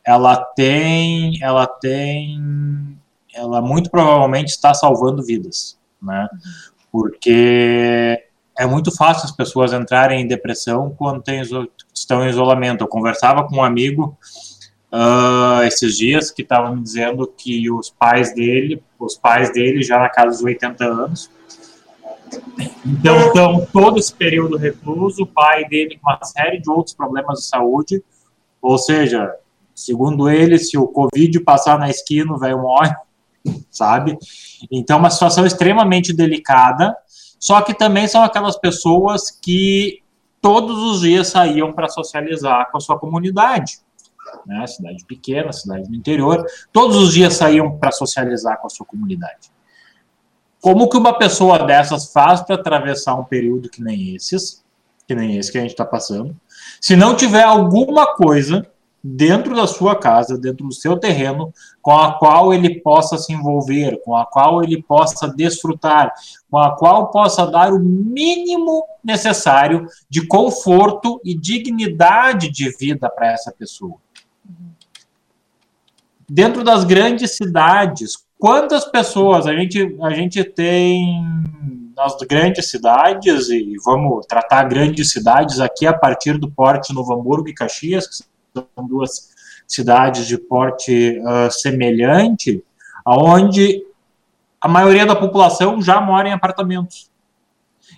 Ela 0.03 0.35
tem, 0.35 1.37
ela 1.41 1.67
tem, 1.67 2.97
ela 3.33 3.61
muito 3.61 3.91
provavelmente 3.91 4.49
está 4.49 4.73
salvando 4.73 5.23
vidas 5.23 5.77
né? 6.03 6.27
Porque 6.91 8.23
é 8.57 8.65
muito 8.65 8.95
fácil 8.95 9.25
as 9.25 9.31
pessoas 9.31 9.73
entrarem 9.73 10.21
em 10.21 10.27
depressão 10.27 10.93
quando 10.97 11.21
tem, 11.21 11.41
estão 11.93 12.23
em 12.23 12.29
isolamento. 12.29 12.83
Eu 12.83 12.87
conversava 12.87 13.47
com 13.47 13.57
um 13.57 13.63
amigo 13.63 14.17
uh, 14.91 15.63
esses 15.63 15.97
dias 15.97 16.29
que 16.29 16.43
estava 16.43 16.73
me 16.73 16.81
dizendo 16.81 17.25
que 17.27 17.71
os 17.71 17.89
pais 17.89 18.33
dele, 18.33 18.83
os 18.99 19.15
pais 19.15 19.51
dele 19.51 19.81
já 19.81 19.99
na 19.99 20.09
casa 20.09 20.37
dos 20.37 20.43
80 20.43 20.85
anos, 20.85 21.31
então, 22.85 23.29
então 23.29 23.67
todo 23.71 23.99
esse 23.99 24.13
período 24.13 24.57
recluso, 24.57 25.23
o 25.23 25.27
pai 25.27 25.65
dele 25.65 25.99
com 26.01 26.09
uma 26.09 26.23
série 26.23 26.59
de 26.59 26.69
outros 26.69 26.95
problemas 26.95 27.39
de 27.39 27.45
saúde, 27.45 28.03
ou 28.61 28.77
seja, 28.77 29.33
segundo 29.75 30.29
ele, 30.29 30.57
se 30.57 30.77
o 30.77 30.87
Covid 30.87 31.39
passar 31.41 31.77
na 31.77 31.89
esquina, 31.89 32.33
o 32.33 32.37
velho 32.37 32.61
morre, 32.61 32.93
sabe? 33.69 34.17
Então, 34.71 34.99
uma 34.99 35.09
situação 35.09 35.45
extremamente 35.45 36.13
delicada, 36.13 36.95
só 37.39 37.61
que 37.61 37.73
também 37.73 38.07
são 38.07 38.23
aquelas 38.23 38.57
pessoas 38.57 39.31
que 39.31 40.01
todos 40.41 40.77
os 40.77 41.01
dias 41.01 41.27
saíam 41.27 41.71
para 41.73 41.87
socializar 41.87 42.69
com 42.71 42.77
a 42.77 42.81
sua 42.81 42.99
comunidade. 42.99 43.79
Né? 44.45 44.65
Cidade 44.67 45.05
pequena, 45.05 45.51
cidade 45.51 45.87
do 45.87 45.95
interior, 45.95 46.45
todos 46.71 46.97
os 46.97 47.13
dias 47.13 47.33
saíam 47.33 47.77
para 47.77 47.91
socializar 47.91 48.59
com 48.59 48.67
a 48.67 48.69
sua 48.69 48.85
comunidade. 48.85 49.51
Como 50.61 50.89
que 50.89 50.97
uma 50.97 51.17
pessoa 51.17 51.59
dessas 51.59 52.11
faz 52.11 52.41
para 52.41 52.55
atravessar 52.55 53.15
um 53.15 53.25
período 53.25 53.69
que 53.69 53.81
nem 53.81 54.15
esses, 54.15 54.63
que 55.05 55.13
nem 55.13 55.37
esse 55.37 55.51
que 55.51 55.57
a 55.57 55.61
gente 55.61 55.71
está 55.71 55.85
passando, 55.85 56.35
se 56.79 56.95
não 56.95 57.15
tiver 57.15 57.43
alguma 57.43 58.15
coisa 58.15 58.65
dentro 59.03 59.53
da 59.53 59.67
sua 59.67 59.97
casa, 59.97 60.37
dentro 60.37 60.65
do 60.65 60.73
seu 60.73 60.97
terreno, 60.97 61.53
com 61.81 61.91
a 61.91 62.17
qual 62.17 62.53
ele 62.53 62.79
possa 62.79 63.17
se 63.17 63.33
envolver, 63.33 63.99
com 64.05 64.15
a 64.15 64.25
qual 64.25 64.63
ele 64.63 64.81
possa 64.81 65.27
desfrutar, 65.27 66.13
com 66.49 66.57
a 66.57 66.77
qual 66.77 67.11
possa 67.11 67.45
dar 67.45 67.73
o 67.73 67.79
mínimo 67.79 68.85
necessário 69.03 69.85
de 70.09 70.25
conforto 70.25 71.19
e 71.25 71.37
dignidade 71.37 72.49
de 72.49 72.69
vida 72.77 73.09
para 73.09 73.33
essa 73.33 73.51
pessoa. 73.51 73.95
Dentro 76.29 76.63
das 76.63 76.85
grandes 76.85 77.35
cidades, 77.35 78.25
quantas 78.39 78.85
pessoas 78.85 79.45
a 79.45 79.53
gente, 79.53 79.97
a 80.01 80.11
gente 80.11 80.43
tem 80.45 81.21
nas 81.95 82.15
grandes 82.27 82.69
cidades, 82.69 83.49
e 83.49 83.75
vamos 83.85 84.25
tratar 84.25 84.63
grandes 84.63 85.11
cidades 85.11 85.59
aqui 85.59 85.85
a 85.85 85.93
partir 85.93 86.37
do 86.37 86.49
porte 86.49 86.93
Novo 86.93 87.13
Hamburgo 87.13 87.49
e 87.49 87.53
Caxias, 87.53 88.07
que 88.07 88.32
são 88.53 88.87
duas 88.87 89.31
cidades 89.67 90.27
de 90.27 90.37
porte 90.37 91.19
uh, 91.19 91.51
semelhante, 91.51 92.63
aonde 93.03 93.83
a 94.61 94.67
maioria 94.67 95.05
da 95.05 95.15
população 95.15 95.81
já 95.81 95.99
mora 95.99 96.29
em 96.29 96.33
apartamentos. 96.33 97.11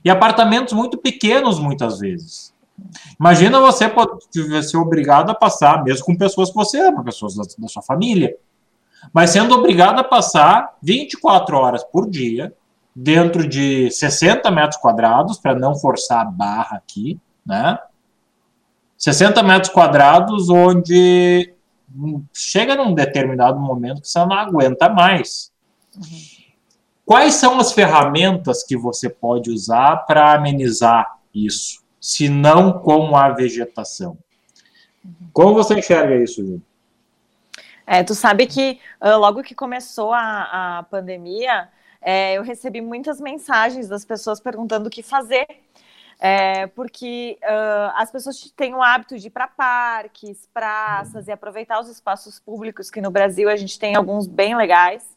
E 0.04 0.10
apartamentos 0.10 0.74
muito 0.74 0.98
pequenos, 0.98 1.60
muitas 1.60 2.00
vezes. 2.00 2.54
Imagina 3.20 3.60
você 3.60 3.86
ser 4.64 4.78
obrigado 4.78 5.30
a 5.30 5.36
passar, 5.36 5.84
mesmo 5.84 6.06
com 6.06 6.16
pessoas 6.16 6.50
que 6.50 6.56
você 6.56 6.80
ama, 6.80 7.04
pessoas 7.04 7.36
da, 7.36 7.44
da 7.58 7.68
sua 7.68 7.82
família, 7.82 8.36
mas 9.14 9.30
sendo 9.30 9.56
obrigado 9.56 10.00
a 10.00 10.04
passar 10.04 10.76
24 10.82 11.56
horas 11.56 11.84
por 11.84 12.10
dia, 12.10 12.54
dentro 12.96 13.48
de 13.48 13.92
60 13.92 14.50
metros 14.52 14.78
quadrados, 14.78 15.38
para 15.38 15.54
não 15.54 15.76
forçar 15.76 16.22
a 16.22 16.26
barra 16.26 16.78
aqui, 16.78 17.20
né? 17.46 17.78
60 19.06 19.44
metros 19.44 19.72
quadrados, 19.72 20.50
onde 20.50 21.54
chega 22.34 22.76
num 22.76 22.92
determinado 22.92 23.60
momento 23.60 24.02
que 24.02 24.08
você 24.08 24.18
não 24.26 24.34
aguenta 24.34 24.90
mais. 24.90 25.52
Quais 27.06 27.36
são 27.36 27.60
as 27.60 27.72
ferramentas 27.72 28.64
que 28.64 28.76
você 28.76 29.08
pode 29.08 29.52
usar 29.52 29.98
para 30.08 30.34
amenizar 30.34 31.20
isso, 31.32 31.84
se 32.02 32.28
não 32.28 32.80
com 32.80 33.16
a 33.16 33.30
vegetação? 33.30 34.18
Como 35.32 35.54
você 35.54 35.78
enxerga 35.78 36.16
isso, 36.16 36.44
Júlio? 36.44 36.64
É, 37.86 38.04
tu 38.04 38.16
sabe 38.16 38.48
que 38.48 38.80
uh, 39.00 39.20
logo 39.20 39.44
que 39.44 39.54
começou 39.54 40.14
a, 40.14 40.80
a 40.80 40.84
pandemia, 40.90 41.70
é, 42.02 42.40
eu 42.40 42.42
recebi 42.42 42.82
muitas 42.82 43.22
mensagens 43.22 43.88
das 43.88 44.04
pessoas 44.04 44.40
perguntando 44.40 44.88
o 44.88 44.90
que 44.90 45.04
fazer 45.04 45.46
é, 46.20 46.68
porque 46.68 47.38
uh, 47.44 47.92
as 47.96 48.12
pessoas 48.12 48.40
têm 48.56 48.74
o 48.74 48.82
hábito 48.82 49.18
de 49.18 49.28
ir 49.28 49.30
para 49.30 49.48
parques, 49.48 50.48
praças 50.54 51.28
e 51.28 51.32
aproveitar 51.32 51.80
os 51.80 51.90
espaços 51.90 52.40
públicos, 52.40 52.90
que 52.90 53.02
no 53.02 53.12
Brasil 53.12 53.50
a 53.50 53.56
gente 53.56 53.78
tem 53.78 53.96
alguns 53.96 54.28
bem 54.28 54.56
legais. 54.56 55.16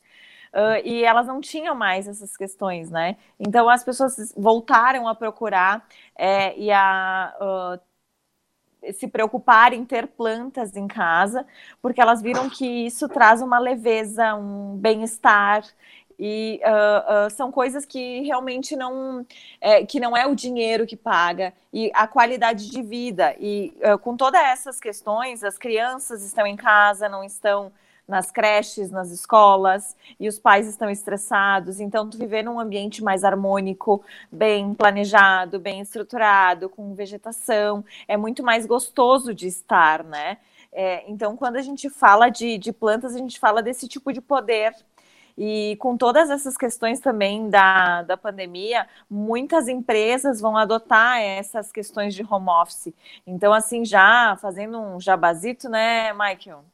Uh, 0.52 0.80
e 0.82 1.04
elas 1.04 1.26
não 1.26 1.42
tinham 1.42 1.74
mais 1.74 2.08
essas 2.08 2.34
questões, 2.34 2.90
né? 2.90 3.16
Então 3.38 3.68
as 3.68 3.84
pessoas 3.84 4.32
voltaram 4.34 5.06
a 5.06 5.14
procurar 5.14 5.86
é, 6.16 6.58
e 6.58 6.72
a 6.72 7.34
uh, 7.38 8.92
se 8.92 9.06
preocupar 9.06 9.74
em 9.74 9.84
ter 9.84 10.06
plantas 10.06 10.74
em 10.74 10.86
casa, 10.86 11.46
porque 11.82 12.00
elas 12.00 12.22
viram 12.22 12.48
que 12.48 12.64
isso 12.86 13.08
traz 13.08 13.42
uma 13.42 13.58
leveza, 13.58 14.34
um 14.34 14.76
bem-estar 14.76 15.62
E 16.18 16.60
uh, 16.64 17.26
uh, 17.26 17.30
são 17.30 17.52
coisas 17.52 17.86
que 17.86 18.22
realmente 18.22 18.74
não 18.74 19.24
é, 19.60 19.86
que 19.86 20.00
não 20.00 20.16
é 20.16 20.26
o 20.26 20.34
dinheiro 20.34 20.86
que 20.86 20.96
paga 20.96 21.52
e 21.72 21.90
a 21.94 22.08
qualidade 22.08 22.70
de 22.70 22.82
vida. 22.82 23.36
E 23.38 23.72
uh, 23.84 23.98
com 23.98 24.16
todas 24.16 24.40
essas 24.40 24.80
questões, 24.80 25.44
as 25.44 25.56
crianças 25.56 26.24
estão 26.24 26.46
em 26.46 26.56
casa, 26.56 27.08
não 27.08 27.22
estão 27.22 27.70
nas 28.08 28.30
creches, 28.30 28.90
nas 28.90 29.10
escolas, 29.10 29.94
e 30.18 30.26
os 30.26 30.38
pais 30.38 30.66
estão 30.66 30.88
estressados. 30.88 31.78
Então, 31.78 32.08
tu 32.08 32.16
viver 32.16 32.42
num 32.42 32.58
ambiente 32.58 33.04
mais 33.04 33.22
harmônico, 33.22 34.02
bem 34.32 34.72
planejado, 34.72 35.60
bem 35.60 35.82
estruturado, 35.82 36.70
com 36.70 36.94
vegetação, 36.94 37.84
é 38.08 38.16
muito 38.16 38.42
mais 38.42 38.64
gostoso 38.64 39.34
de 39.34 39.46
estar, 39.46 40.02
né? 40.02 40.38
É, 40.72 41.04
então, 41.10 41.36
quando 41.36 41.56
a 41.56 41.62
gente 41.62 41.90
fala 41.90 42.30
de, 42.30 42.56
de 42.56 42.72
plantas, 42.72 43.14
a 43.14 43.18
gente 43.18 43.38
fala 43.38 43.62
desse 43.62 43.86
tipo 43.86 44.12
de 44.12 44.20
poder 44.20 44.74
e 45.38 45.76
com 45.76 45.96
todas 45.96 46.30
essas 46.30 46.56
questões 46.56 46.98
também 46.98 47.48
da, 47.48 48.02
da 48.02 48.16
pandemia, 48.16 48.88
muitas 49.08 49.68
empresas 49.68 50.40
vão 50.40 50.56
adotar 50.56 51.20
essas 51.20 51.70
questões 51.70 52.12
de 52.12 52.26
home 52.28 52.48
office. 52.48 52.92
Então, 53.24 53.52
assim, 53.52 53.84
já 53.84 54.36
fazendo 54.42 54.80
um 54.80 55.00
jabazito, 55.00 55.68
né, 55.68 56.12
Michael? 56.12 56.64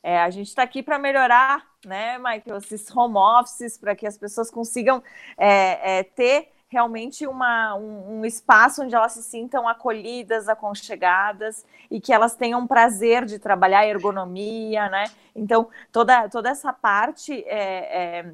É, 0.00 0.20
a 0.20 0.30
gente 0.30 0.46
está 0.46 0.62
aqui 0.62 0.80
para 0.80 0.96
melhorar, 0.96 1.66
né, 1.84 2.16
Michael, 2.18 2.58
esses 2.58 2.88
home 2.94 3.16
offices, 3.16 3.76
para 3.76 3.96
que 3.96 4.06
as 4.06 4.16
pessoas 4.16 4.48
consigam 4.48 5.02
é, 5.36 5.98
é, 5.98 6.02
ter 6.04 6.53
realmente 6.74 7.24
uma, 7.24 7.76
um, 7.76 8.18
um, 8.18 8.24
espaço 8.24 8.82
onde 8.82 8.96
elas 8.96 9.12
se 9.12 9.22
sintam 9.22 9.68
acolhidas, 9.68 10.48
aconchegadas 10.48 11.64
e 11.88 12.00
que 12.00 12.12
elas 12.12 12.34
tenham 12.34 12.66
prazer 12.66 13.24
de 13.24 13.38
trabalhar 13.38 13.86
ergonomia, 13.86 14.88
né? 14.88 15.04
Então, 15.36 15.68
toda, 15.92 16.28
toda 16.28 16.50
essa 16.50 16.72
parte 16.72 17.44
é, 17.46 18.18
é, 18.18 18.32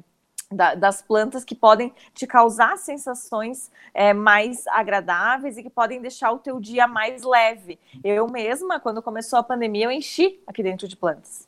da, 0.51 0.73
das 0.73 1.03
plantas 1.03 1.45
que 1.45 1.53
podem 1.53 1.93
te 2.15 2.25
causar 2.25 2.77
sensações 2.79 3.71
é, 3.93 4.11
mais 4.11 4.65
agradáveis 4.65 5.55
e 5.59 5.61
que 5.61 5.69
podem 5.69 6.01
deixar 6.01 6.31
o 6.31 6.39
teu 6.39 6.59
dia 6.59 6.87
mais 6.87 7.21
leve. 7.21 7.77
Eu 8.03 8.27
mesma, 8.27 8.79
quando 8.79 9.03
começou 9.03 9.37
a 9.37 9.43
pandemia, 9.43 9.85
eu 9.85 9.91
enchi 9.91 10.41
aqui 10.47 10.63
dentro 10.63 10.87
de 10.87 10.95
plantas 10.95 11.47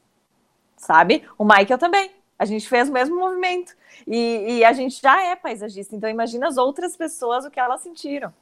sabe? 0.83 1.23
O 1.37 1.45
Michael 1.45 1.77
também. 1.77 2.22
A 2.43 2.45
gente 2.45 2.67
fez 2.67 2.89
o 2.89 2.91
mesmo 2.91 3.15
movimento. 3.15 3.73
E, 4.05 4.57
e, 4.57 4.65
a 4.65 4.73
gente 4.73 5.01
já 5.01 5.23
é 5.23 5.33
paisagista, 5.33 5.95
então 5.95 6.09
imagina 6.09 6.45
as 6.45 6.57
outras 6.57 6.97
pessoas 6.97 7.45
o 7.45 7.49
que 7.49 7.57
elas 7.57 7.79
sentiram. 7.79 8.33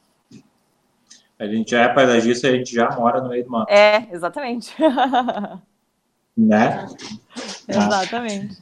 A 1.38 1.46
gente 1.46 1.70
já 1.70 1.82
é 1.82 1.88
paisagista 1.88 2.48
e 2.48 2.50
a 2.50 2.56
gente 2.56 2.74
já 2.74 2.90
mora 2.90 3.20
no 3.20 3.28
meio 3.28 3.44
do 3.44 3.50
mato. 3.50 3.70
É, 3.70 4.08
exatamente. 4.10 4.74
né? 6.36 6.86
Exatamente. 7.68 8.58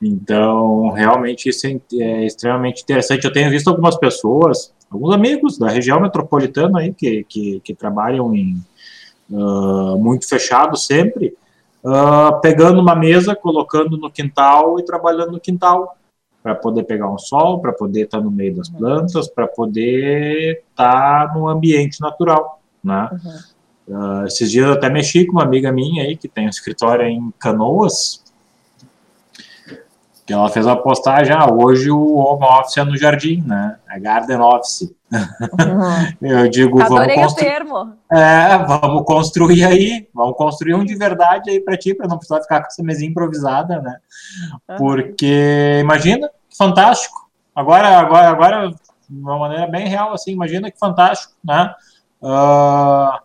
Então, 0.00 0.88
realmente 0.88 1.50
isso 1.50 1.66
é, 1.66 1.78
é 2.00 2.24
extremamente 2.24 2.82
interessante. 2.82 3.26
Eu 3.26 3.32
tenho 3.32 3.50
visto 3.50 3.68
algumas 3.68 3.98
pessoas, 3.98 4.72
alguns 4.90 5.14
amigos 5.14 5.58
da 5.58 5.68
região 5.68 6.00
metropolitana 6.00 6.80
aí 6.80 6.94
que, 6.94 7.24
que, 7.24 7.60
que 7.60 7.74
trabalham 7.74 8.34
em 8.34 8.56
uh, 9.30 9.98
muito 9.98 10.26
fechado 10.26 10.78
sempre, 10.78 11.36
uh, 11.84 12.40
pegando 12.40 12.80
uma 12.80 12.94
mesa, 12.94 13.34
colocando 13.34 13.96
no 13.96 14.10
quintal 14.10 14.78
e 14.78 14.84
trabalhando 14.84 15.32
no 15.32 15.40
quintal 15.40 15.96
para 16.42 16.54
poder 16.54 16.84
pegar 16.84 17.10
um 17.10 17.18
sol, 17.18 17.60
para 17.60 17.72
poder 17.72 18.04
estar 18.04 18.18
tá 18.18 18.24
no 18.24 18.30
meio 18.30 18.56
das 18.56 18.68
uhum. 18.68 18.78
plantas, 18.78 19.28
para 19.28 19.46
poder 19.46 20.64
estar 20.70 21.28
tá 21.28 21.34
no 21.34 21.48
ambiente 21.48 22.00
natural, 22.00 22.60
né? 22.82 23.08
Uhum. 23.12 23.52
Uh, 23.88 24.26
esses 24.26 24.50
dias 24.50 24.66
eu 24.66 24.72
até 24.72 24.88
mexi 24.88 25.26
com 25.26 25.32
uma 25.32 25.42
amiga 25.42 25.72
minha 25.72 26.04
aí 26.04 26.16
que 26.16 26.28
tem 26.28 26.46
um 26.46 26.50
escritório 26.50 27.04
em 27.04 27.32
Canoas 27.38 28.21
que 30.32 30.34
ela 30.34 30.48
fez 30.48 30.64
uma 30.64 30.82
postagem, 30.82 31.36
ah, 31.36 31.46
hoje 31.52 31.90
o 31.90 32.16
home 32.16 32.42
office 32.46 32.78
é 32.78 32.84
no 32.84 32.96
jardim, 32.96 33.42
né? 33.46 33.76
É 33.90 34.00
garden 34.00 34.38
office. 34.38 34.90
Uhum. 35.12 36.12
Eu 36.22 36.48
digo, 36.48 36.80
Adorei 36.80 37.16
vamos 37.16 37.34
construir. 37.34 37.96
É, 38.10 38.58
vamos 38.66 39.04
construir 39.04 39.64
aí, 39.64 40.08
vamos 40.14 40.34
construir 40.34 40.74
um 40.74 40.86
de 40.86 40.94
verdade 40.94 41.50
aí 41.50 41.60
para 41.60 41.76
ti, 41.76 41.94
para 41.94 42.08
não 42.08 42.16
precisar 42.16 42.40
ficar 42.40 42.62
com 42.62 42.68
essa 42.68 42.82
mesinha 42.82 43.10
improvisada, 43.10 43.78
né? 43.82 43.98
Uhum. 44.70 44.76
Porque 44.78 45.78
imagina, 45.82 46.30
fantástico. 46.56 47.28
Agora, 47.54 47.98
agora, 47.98 48.28
agora, 48.30 48.68
de 49.10 49.20
uma 49.20 49.38
maneira 49.38 49.66
bem 49.66 49.86
real, 49.86 50.14
assim, 50.14 50.32
imagina 50.32 50.70
que 50.70 50.78
fantástico, 50.78 51.34
né? 51.44 51.74
Uh, 52.22 53.20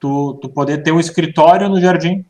tu, 0.00 0.38
tu 0.40 0.48
poder 0.48 0.82
ter 0.82 0.92
um 0.92 1.00
escritório 1.00 1.68
no 1.68 1.78
jardim. 1.78 2.24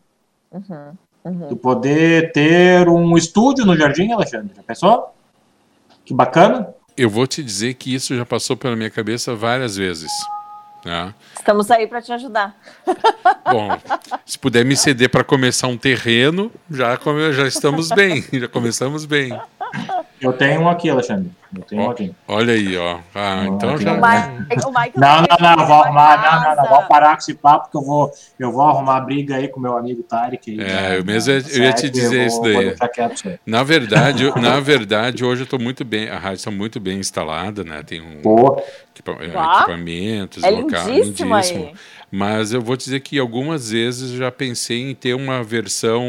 Uhum. 0.51 0.93
Uhum. 1.27 1.49
Tu 1.49 1.57
poder 1.57 2.31
ter 2.31 2.89
um 2.89 3.17
estúdio 3.17 3.67
no 3.67 3.77
jardim, 3.77 4.13
Alexandre. 4.13 4.53
Já 4.55 4.63
pensou? 4.63 5.13
Que 6.05 6.15
bacana. 6.15 6.69
Eu 6.97 7.11
vou 7.11 7.27
te 7.27 7.43
dizer 7.43 7.75
que 7.75 7.93
isso 7.93 8.17
já 8.17 8.25
passou 8.25 8.57
pela 8.57 8.77
minha 8.77 8.89
cabeça 8.89 9.35
várias 9.35 9.77
vezes. 9.77 10.11
Né? 10.85 11.13
Estamos 11.37 11.69
aí 11.69 11.89
para 11.89 12.01
te 12.01 12.13
ajudar. 12.13 12.57
Bom, 13.51 13.77
se 14.25 14.39
puder 14.39 14.65
me 14.65 14.77
ceder 14.77 15.11
para 15.11 15.25
começar 15.25 15.67
um 15.67 15.77
terreno, 15.77 16.53
já, 16.71 16.97
já 17.33 17.49
estamos 17.49 17.89
bem, 17.89 18.25
já 18.33 18.47
começamos 18.47 19.05
bem. 19.05 19.37
Eu 20.21 20.33
tenho 20.33 20.63
um 20.63 20.69
aqui, 20.69 20.89
Alexandre. 20.89 21.31
Eu 21.55 21.63
tenho 21.63 21.83
um 21.83 21.91
aqui. 21.91 22.15
Olha 22.27 22.55
aí, 22.55 22.77
ó. 22.77 22.99
Ah, 23.15 23.45
então 23.47 23.77
já. 23.77 23.93
O 23.93 23.97
Mike, 23.97 24.67
o 24.67 24.73
Mike 24.73 24.99
não, 24.99 25.23
não, 25.23 25.57
não, 25.57 25.67
vou 25.67 25.83
arrumar, 25.83 26.23
não, 26.23 26.43
não, 26.43 26.57
não, 26.57 26.71
vamos 26.71 26.89
parar 26.89 27.13
com 27.13 27.19
esse 27.19 27.35
papo 27.35 27.71
que 27.71 27.77
eu 27.77 27.83
vou, 27.83 28.11
eu 28.39 28.51
vou 28.51 28.63
arrumar 28.63 29.01
briga 29.01 29.37
aí 29.37 29.49
com 29.49 29.61
meu 29.61 29.77
amigo 29.77 30.03
Tarek. 30.03 30.59
é, 30.61 30.99
eu 30.99 31.05
mesmo 31.05 31.33
eu, 31.33 31.41
eu 31.41 31.63
ia 31.65 31.73
te 31.73 31.89
dizer 31.89 32.27
isso 32.27 32.41
daí. 32.41 32.75
Na 33.45 33.63
verdade, 33.63 34.25
na 34.41 34.59
verdade, 34.61 35.25
hoje 35.25 35.43
eu 35.43 35.45
estou 35.45 35.59
muito 35.59 35.85
bem, 35.85 36.09
a 36.09 36.19
rádio 36.19 36.39
está 36.39 36.51
muito 36.51 36.81
bem 36.81 36.99
instalada, 36.99 37.63
né? 37.63 37.83
Tem 37.83 38.01
um 38.01 38.21
equipa, 38.91 39.13
equipamentos, 39.23 40.43
é 40.43 40.51
local 40.51 40.89
lindíssimo. 40.89 41.35
Aí. 41.35 41.73
Mas 42.11 42.53
eu 42.53 42.63
vou 42.63 42.77
dizer 42.77 43.01
que 43.01 43.19
algumas 43.19 43.71
vezes 43.71 44.13
eu 44.13 44.19
já 44.19 44.33
pensei 44.33 44.91
em 44.91 44.95
ter 44.95 45.15
uma 45.15 45.43
versão 45.43 46.03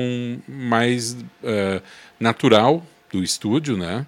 mais 0.47 1.13
uh, 1.13 1.81
natural 2.19 2.81
do 3.17 3.23
estúdio, 3.23 3.75
né? 3.75 4.05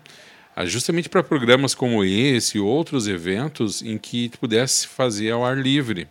Ah, 0.56 0.66
justamente 0.66 1.10
para 1.10 1.24
programas 1.24 1.74
como 1.74 2.04
esse 2.04 2.58
e 2.58 2.62
outros 2.62 3.08
eventos 3.08 3.82
em 3.82 3.98
que 3.98 4.30
tu 4.30 4.40
pudesse 4.40 4.88
fazer 4.88 5.32
ao 5.32 5.46
ar 5.46 5.58
livre. 5.58 6.08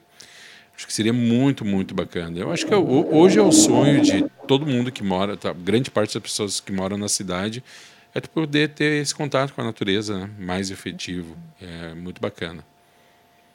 Acho 0.77 0.87
que 0.87 0.93
seria 0.93 1.13
muito, 1.13 1.65
muito 1.65 1.95
bacana. 1.95 2.39
Eu 2.39 2.53
acho 2.53 2.65
que 2.65 2.73
é 2.73 2.77
hoje 2.77 3.39
é 3.39 3.43
o 3.43 3.51
sonho 3.51 4.01
de 4.01 4.25
todo 4.47 4.65
mundo 4.65 4.93
que 4.93 5.03
mora, 5.03 5.37
tá, 5.37 5.53
grande 5.53 5.91
parte 5.91 6.15
das 6.15 6.23
pessoas 6.23 6.61
que 6.61 6.73
moram 6.73 6.97
na 6.97 7.09
cidade, 7.09 7.63
é 8.15 8.21
tu 8.21 8.31
poder 8.31 8.71
ter 8.71 9.03
esse 9.03 9.15
contato 9.15 9.53
com 9.53 9.61
a 9.61 9.65
natureza 9.65 10.19
né, 10.19 10.31
mais 10.39 10.71
efetivo. 10.71 11.37
É 11.61 11.95
muito 11.95 12.21
bacana. 12.21 12.65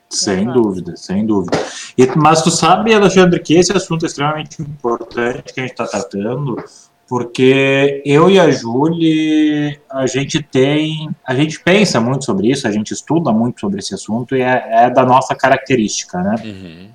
Sem 0.10 0.46
dúvida, 0.46 0.96
sem 0.96 1.26
dúvida. 1.26 1.58
E, 1.98 2.06
mas 2.16 2.44
tu 2.44 2.52
sabe, 2.52 2.94
Alexandre, 2.94 3.40
que 3.40 3.56
esse 3.56 3.72
assunto 3.72 4.06
é 4.06 4.08
extremamente 4.08 4.62
importante 4.62 5.54
que 5.54 5.60
a 5.60 5.64
gente 5.64 5.72
está 5.72 5.88
tratando, 5.88 6.64
porque 7.08 8.02
eu 8.06 8.30
e 8.30 8.40
a 8.40 8.50
Julie, 8.50 9.80
a 9.90 10.08
gente 10.08 10.42
tem, 10.42 11.10
a 11.26 11.36
gente 11.36 11.60
pensa 11.60 12.00
muito 12.00 12.26
sobre 12.26 12.50
isso, 12.50 12.68
a 12.68 12.72
gente 12.72 12.92
estuda 12.92 13.32
muito 13.32 13.60
sobre 13.60 13.80
esse 13.80 13.94
assunto 13.94 14.36
e 14.36 14.42
é, 14.42 14.86
é 14.86 14.90
da 14.90 15.06
nossa 15.06 15.36
característica, 15.36 16.22
né? 16.22 16.36
Uhum. 16.44 16.90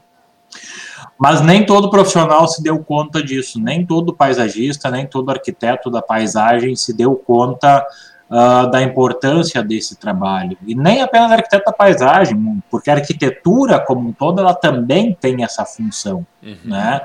Mas 1.18 1.40
nem 1.40 1.66
todo 1.66 1.90
profissional 1.90 2.46
se 2.46 2.62
deu 2.62 2.78
conta 2.78 3.22
disso, 3.22 3.60
nem 3.60 3.84
todo 3.84 4.14
paisagista, 4.14 4.90
nem 4.90 5.06
todo 5.06 5.30
arquiteto 5.30 5.90
da 5.90 6.00
paisagem 6.00 6.76
se 6.76 6.92
deu 6.92 7.16
conta 7.16 7.84
uh, 8.30 8.70
da 8.70 8.80
importância 8.82 9.62
desse 9.62 9.96
trabalho. 9.96 10.56
E 10.66 10.74
nem 10.74 11.02
apenas 11.02 11.32
arquiteto 11.32 11.64
da 11.66 11.72
paisagem, 11.72 12.62
porque 12.70 12.90
a 12.90 12.94
arquitetura 12.94 13.80
como 13.80 14.08
um 14.08 14.12
todo, 14.12 14.40
ela 14.40 14.54
também 14.54 15.16
tem 15.20 15.42
essa 15.42 15.64
função, 15.64 16.24
uhum. 16.42 16.56
né? 16.64 17.00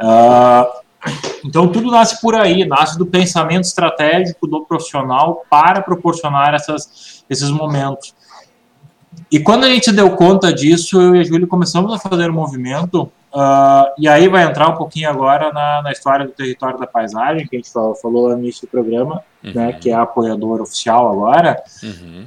Uh, 0.00 0.79
então, 1.44 1.68
tudo 1.68 1.90
nasce 1.90 2.20
por 2.20 2.34
aí, 2.34 2.64
nasce 2.64 2.98
do 2.98 3.06
pensamento 3.06 3.64
estratégico 3.64 4.46
do 4.46 4.64
profissional 4.64 5.44
para 5.48 5.80
proporcionar 5.80 6.54
essas, 6.54 7.24
esses 7.28 7.50
momentos. 7.50 8.14
E 9.30 9.40
quando 9.40 9.64
a 9.64 9.68
gente 9.68 9.92
deu 9.92 10.10
conta 10.16 10.52
disso, 10.52 11.00
eu 11.00 11.16
e 11.16 11.20
a 11.20 11.24
Júlia 11.24 11.46
começamos 11.46 11.92
a 11.92 11.98
fazer 11.98 12.30
um 12.30 12.34
movimento, 12.34 13.10
uh, 13.32 13.92
e 13.98 14.08
aí 14.08 14.28
vai 14.28 14.44
entrar 14.44 14.68
um 14.68 14.76
pouquinho 14.76 15.08
agora 15.08 15.52
na, 15.52 15.82
na, 15.82 15.92
história 15.92 16.26
do 16.26 16.32
território 16.32 16.78
da 16.78 16.86
paisagem, 16.86 17.46
que 17.46 17.56
a 17.56 17.58
gente 17.58 17.72
falou, 17.72 17.94
falou 17.94 18.28
no 18.30 18.38
início 18.38 18.66
do 18.66 18.70
programa, 18.70 19.22
uhum. 19.42 19.52
né, 19.54 19.72
que 19.72 19.90
é 19.90 19.94
apoiador 19.94 20.60
oficial 20.60 21.10
agora, 21.10 21.62
uhum. 21.82 22.26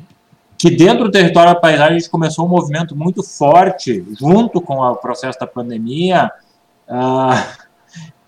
que 0.58 0.70
dentro 0.70 1.06
do 1.06 1.12
território 1.12 1.54
da 1.54 1.60
paisagem 1.60 1.96
a 1.96 2.00
gente 2.00 2.10
começou 2.10 2.46
um 2.46 2.50
movimento 2.50 2.96
muito 2.96 3.24
forte, 3.24 4.06
junto 4.20 4.60
com 4.62 4.80
o 4.80 4.96
processo 4.96 5.40
da 5.40 5.48
pandemia, 5.48 6.32
uh, 6.88 7.63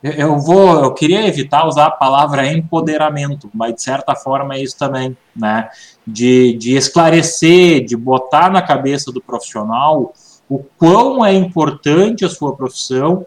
eu 0.06 0.38
vou, 0.38 0.84
eu 0.84 0.94
queria 0.94 1.26
evitar 1.28 1.66
usar 1.66 1.88
a 1.88 1.92
palavra 1.92 2.46
empoderamento, 2.46 3.50
mas 3.52 3.74
de 3.74 3.82
certa 3.82 4.16
forma 4.16 4.56
é 4.56 4.62
isso 4.62 4.78
também, 4.78 5.18
né? 5.36 5.68
De, 6.06 6.54
de 6.54 6.76
esclarecer, 6.76 7.84
de 7.84 7.98
botar 7.98 8.52
na 8.52 8.62
cabeça 8.62 9.12
do 9.12 9.20
profissional 9.20 10.14
o 10.48 10.60
quão 10.78 11.26
é 11.26 11.34
importante 11.34 12.24
a 12.24 12.30
sua 12.30 12.56
profissão 12.56 13.26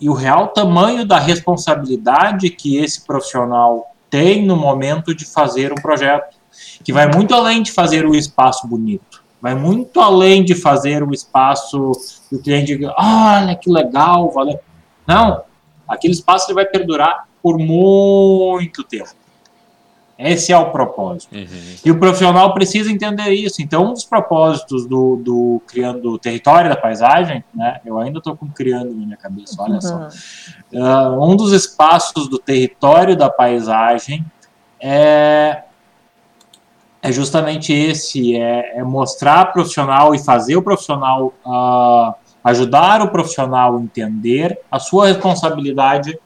e 0.00 0.08
o 0.08 0.14
real 0.14 0.48
tamanho 0.48 1.04
da 1.04 1.18
responsabilidade 1.18 2.48
que 2.48 2.78
esse 2.78 3.04
profissional 3.04 3.94
tem 4.08 4.46
no 4.46 4.56
momento 4.56 5.14
de 5.14 5.26
fazer 5.26 5.70
um 5.70 5.76
projeto, 5.76 6.36
que 6.82 6.94
vai 6.94 7.12
muito 7.12 7.34
além 7.34 7.62
de 7.62 7.72
fazer 7.72 8.06
o 8.06 8.14
espaço 8.14 8.66
bonito, 8.66 9.22
vai 9.40 9.54
muito 9.54 10.00
além 10.00 10.42
de 10.42 10.54
fazer 10.54 11.02
o 11.02 11.12
espaço 11.12 11.92
que 12.30 12.36
o 12.36 12.42
cliente 12.42 12.66
diga, 12.66 12.94
olha 12.96 13.54
que 13.54 13.70
legal, 13.70 14.30
valeu. 14.30 14.58
Não, 15.06 15.42
aquele 15.88 16.14
espaço 16.14 16.46
ele 16.46 16.54
vai 16.54 16.66
perdurar 16.66 17.26
por 17.42 17.58
muito 17.58 18.82
tempo. 18.84 19.10
Esse 20.16 20.52
é 20.52 20.58
o 20.58 20.70
propósito. 20.70 21.34
Uhum. 21.34 21.46
E 21.84 21.90
o 21.90 21.98
profissional 21.98 22.54
precisa 22.54 22.90
entender 22.90 23.30
isso. 23.30 23.60
Então, 23.60 23.86
um 23.86 23.92
dos 23.92 24.04
propósitos 24.04 24.86
do, 24.86 25.16
do 25.16 25.60
Criando 25.66 26.12
o 26.12 26.18
Território 26.18 26.70
da 26.70 26.76
Paisagem, 26.76 27.44
né, 27.52 27.80
eu 27.84 27.98
ainda 27.98 28.18
estou 28.18 28.36
com 28.36 28.48
criando 28.48 28.94
na 28.94 29.06
minha 29.06 29.16
cabeça, 29.16 29.60
olha 29.60 29.74
uhum. 29.74 29.80
só. 29.80 30.08
Uh, 30.72 31.30
um 31.32 31.34
dos 31.34 31.52
espaços 31.52 32.28
do 32.28 32.38
território 32.38 33.16
da 33.16 33.28
paisagem 33.28 34.24
é, 34.80 35.64
é 37.02 37.12
justamente 37.12 37.72
esse: 37.72 38.36
é, 38.36 38.78
é 38.78 38.84
mostrar 38.84 39.52
profissional 39.52 40.14
e 40.14 40.18
fazer 40.18 40.56
o 40.56 40.62
profissional, 40.62 41.34
uh, 41.44 42.14
ajudar 42.44 43.00
o 43.00 43.08
profissional 43.08 43.76
a 43.76 43.80
entender 43.80 44.60
a 44.70 44.78
sua 44.78 45.06
responsabilidade 45.06 46.18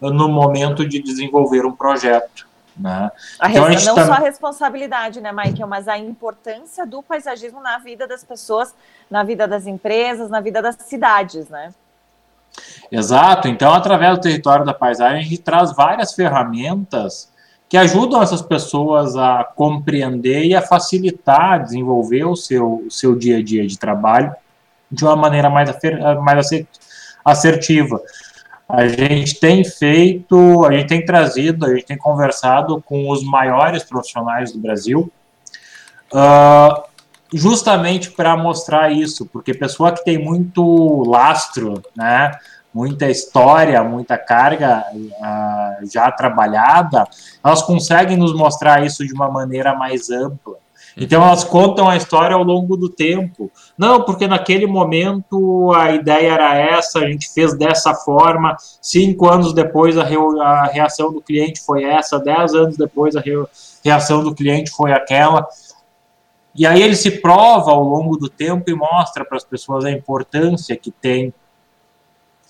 no 0.00 0.28
momento 0.28 0.88
de 0.88 1.02
desenvolver 1.02 1.66
um 1.66 1.72
projeto. 1.72 2.46
Né? 2.78 3.10
A 3.38 3.50
então, 3.50 3.64
a 3.64 3.70
não 3.70 3.94
tá... 3.94 4.06
só 4.06 4.12
a 4.12 4.18
responsabilidade, 4.18 5.20
né, 5.20 5.32
Michael, 5.32 5.66
mas 5.66 5.88
a 5.88 5.98
importância 5.98 6.86
do 6.86 7.02
paisagismo 7.02 7.60
na 7.60 7.78
vida 7.78 8.06
das 8.06 8.24
pessoas, 8.24 8.74
na 9.10 9.22
vida 9.22 9.46
das 9.46 9.66
empresas, 9.66 10.30
na 10.30 10.40
vida 10.40 10.60
das 10.60 10.76
cidades, 10.80 11.48
né? 11.48 11.72
Exato. 12.90 13.48
Então, 13.48 13.72
através 13.72 14.16
do 14.16 14.20
território 14.20 14.64
da 14.64 14.74
paisagem, 14.74 15.18
a 15.18 15.22
gente 15.22 15.38
traz 15.38 15.74
várias 15.74 16.14
ferramentas 16.14 17.30
que 17.68 17.76
ajudam 17.76 18.22
essas 18.22 18.40
pessoas 18.40 19.16
a 19.16 19.42
compreender 19.42 20.44
e 20.44 20.54
a 20.54 20.62
facilitar, 20.62 21.62
desenvolver 21.62 22.24
o 22.24 22.36
seu, 22.36 22.84
o 22.86 22.90
seu 22.90 23.16
dia 23.16 23.38
a 23.38 23.42
dia 23.42 23.66
de 23.66 23.78
trabalho 23.78 24.34
de 24.90 25.04
uma 25.04 25.16
maneira 25.16 25.50
mais, 25.50 25.70
mais 26.22 26.50
assertiva. 27.24 28.00
A 28.68 28.88
gente 28.88 29.38
tem 29.38 29.64
feito, 29.64 30.64
a 30.64 30.72
gente 30.72 30.88
tem 30.88 31.04
trazido, 31.04 31.66
a 31.66 31.74
gente 31.74 31.86
tem 31.86 31.96
conversado 31.96 32.82
com 32.82 33.08
os 33.10 33.24
maiores 33.24 33.84
profissionais 33.84 34.52
do 34.52 34.58
Brasil, 34.58 35.10
uh, 36.12 36.82
justamente 37.32 38.10
para 38.10 38.36
mostrar 38.36 38.90
isso, 38.90 39.26
porque 39.26 39.54
pessoa 39.54 39.92
que 39.92 40.04
tem 40.04 40.18
muito 40.18 41.04
lastro, 41.04 41.80
né, 41.96 42.32
muita 42.74 43.08
história, 43.08 43.82
muita 43.84 44.18
carga 44.18 44.84
uh, 44.92 45.86
já 45.90 46.10
trabalhada, 46.10 47.06
elas 47.42 47.62
conseguem 47.62 48.16
nos 48.16 48.34
mostrar 48.34 48.84
isso 48.84 49.06
de 49.06 49.14
uma 49.14 49.30
maneira 49.30 49.74
mais 49.74 50.10
ampla. 50.10 50.56
Então 50.96 51.22
elas 51.22 51.44
contam 51.44 51.88
a 51.88 51.96
história 51.96 52.34
ao 52.34 52.42
longo 52.42 52.74
do 52.74 52.88
tempo. 52.88 53.50
Não, 53.76 54.02
porque 54.02 54.26
naquele 54.26 54.66
momento 54.66 55.70
a 55.74 55.92
ideia 55.92 56.32
era 56.32 56.54
essa, 56.54 57.00
a 57.00 57.06
gente 57.06 57.30
fez 57.32 57.52
dessa 57.54 57.94
forma, 57.94 58.56
cinco 58.80 59.28
anos 59.28 59.52
depois 59.52 59.98
a, 59.98 60.04
a 60.04 60.64
reação 60.64 61.12
do 61.12 61.20
cliente 61.20 61.60
foi 61.60 61.84
essa, 61.84 62.18
dez 62.18 62.54
anos 62.54 62.78
depois 62.78 63.14
a 63.14 63.20
re 63.20 63.32
reação 63.84 64.24
do 64.24 64.34
cliente 64.34 64.70
foi 64.70 64.90
aquela. 64.90 65.46
E 66.54 66.66
aí 66.66 66.82
ele 66.82 66.96
se 66.96 67.10
prova 67.20 67.70
ao 67.70 67.82
longo 67.82 68.16
do 68.16 68.30
tempo 68.30 68.70
e 68.70 68.74
mostra 68.74 69.24
para 69.24 69.36
as 69.36 69.44
pessoas 69.44 69.84
a 69.84 69.90
importância 69.90 70.74
que 70.74 70.90
tem 70.90 71.32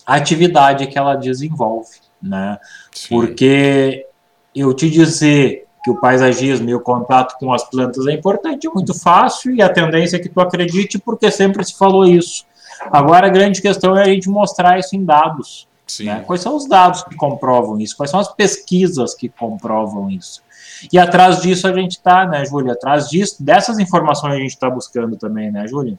a 0.05 0.15
atividade 0.15 0.87
que 0.87 0.97
ela 0.97 1.15
desenvolve, 1.15 1.99
né? 2.23 2.57
Sim. 2.93 3.09
Porque 3.09 4.07
eu 4.55 4.73
te 4.73 4.89
dizer 4.89 5.66
que 5.87 5.91
o 5.91 5.95
paisagismo 5.95 6.69
e 6.69 6.75
o 6.75 6.81
contato 6.81 7.37
com 7.39 7.53
as 7.53 7.63
plantas 7.63 8.05
é 8.07 8.11
importante, 8.11 8.67
é 8.67 8.69
muito 8.69 8.93
fácil 8.93 9.55
e 9.55 9.61
a 9.61 9.69
tendência 9.69 10.17
é 10.17 10.19
que 10.19 10.27
tu 10.27 10.41
acredite 10.41 10.99
porque 10.99 11.31
sempre 11.31 11.63
se 11.63 11.77
falou 11.77 12.05
isso. 12.05 12.45
Agora 12.91 13.27
a 13.27 13.29
grande 13.29 13.61
questão 13.61 13.95
é 13.95 14.03
a 14.03 14.05
gente 14.07 14.27
mostrar 14.27 14.77
isso 14.77 14.97
em 14.97 15.05
dados. 15.05 15.65
Né? 16.01 16.21
Quais 16.27 16.41
são 16.41 16.57
os 16.57 16.67
dados 16.67 17.03
que 17.03 17.15
comprovam 17.15 17.79
isso? 17.79 17.95
Quais 17.95 18.11
são 18.11 18.19
as 18.19 18.27
pesquisas 18.27 19.15
que 19.15 19.29
comprovam 19.29 20.09
isso? 20.09 20.43
E 20.91 20.99
atrás 20.99 21.41
disso 21.41 21.65
a 21.65 21.71
gente 21.71 21.91
está, 21.91 22.25
né, 22.25 22.43
Júlia? 22.43 22.73
Atrás 22.73 23.09
disso, 23.09 23.41
dessas 23.41 23.79
informações 23.79 24.33
a 24.33 24.39
gente 24.39 24.49
está 24.49 24.69
buscando 24.69 25.15
também, 25.15 25.49
né, 25.49 25.65
Júlia? 25.67 25.97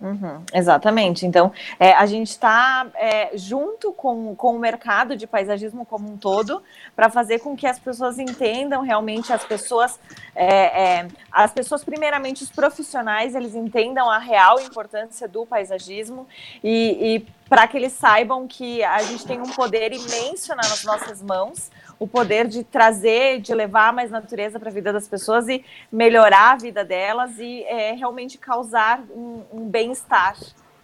Uhum, 0.00 0.44
exatamente. 0.54 1.26
Então, 1.26 1.52
é, 1.78 1.92
a 1.92 2.06
gente 2.06 2.28
está 2.28 2.86
é, 2.94 3.36
junto 3.36 3.92
com, 3.92 4.34
com 4.36 4.54
o 4.54 4.58
mercado 4.58 5.16
de 5.16 5.26
paisagismo 5.26 5.84
como 5.84 6.12
um 6.12 6.16
todo 6.16 6.62
para 6.94 7.10
fazer 7.10 7.40
com 7.40 7.56
que 7.56 7.66
as 7.66 7.80
pessoas 7.80 8.16
entendam 8.18 8.82
realmente 8.82 9.32
as 9.32 9.44
pessoas, 9.44 9.98
é, 10.36 10.98
é, 10.98 11.08
as 11.32 11.52
pessoas 11.52 11.82
primeiramente 11.82 12.44
os 12.44 12.50
profissionais, 12.50 13.34
eles 13.34 13.56
entendam 13.56 14.08
a 14.08 14.18
real 14.18 14.60
importância 14.60 15.26
do 15.26 15.44
paisagismo 15.44 16.28
e, 16.62 17.16
e 17.16 17.26
para 17.48 17.66
que 17.66 17.76
eles 17.76 17.92
saibam 17.92 18.46
que 18.46 18.84
a 18.84 19.02
gente 19.02 19.26
tem 19.26 19.40
um 19.40 19.50
poder 19.50 19.92
imenso 19.92 20.54
nas 20.54 20.84
nossas 20.84 21.20
mãos, 21.20 21.70
o 21.98 22.06
poder 22.06 22.46
de 22.46 22.62
trazer, 22.62 23.40
de 23.40 23.54
levar 23.54 23.92
mais 23.92 24.10
natureza 24.10 24.58
para 24.58 24.70
a 24.70 24.72
vida 24.72 24.92
das 24.92 25.08
pessoas 25.08 25.48
e 25.48 25.64
melhorar 25.90 26.52
a 26.52 26.56
vida 26.56 26.84
delas 26.84 27.38
e 27.38 27.62
é, 27.64 27.92
realmente 27.92 28.38
causar 28.38 29.00
um, 29.10 29.42
um 29.52 29.68
bem-estar. 29.68 30.36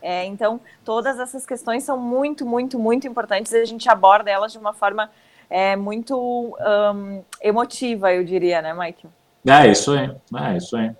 É, 0.03 0.25
então, 0.27 0.61
todas 0.85 1.19
essas 1.19 1.47
questões 1.47 1.83
são 1.83 1.99
muito, 1.99 2.45
muito, 2.45 2.79
muito 2.79 3.07
importantes 3.07 3.53
e 3.53 3.57
a 3.57 3.65
gente 3.65 3.89
aborda 3.89 4.31
elas 4.31 4.53
de 4.53 4.59
uma 4.59 4.75
forma 4.75 5.11
é, 5.49 5.77
muito 5.77 6.19
um, 6.19 7.23
emotiva, 7.41 8.13
eu 8.13 8.25
diria, 8.25 8.61
né, 8.61 8.75
Mike? 8.75 9.07
É 9.47 9.71
isso 9.71 9.93
aí, 9.93 10.11
é 10.37 10.57
isso 10.57 10.77
aí. 10.77 10.91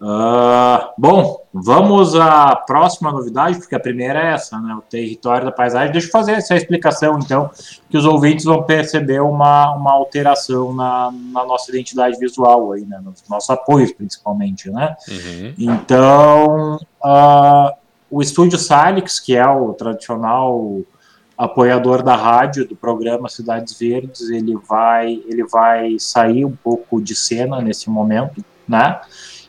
Uh, 0.00 0.92
bom, 0.98 1.46
vamos 1.52 2.14
à 2.14 2.54
próxima 2.56 3.12
novidade, 3.12 3.58
porque 3.58 3.74
a 3.74 3.80
primeira 3.80 4.18
é 4.18 4.32
essa, 4.34 4.58
né? 4.60 4.74
O 4.74 4.82
território 4.82 5.46
da 5.46 5.52
paisagem. 5.52 5.92
Deixa 5.92 6.08
eu 6.08 6.12
fazer 6.12 6.32
essa 6.32 6.54
explicação, 6.54 7.18
então, 7.18 7.50
que 7.88 7.96
os 7.96 8.04
ouvintes 8.04 8.44
vão 8.44 8.62
perceber 8.64 9.20
uma, 9.20 9.72
uma 9.74 9.92
alteração 9.92 10.72
na, 10.74 11.10
na 11.32 11.44
nossa 11.46 11.70
identidade 11.70 12.18
visual 12.18 12.72
aí, 12.72 12.84
né? 12.84 13.00
Nos 13.02 13.22
nossos 13.28 13.48
apoios, 13.50 13.92
principalmente, 13.92 14.68
né? 14.70 14.96
Uhum. 15.08 15.54
Então, 15.58 16.76
uh, 17.02 17.74
o 18.10 18.20
Estúdio 18.20 18.58
Salix, 18.58 19.18
que 19.18 19.34
é 19.34 19.46
o 19.46 19.72
tradicional 19.72 20.82
apoiador 21.36 22.02
da 22.02 22.14
rádio 22.14 22.66
do 22.66 22.76
programa 22.76 23.28
Cidades 23.28 23.76
Verdes, 23.78 24.28
ele 24.30 24.56
vai, 24.68 25.20
ele 25.26 25.44
vai 25.44 25.98
sair 25.98 26.44
um 26.44 26.54
pouco 26.54 27.00
de 27.00 27.14
cena 27.14 27.60
nesse 27.60 27.90
momento, 27.90 28.44
né? 28.68 29.00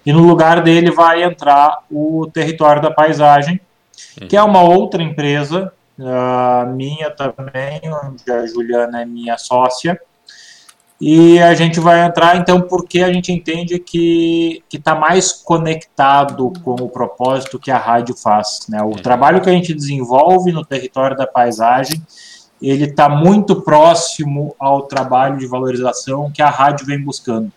E 0.06 0.14
no 0.14 0.22
lugar 0.22 0.62
dele 0.62 0.92
vai 0.92 1.24
entrar 1.24 1.80
o 1.92 2.30
Território 2.32 2.82
da 2.82 2.92
Paisagem, 2.92 3.60
que 4.30 4.38
é 4.38 4.44
uma 4.44 4.62
outra 4.62 5.02
empresa, 5.02 5.72
uh, 5.98 6.70
minha 6.74 7.10
também, 7.10 7.82
onde 8.04 8.32
a 8.32 8.46
Juliana 8.46 9.02
é 9.02 9.06
minha 9.06 9.38
sócia, 9.38 10.00
e 11.00 11.40
a 11.40 11.54
gente 11.54 11.80
vai 11.80 12.06
entrar 12.06 12.38
então 12.38 12.62
porque 12.62 13.02
a 13.02 13.12
gente 13.12 13.32
entende 13.32 13.80
que 13.80 14.64
está 14.72 14.96
mais 14.96 15.34
conectado 15.34 16.54
com 16.64 16.72
o 16.76 16.90
propósito 16.90 17.60
que 17.60 17.70
a 17.70 17.78
rádio 17.78 18.16
faz. 18.16 18.60
Né? 18.70 18.82
O 18.82 18.92
trabalho 18.92 19.42
que 19.42 19.50
a 19.50 19.54
gente 19.54 19.74
desenvolve 19.74 20.54
no 20.54 20.64
território 20.64 21.18
da 21.18 21.28
paisagem, 21.28 22.02
ele 22.62 22.86
está 22.86 23.10
muito 23.10 23.62
próximo 23.62 24.56
ao 24.58 24.84
trabalho 24.84 25.38
de 25.38 25.48
valorização 25.48 26.32
que 26.32 26.42
a 26.42 26.50
rádio 26.50 26.86
vem 26.86 27.04
buscando. 27.04 27.52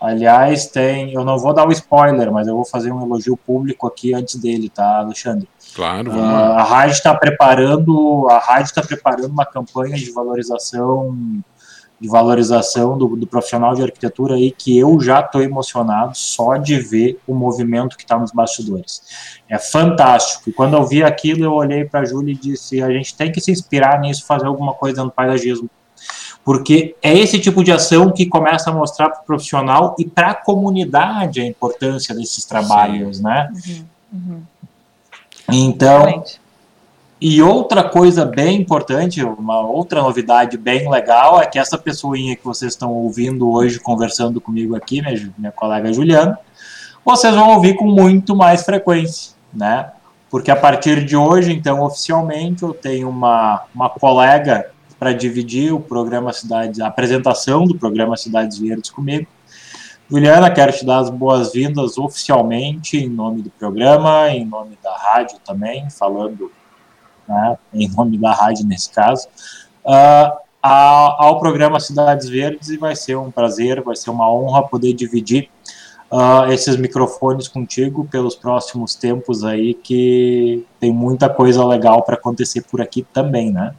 Aliás, 0.00 0.66
tem. 0.66 1.12
Eu 1.12 1.24
não 1.24 1.38
vou 1.38 1.54
dar 1.54 1.66
o 1.66 1.72
spoiler, 1.72 2.30
mas 2.30 2.46
eu 2.46 2.54
vou 2.54 2.64
fazer 2.64 2.92
um 2.92 3.02
elogio 3.02 3.36
público 3.36 3.86
aqui 3.86 4.12
antes 4.12 4.36
dele, 4.36 4.68
tá, 4.68 4.98
Alexandre? 4.98 5.48
Claro. 5.74 6.10
Uh, 6.10 6.20
a 6.20 6.62
rádio 6.62 6.94
está 6.94 7.14
preparando, 7.14 8.28
a 8.30 8.38
rádio 8.38 8.66
está 8.66 8.82
preparando 8.82 9.30
uma 9.30 9.46
campanha 9.46 9.96
de 9.96 10.10
valorização, 10.12 11.16
de 11.98 12.08
valorização 12.08 12.98
do, 12.98 13.16
do 13.16 13.26
profissional 13.26 13.74
de 13.74 13.82
arquitetura 13.82 14.34
aí 14.34 14.50
que 14.50 14.78
eu 14.78 15.00
já 15.00 15.20
estou 15.20 15.40
emocionado 15.40 16.14
só 16.14 16.58
de 16.58 16.78
ver 16.78 17.18
o 17.26 17.34
movimento 17.34 17.96
que 17.96 18.04
está 18.04 18.18
nos 18.18 18.32
bastidores. 18.32 19.02
É 19.48 19.58
fantástico. 19.58 20.50
E 20.50 20.52
quando 20.52 20.76
eu 20.76 20.84
vi 20.84 21.02
aquilo, 21.02 21.42
eu 21.42 21.52
olhei 21.52 21.86
para 21.86 22.00
a 22.00 22.04
Júlia 22.04 22.32
e 22.34 22.36
disse: 22.36 22.82
a 22.82 22.90
gente 22.90 23.16
tem 23.16 23.32
que 23.32 23.40
se 23.40 23.50
inspirar 23.50 23.98
nisso, 23.98 24.26
fazer 24.26 24.46
alguma 24.46 24.74
coisa 24.74 25.02
no 25.02 25.10
paisagismo 25.10 25.70
porque 26.46 26.94
é 27.02 27.12
esse 27.12 27.40
tipo 27.40 27.64
de 27.64 27.72
ação 27.72 28.12
que 28.12 28.24
começa 28.24 28.70
a 28.70 28.72
mostrar 28.72 29.10
para 29.10 29.20
o 29.20 29.24
profissional 29.24 29.96
e 29.98 30.04
para 30.04 30.30
a 30.30 30.34
comunidade 30.34 31.40
a 31.40 31.44
importância 31.44 32.14
desses 32.14 32.44
trabalhos, 32.44 33.16
Sim. 33.16 33.24
né? 33.24 33.52
Uhum, 34.12 34.22
uhum. 34.28 34.42
Então, 35.50 36.04
Realmente. 36.04 36.40
e 37.20 37.42
outra 37.42 37.82
coisa 37.82 38.24
bem 38.24 38.60
importante, 38.60 39.24
uma 39.24 39.60
outra 39.60 40.00
novidade 40.00 40.56
bem 40.56 40.88
legal 40.88 41.42
é 41.42 41.46
que 41.46 41.58
essa 41.58 41.76
pessoinha 41.76 42.36
que 42.36 42.44
vocês 42.44 42.74
estão 42.74 42.92
ouvindo 42.92 43.50
hoje 43.50 43.80
conversando 43.80 44.40
comigo 44.40 44.76
aqui, 44.76 45.02
minha, 45.02 45.32
minha 45.36 45.52
colega 45.52 45.92
Juliana, 45.92 46.38
vocês 47.04 47.34
vão 47.34 47.54
ouvir 47.56 47.74
com 47.74 47.86
muito 47.86 48.36
mais 48.36 48.62
frequência, 48.62 49.32
né? 49.52 49.90
Porque 50.30 50.52
a 50.52 50.56
partir 50.56 51.04
de 51.04 51.16
hoje, 51.16 51.52
então, 51.52 51.82
oficialmente, 51.82 52.62
eu 52.62 52.72
tenho 52.72 53.08
uma, 53.08 53.64
uma 53.74 53.90
colega 53.90 54.70
para 54.98 55.12
dividir 55.12 55.72
o 55.72 55.80
programa 55.80 56.32
Cidades, 56.32 56.80
a 56.80 56.86
apresentação 56.86 57.64
do 57.64 57.78
programa 57.78 58.16
Cidades 58.16 58.58
Verdes 58.58 58.90
comigo. 58.90 59.26
Juliana, 60.08 60.50
quero 60.50 60.72
te 60.72 60.84
dar 60.84 60.98
as 60.98 61.10
boas-vindas 61.10 61.98
oficialmente 61.98 62.96
em 62.96 63.08
nome 63.08 63.42
do 63.42 63.50
programa, 63.50 64.30
em 64.30 64.44
nome 64.44 64.78
da 64.82 64.96
rádio 64.96 65.38
também, 65.44 65.90
falando 65.90 66.50
né, 67.28 67.58
em 67.74 67.88
nome 67.88 68.16
da 68.16 68.32
rádio 68.32 68.64
nesse 68.64 68.90
caso, 68.90 69.26
uh, 69.84 70.46
ao 70.62 71.38
programa 71.38 71.80
Cidades 71.80 72.28
Verdes 72.28 72.68
e 72.68 72.76
vai 72.76 72.94
ser 72.96 73.16
um 73.16 73.30
prazer, 73.30 73.82
vai 73.82 73.96
ser 73.96 74.10
uma 74.10 74.30
honra 74.32 74.62
poder 74.62 74.92
dividir 74.92 75.48
uh, 76.10 76.50
esses 76.52 76.76
microfones 76.76 77.48
contigo 77.48 78.06
pelos 78.10 78.34
próximos 78.34 78.94
tempos 78.94 79.44
aí, 79.44 79.74
que 79.74 80.64
tem 80.80 80.92
muita 80.92 81.28
coisa 81.28 81.64
legal 81.64 82.02
para 82.02 82.14
acontecer 82.14 82.62
por 82.62 82.80
aqui 82.80 83.06
também, 83.12 83.52
né? 83.52 83.74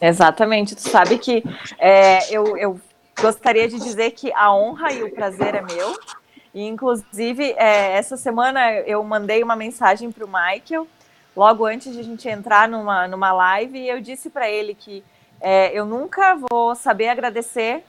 Exatamente, 0.00 0.74
tu 0.74 0.88
sabe 0.88 1.18
que 1.18 1.42
é, 1.78 2.30
eu, 2.34 2.56
eu 2.56 2.80
gostaria 3.20 3.68
de 3.68 3.78
dizer 3.78 4.10
que 4.12 4.32
a 4.34 4.54
honra 4.54 4.92
e 4.92 5.02
o 5.02 5.10
prazer 5.10 5.54
é 5.54 5.62
meu. 5.62 5.98
E, 6.52 6.64
inclusive, 6.64 7.54
é, 7.56 7.92
essa 7.96 8.16
semana 8.16 8.72
eu 8.80 9.02
mandei 9.04 9.42
uma 9.42 9.56
mensagem 9.56 10.10
para 10.10 10.24
o 10.24 10.28
Michael, 10.28 10.86
logo 11.36 11.66
antes 11.66 11.92
de 11.92 12.00
a 12.00 12.02
gente 12.02 12.28
entrar 12.28 12.68
numa, 12.68 13.06
numa 13.06 13.32
live, 13.32 13.78
e 13.78 13.88
eu 13.88 14.00
disse 14.00 14.30
para 14.30 14.48
ele 14.48 14.74
que 14.74 15.04
é, 15.40 15.70
eu 15.78 15.84
nunca 15.84 16.36
vou 16.50 16.74
saber 16.74 17.08
agradecer 17.08 17.84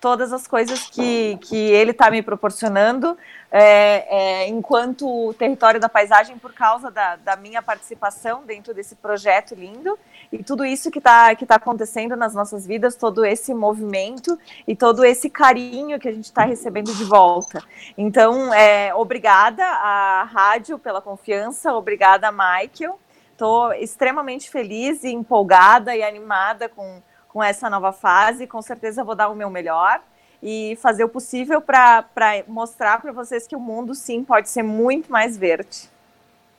todas 0.00 0.32
as 0.32 0.46
coisas 0.46 0.84
que, 0.84 1.38
que 1.38 1.56
ele 1.56 1.92
está 1.92 2.10
me 2.10 2.20
proporcionando 2.20 3.16
é, 3.50 4.42
é, 4.44 4.48
enquanto 4.48 5.34
território 5.38 5.80
da 5.80 5.88
paisagem 5.88 6.36
por 6.36 6.52
causa 6.52 6.90
da, 6.90 7.16
da, 7.16 7.36
minha 7.36 7.62
participação 7.62 8.44
dentro 8.44 8.74
desse 8.74 8.94
projeto 8.96 9.54
lindo 9.54 9.98
e 10.34 10.42
tudo 10.42 10.64
isso 10.64 10.90
que 10.90 10.98
está 10.98 11.34
que 11.34 11.46
tá 11.46 11.54
acontecendo 11.54 12.16
nas 12.16 12.34
nossas 12.34 12.66
vidas, 12.66 12.96
todo 12.96 13.24
esse 13.24 13.54
movimento 13.54 14.36
e 14.66 14.74
todo 14.74 15.04
esse 15.04 15.30
carinho 15.30 15.98
que 16.00 16.08
a 16.08 16.12
gente 16.12 16.24
está 16.24 16.44
recebendo 16.44 16.92
de 16.92 17.04
volta. 17.04 17.62
Então, 17.96 18.52
é, 18.52 18.92
obrigada 18.94 19.64
à 19.64 20.24
rádio 20.24 20.76
pela 20.78 21.00
confiança, 21.00 21.72
obrigada, 21.72 22.32
Michael. 22.32 22.98
Estou 23.30 23.72
extremamente 23.74 24.50
feliz 24.50 25.04
e 25.04 25.10
empolgada 25.10 25.94
e 25.94 26.02
animada 26.02 26.68
com, 26.68 27.00
com 27.28 27.42
essa 27.42 27.70
nova 27.70 27.92
fase. 27.92 28.46
Com 28.46 28.60
certeza 28.60 29.04
vou 29.04 29.14
dar 29.14 29.28
o 29.28 29.36
meu 29.36 29.50
melhor 29.50 30.00
e 30.42 30.76
fazer 30.82 31.04
o 31.04 31.08
possível 31.08 31.60
para 31.60 32.04
mostrar 32.48 33.00
para 33.00 33.12
vocês 33.12 33.46
que 33.46 33.56
o 33.56 33.60
mundo, 33.60 33.94
sim, 33.94 34.24
pode 34.24 34.48
ser 34.50 34.62
muito 34.62 35.10
mais 35.10 35.36
verde. 35.36 35.93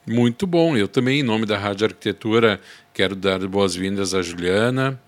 Muito 0.06 0.46
bom. 0.46 0.76
Eu 0.76 0.86
também, 0.86 1.20
em 1.20 1.22
nome 1.24 1.46
da 1.46 1.58
Rádio 1.58 1.86
Arquitetura, 1.86 2.60
quero 2.94 3.16
dar 3.16 3.40
boas-vindas 3.48 4.14
à 4.14 4.22
Juliana. 4.22 5.00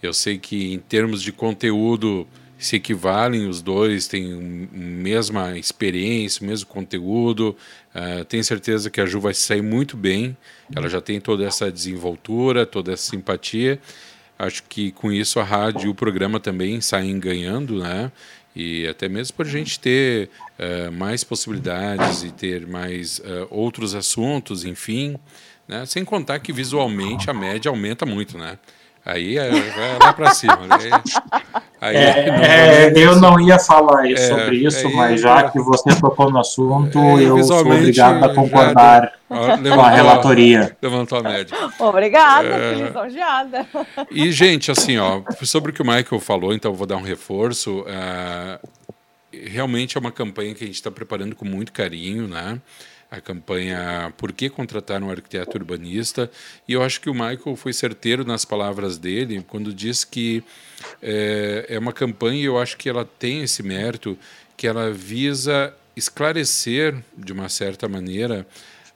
Eu 0.00 0.12
sei 0.12 0.38
que, 0.38 0.72
em 0.72 0.78
termos 0.78 1.20
de 1.20 1.32
conteúdo, 1.32 2.24
se 2.56 2.76
equivalem 2.76 3.48
os 3.48 3.60
dois, 3.60 4.06
têm 4.06 4.32
a 4.32 4.76
mesma 4.76 5.58
experiência, 5.58 6.44
o 6.44 6.46
mesmo 6.46 6.68
conteúdo. 6.68 7.56
Uh, 7.94 8.24
tenho 8.26 8.44
certeza 8.44 8.88
que 8.90 9.00
a 9.00 9.06
Ju 9.06 9.18
vai 9.18 9.34
sair 9.34 9.62
muito 9.62 9.96
bem. 9.96 10.36
Ela 10.74 10.88
já 10.88 11.00
tem 11.00 11.20
toda 11.20 11.44
essa 11.44 11.70
desenvoltura, 11.70 12.64
toda 12.64 12.92
essa 12.92 13.10
simpatia. 13.10 13.80
Acho 14.38 14.62
que 14.68 14.92
com 14.92 15.10
isso 15.10 15.40
a 15.40 15.44
rádio 15.44 15.86
e 15.86 15.88
o 15.88 15.94
programa 15.94 16.38
também 16.38 16.80
saem 16.80 17.18
ganhando, 17.18 17.80
né? 17.80 18.10
E 18.54 18.86
até 18.86 19.08
mesmo 19.08 19.36
para 19.36 19.46
a 19.46 19.50
gente 19.50 19.80
ter 19.80 20.30
uh, 20.58 20.92
mais 20.92 21.24
possibilidades 21.24 22.22
e 22.22 22.30
ter 22.30 22.66
mais 22.66 23.18
uh, 23.18 23.48
outros 23.50 23.94
assuntos, 23.94 24.64
enfim. 24.64 25.16
Né? 25.66 25.84
Sem 25.86 26.04
contar 26.04 26.38
que 26.38 26.52
visualmente 26.52 27.28
a 27.28 27.34
média 27.34 27.68
aumenta 27.68 28.06
muito, 28.06 28.38
né? 28.38 28.58
Aí 29.04 29.36
é, 29.36 29.48
é 29.48 29.98
lá 30.00 30.12
para 30.12 30.32
cima. 30.32 30.58
Aí, 30.70 30.90
aí 31.84 31.96
é, 31.96 32.26
não 32.30 32.44
é, 32.44 32.92
eu 32.96 33.16
não 33.16 33.40
ia 33.40 33.58
falar 33.58 34.10
é, 34.10 34.16
sobre 34.16 34.56
isso, 34.56 34.88
mas 34.94 35.20
já 35.20 35.50
que 35.50 35.58
você 35.60 35.94
tocou 36.00 36.30
no 36.30 36.40
assunto, 36.40 36.98
eu 37.20 37.42
sou 37.44 37.60
obrigado 37.60 38.24
a 38.24 38.34
concordar 38.34 39.12
com 39.28 39.80
a 39.80 39.90
relatoria. 39.90 40.76
Levantou 40.80 41.18
a 41.18 41.22
média. 41.22 41.56
Obrigada, 41.78 42.48
feliz 42.48 42.86
lisonjeada. 42.86 43.66
E, 44.10 44.30
gente, 44.32 44.70
assim, 44.70 44.96
ó, 44.98 45.22
sobre 45.42 45.70
o 45.70 45.74
que 45.74 45.82
o 45.82 45.86
Michael 45.86 46.20
falou, 46.20 46.54
então 46.54 46.70
eu 46.70 46.76
vou 46.76 46.86
dar 46.86 46.96
um 46.96 47.02
reforço. 47.02 47.84
realmente 49.32 49.96
é 49.96 50.00
uma 50.00 50.12
campanha 50.12 50.54
que 50.54 50.64
a 50.64 50.66
gente 50.66 50.76
está 50.76 50.90
preparando 50.90 51.34
com 51.34 51.44
muito 51.44 51.72
carinho, 51.72 52.28
né? 52.28 52.60
A 53.16 53.20
campanha 53.20 54.12
Por 54.16 54.32
que 54.32 54.48
contratar 54.50 55.02
um 55.02 55.10
arquiteto 55.10 55.56
urbanista? 55.56 56.30
E 56.68 56.72
eu 56.72 56.82
acho 56.82 57.00
que 57.00 57.08
o 57.08 57.14
Michael 57.14 57.56
foi 57.56 57.72
certeiro 57.72 58.24
nas 58.24 58.44
palavras 58.44 58.98
dele 58.98 59.44
quando 59.46 59.72
diz 59.72 60.04
que 60.04 60.42
é, 61.02 61.66
é 61.68 61.78
uma 61.78 61.92
campanha, 61.92 62.44
eu 62.44 62.58
acho 62.58 62.76
que 62.76 62.88
ela 62.88 63.04
tem 63.04 63.42
esse 63.42 63.62
mérito, 63.62 64.18
que 64.56 64.66
ela 64.66 64.90
visa 64.90 65.74
esclarecer, 65.96 66.96
de 67.16 67.32
uma 67.32 67.48
certa 67.48 67.88
maneira, 67.88 68.46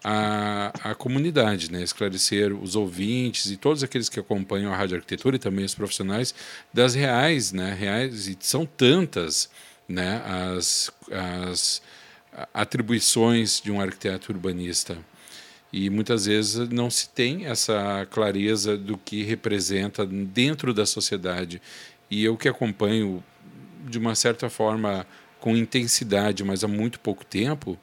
a, 0.02 0.90
a 0.90 0.94
comunidade, 0.94 1.70
né? 1.72 1.82
esclarecer 1.82 2.52
os 2.52 2.76
ouvintes 2.76 3.50
e 3.50 3.56
todos 3.56 3.82
aqueles 3.82 4.08
que 4.08 4.20
acompanham 4.20 4.72
a 4.72 4.76
Rádio 4.76 4.96
Arquitetura 4.96 5.36
e 5.36 5.38
também 5.38 5.64
os 5.64 5.74
profissionais 5.74 6.34
das 6.72 6.94
reais, 6.94 7.52
né? 7.52 7.74
reais 7.74 8.28
e 8.28 8.36
são 8.40 8.64
tantas 8.64 9.50
né? 9.88 10.22
as, 10.24 10.90
as 11.10 11.82
atribuições 12.52 13.60
de 13.60 13.70
um 13.70 13.80
arquiteto 13.80 14.32
urbanista. 14.32 14.98
E 15.72 15.90
muitas 15.90 16.26
vezes 16.26 16.68
não 16.70 16.88
se 16.90 17.08
tem 17.10 17.46
essa 17.46 18.06
clareza 18.10 18.76
do 18.76 18.96
que 18.96 19.22
representa 19.22 20.06
dentro 20.06 20.72
da 20.72 20.86
sociedade. 20.86 21.60
E 22.10 22.24
eu 22.24 22.36
que 22.36 22.48
acompanho, 22.48 23.22
de 23.86 23.98
uma 23.98 24.14
certa 24.14 24.48
forma, 24.48 25.06
com 25.40 25.56
intensidade, 25.56 26.42
mas 26.42 26.64
há 26.64 26.68
muito 26.68 26.98
pouco 27.00 27.24
tempo, 27.24 27.78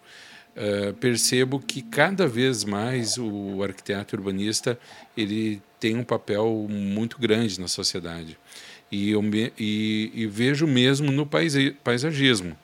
uh, 0.56 0.93
percebo 0.95 1.60
que 1.60 1.82
cada 1.82 2.28
vez 2.28 2.64
mais 2.64 3.18
o 3.18 3.62
arquiteto 3.62 4.16
urbanista 4.16 4.80
ele 5.16 5.62
tem 5.80 5.95
um 5.95 6.03
papel 6.03 6.66
muito 6.68 7.20
grande 7.20 7.60
na 7.60 7.68
sociedade. 7.68 8.38
E, 8.91 9.12
eu 9.12 9.22
me, 9.22 9.51
e, 9.60 10.12
e 10.14 10.26
vejo 10.26 10.66
mesmo 10.66 11.12
no 11.12 11.28
paisagismo. 11.84 12.58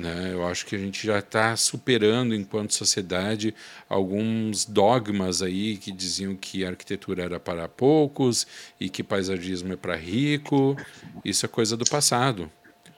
Né? 0.00 0.30
Eu 0.32 0.46
acho 0.46 0.64
que 0.64 0.74
a 0.74 0.78
gente 0.78 1.06
já 1.06 1.18
está 1.18 1.54
superando, 1.56 2.34
enquanto 2.34 2.72
sociedade, 2.72 3.54
alguns 3.88 4.64
dogmas 4.64 5.42
aí 5.42 5.76
que 5.76 5.92
diziam 5.92 6.34
que 6.34 6.64
a 6.64 6.70
arquitetura 6.70 7.22
era 7.22 7.38
para 7.38 7.68
poucos 7.68 8.46
e 8.80 8.88
que 8.88 9.02
paisagismo 9.02 9.74
é 9.74 9.76
para 9.76 9.94
rico. 9.94 10.74
Isso 11.22 11.44
é 11.44 11.48
coisa 11.48 11.76
do 11.76 11.84
passado. 11.84 12.50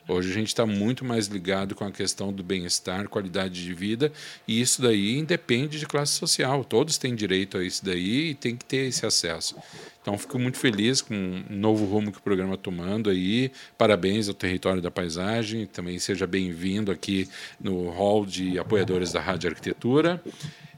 Hoje 0.09 0.31
a 0.31 0.35
gente 0.35 0.49
está 0.49 0.67
muito 0.67 1.05
mais 1.05 1.27
ligado 1.27 1.75
com 1.75 1.85
a 1.85 1.91
questão 1.91 2.33
do 2.33 2.43
bem-estar, 2.43 3.09
qualidade 3.09 3.63
de 3.63 3.73
vida, 3.73 4.13
e 4.49 4.61
isso 4.61 4.83
daí 4.83 5.17
independe 5.19 5.79
de 5.79 5.87
classe 5.87 6.13
social. 6.13 6.65
Todos 6.65 6.99
têm 6.99 7.15
direito 7.15 7.57
a 7.57 7.65
isso 7.65 7.85
daí 7.85 8.31
e 8.31 8.35
tem 8.35 8.57
que 8.57 8.65
ter 8.65 8.89
esse 8.89 9.07
acesso. 9.07 9.57
Então, 10.03 10.19
fico 10.19 10.37
muito 10.37 10.59
feliz 10.59 11.01
com 11.01 11.15
o 11.49 11.53
novo 11.55 11.85
rumo 11.85 12.11
que 12.11 12.19
o 12.19 12.23
programa 12.23 12.55
está 12.55 12.65
tomando 12.65 13.09
aí. 13.09 13.53
Parabéns 13.79 14.29
ao 14.29 14.35
Território 14.35 14.83
da 14.83 14.91
Paisagem. 14.91 15.65
Também 15.67 15.97
seja 16.01 16.27
bem-vindo 16.27 16.91
aqui 16.91 17.29
no 17.61 17.89
hall 17.91 18.27
de 18.27 18.59
apoiadores 18.59 19.13
da 19.13 19.21
Rádio 19.21 19.51
Arquitetura. 19.51 20.21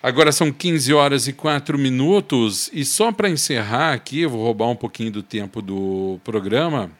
Agora 0.00 0.30
são 0.30 0.52
15 0.52 0.94
horas 0.94 1.26
e 1.26 1.32
4 1.32 1.76
minutos, 1.76 2.70
e 2.72 2.84
só 2.84 3.10
para 3.10 3.28
encerrar 3.28 3.94
aqui, 3.94 4.20
eu 4.20 4.30
vou 4.30 4.44
roubar 4.44 4.68
um 4.68 4.76
pouquinho 4.76 5.10
do 5.10 5.24
tempo 5.24 5.60
do 5.60 6.20
programa 6.22 6.96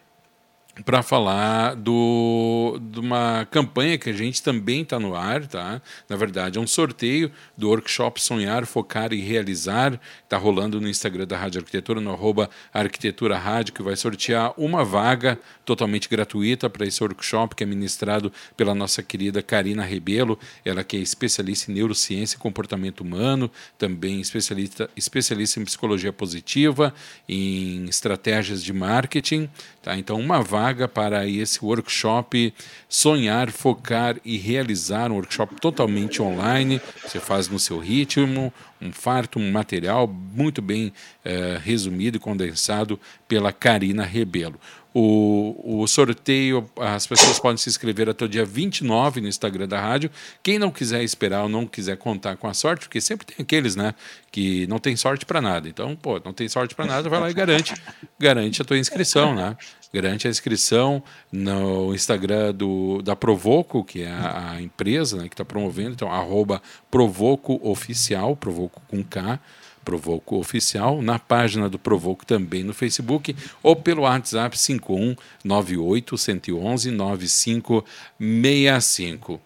para 0.85 1.03
falar 1.03 1.75
do, 1.75 2.79
de 2.81 3.01
uma 3.01 3.47
campanha 3.51 3.99
que 3.99 4.11
a 4.11 4.13
gente 4.13 4.43
também 4.43 4.83
está 4.83 4.99
no 4.99 5.15
ar, 5.15 5.47
tá? 5.47 5.83
Na 6.09 6.17
verdade, 6.17 6.59
é 6.59 6.61
um 6.61 6.67
sorteio 6.67 7.31
do 7.57 7.69
workshop 7.69 8.23
Sonhar, 8.23 8.65
Focar 8.67 9.13
e 9.13 9.21
Realizar. 9.21 10.01
Está 10.23 10.37
rolando 10.37 10.81
no 10.81 10.89
Instagram 10.89 11.27
da 11.27 11.37
Rádio 11.37 11.61
Arquitetura, 11.61 12.01
no 12.01 12.13
arroba 12.13 12.49
Arquitetura 12.73 13.37
Rádio, 13.37 13.75
que 13.75 13.83
vai 13.83 13.97
sortear 13.97 14.53
uma 14.57 14.85
vaga 14.85 15.39
totalmente 15.65 16.09
gratuita 16.09 16.71
para 16.71 16.87
esse 16.87 17.03
workshop 17.03 17.55
que 17.55 17.65
é 17.65 17.67
ministrado 17.67 18.33
pela 18.57 18.75
nossa 18.75 19.03
querida 19.03 19.43
Karina 19.43 19.85
Rebelo, 19.85 20.39
ela 20.65 20.85
que 20.85 20.97
é 20.97 21.01
especialista 21.01 21.71
em 21.71 21.75
neurociência 21.75 22.37
e 22.37 22.39
comportamento 22.39 23.01
humano, 23.01 23.51
também 23.77 24.21
especialista, 24.21 24.89
especialista 24.97 25.61
em 25.61 25.65
psicologia 25.65 26.13
positiva, 26.13 26.95
em 27.29 27.85
estratégias 27.87 28.63
de 28.63 28.73
marketing. 28.73 29.49
Tá? 29.83 29.97
Então, 29.97 30.19
uma 30.19 30.43
vaga 30.43 30.68
vaga 30.69 30.87
para 30.87 31.27
esse 31.27 31.65
workshop 31.65 32.53
Sonhar, 32.89 33.51
Focar 33.51 34.17
e 34.23 34.37
Realizar, 34.37 35.11
um 35.11 35.15
workshop 35.15 35.55
totalmente 35.61 36.21
online. 36.21 36.79
Você 37.03 37.19
faz 37.19 37.49
no 37.49 37.59
seu 37.59 37.79
ritmo, 37.79 38.53
um 38.81 38.93
farto, 38.93 39.39
um 39.39 39.51
material 39.51 40.07
muito 40.07 40.61
bem 40.61 40.93
eh, 41.25 41.59
resumido 41.63 42.19
e 42.19 42.21
condensado 42.21 43.01
pela 43.27 43.51
Karina 43.51 44.05
Rebelo. 44.05 44.61
O, 44.95 45.83
o 45.83 45.87
sorteio, 45.87 46.69
as 46.77 47.07
pessoas 47.07 47.39
podem 47.39 47.59
se 47.59 47.69
inscrever 47.69 48.09
até 48.09 48.25
o 48.25 48.29
dia 48.29 48.45
29 48.45 49.21
no 49.21 49.29
Instagram 49.29 49.69
da 49.69 49.81
rádio. 49.81 50.11
Quem 50.43 50.59
não 50.59 50.71
quiser 50.71 51.03
esperar 51.03 51.43
ou 51.43 51.49
não 51.49 51.67
quiser 51.67 51.97
contar 51.99 52.37
com 52.37 52.49
a 52.49 52.55
sorte, 52.55 52.87
porque 52.87 53.01
sempre 53.01 53.27
tem 53.27 53.37
aqueles, 53.41 53.77
né, 53.77 53.95
que 54.33 54.67
não 54.67 54.79
tem 54.79 54.97
sorte 54.97 55.27
para 55.27 55.41
nada. 55.41 55.69
Então, 55.69 55.95
pô, 55.95 56.21
não 56.25 56.33
tem 56.33 56.49
sorte 56.49 56.75
para 56.75 56.87
nada, 56.87 57.09
vai 57.09 57.21
lá 57.21 57.31
e 57.31 57.35
garante, 57.35 57.75
garante 58.19 58.63
a 58.63 58.65
tua 58.65 58.79
inscrição, 58.79 59.35
né? 59.35 59.57
Garante 59.93 60.27
a 60.27 60.31
inscrição 60.31 61.03
no 61.33 61.95
Instagram 61.95 62.53
do, 62.55 63.01
da 63.03 63.17
Provoco, 63.17 63.83
que 63.85 64.03
é 64.03 64.11
a, 64.11 64.53
a 64.53 64.63
empresa 64.63 65.17
né, 65.17 65.29
que 65.29 65.35
está 65.35 65.45
promovendo, 65.45 65.93
então, 65.93 66.13
arroba 66.13 66.63
Provoco 66.91 67.59
Oficial, 67.63 68.37
Provoco 68.37 68.83
com 68.89 69.03
K, 69.03 69.41
Provoco 69.89 70.37
Oficial, 70.37 71.01
na 71.01 71.19
página 71.19 71.67
do 71.67 71.79
Provoco 71.79 72.27
também 72.27 72.63
no 72.63 72.75
Facebook 72.75 73.35
ou 73.63 73.75
pelo 73.75 74.03
WhatsApp 74.03 74.59
51 74.59 75.17
98 75.43 76.19
111 76.19 76.91
9565. 76.91 79.41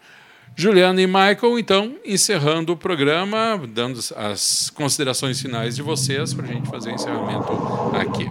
Juliana 0.57 1.01
e 1.01 1.07
Michael, 1.07 1.61
então, 1.61 1.95
encerrando 2.05 2.72
o 2.72 2.76
programa, 2.76 3.57
dando 3.68 4.01
as 4.16 4.68
considerações 4.70 5.40
finais 5.40 5.76
de 5.76 5.82
vocês 5.82 6.34
para 6.34 6.45
a 6.45 6.49
gente 6.49 6.68
fazer 6.68 6.90
o 6.90 6.95
encerramento 6.95 7.53
aqui. 7.95 8.28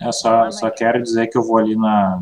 Eu 0.00 0.12
só, 0.12 0.50
só 0.50 0.68
quero 0.68 1.00
dizer 1.00 1.28
que 1.28 1.38
eu 1.38 1.44
vou 1.44 1.58
ali 1.58 1.76
na, 1.76 2.20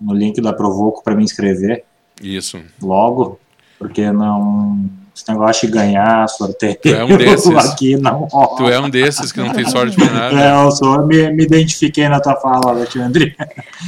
no 0.00 0.14
link 0.14 0.40
da 0.40 0.52
Provoco 0.52 1.02
para 1.02 1.16
me 1.16 1.24
inscrever. 1.24 1.84
Isso. 2.22 2.62
Logo, 2.80 3.40
porque 3.76 4.12
não 4.12 4.88
esse 5.18 5.28
negócio 5.28 5.66
de 5.66 5.72
ganhar 5.72 6.28
sorteio. 6.28 6.78
Tu 6.80 6.88
é 6.88 7.04
um 7.04 7.16
desses. 7.18 7.56
Aqui 7.56 7.96
não 7.96 8.24
rola. 8.24 8.56
Tu 8.56 8.68
é 8.68 8.80
um 8.80 8.88
desses 8.88 9.32
que 9.32 9.40
não 9.40 9.50
tem 9.50 9.68
sorte 9.68 9.96
pra 9.96 10.06
nada. 10.06 10.40
É, 10.40 10.64
eu 10.64 10.70
sou, 10.70 11.06
me, 11.06 11.30
me 11.32 11.44
identifiquei 11.44 12.08
na 12.08 12.20
tua 12.20 12.36
fala, 12.36 12.70
Alexandre. 12.70 13.36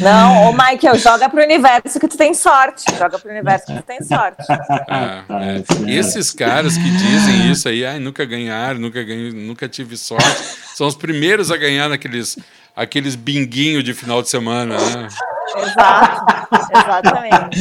Não, 0.01 0.51
ô 0.51 0.53
Michael, 0.53 0.99
joga 0.99 1.29
pro 1.29 1.43
universo 1.43 2.01
que 2.01 2.09
tu 2.09 2.17
tem 2.17 2.35
sorte. 2.35 2.85
Joga 2.99 3.19
pro 3.19 3.31
universo 3.31 3.67
que 3.67 3.75
tu 3.75 3.83
tem 3.83 4.03
sorte. 4.03 4.45
Ah, 4.89 5.25
é. 5.31 5.63
Esses 5.93 6.33
caras 6.33 6.77
que 6.77 6.91
dizem 6.91 7.51
isso 7.51 7.69
aí, 7.69 7.85
ai, 7.85 7.99
nunca 7.99 8.25
ganharam, 8.25 8.81
nunca 8.81 9.03
ganhei, 9.03 9.33
nunca 9.33 9.69
tive 9.69 9.97
sorte, 9.97 10.43
são 10.75 10.87
os 10.87 10.95
primeiros 10.95 11.51
a 11.51 11.57
ganhar 11.57 11.89
naqueles 11.89 12.37
aqueles 12.75 13.15
binguinho 13.15 13.83
de 13.83 13.93
final 13.93 14.23
de 14.23 14.29
semana, 14.29 14.77
né? 14.79 15.09
Exato, 15.57 16.49
exatamente. 16.73 17.61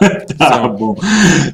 tá 0.38 0.66
bom. 0.68 0.94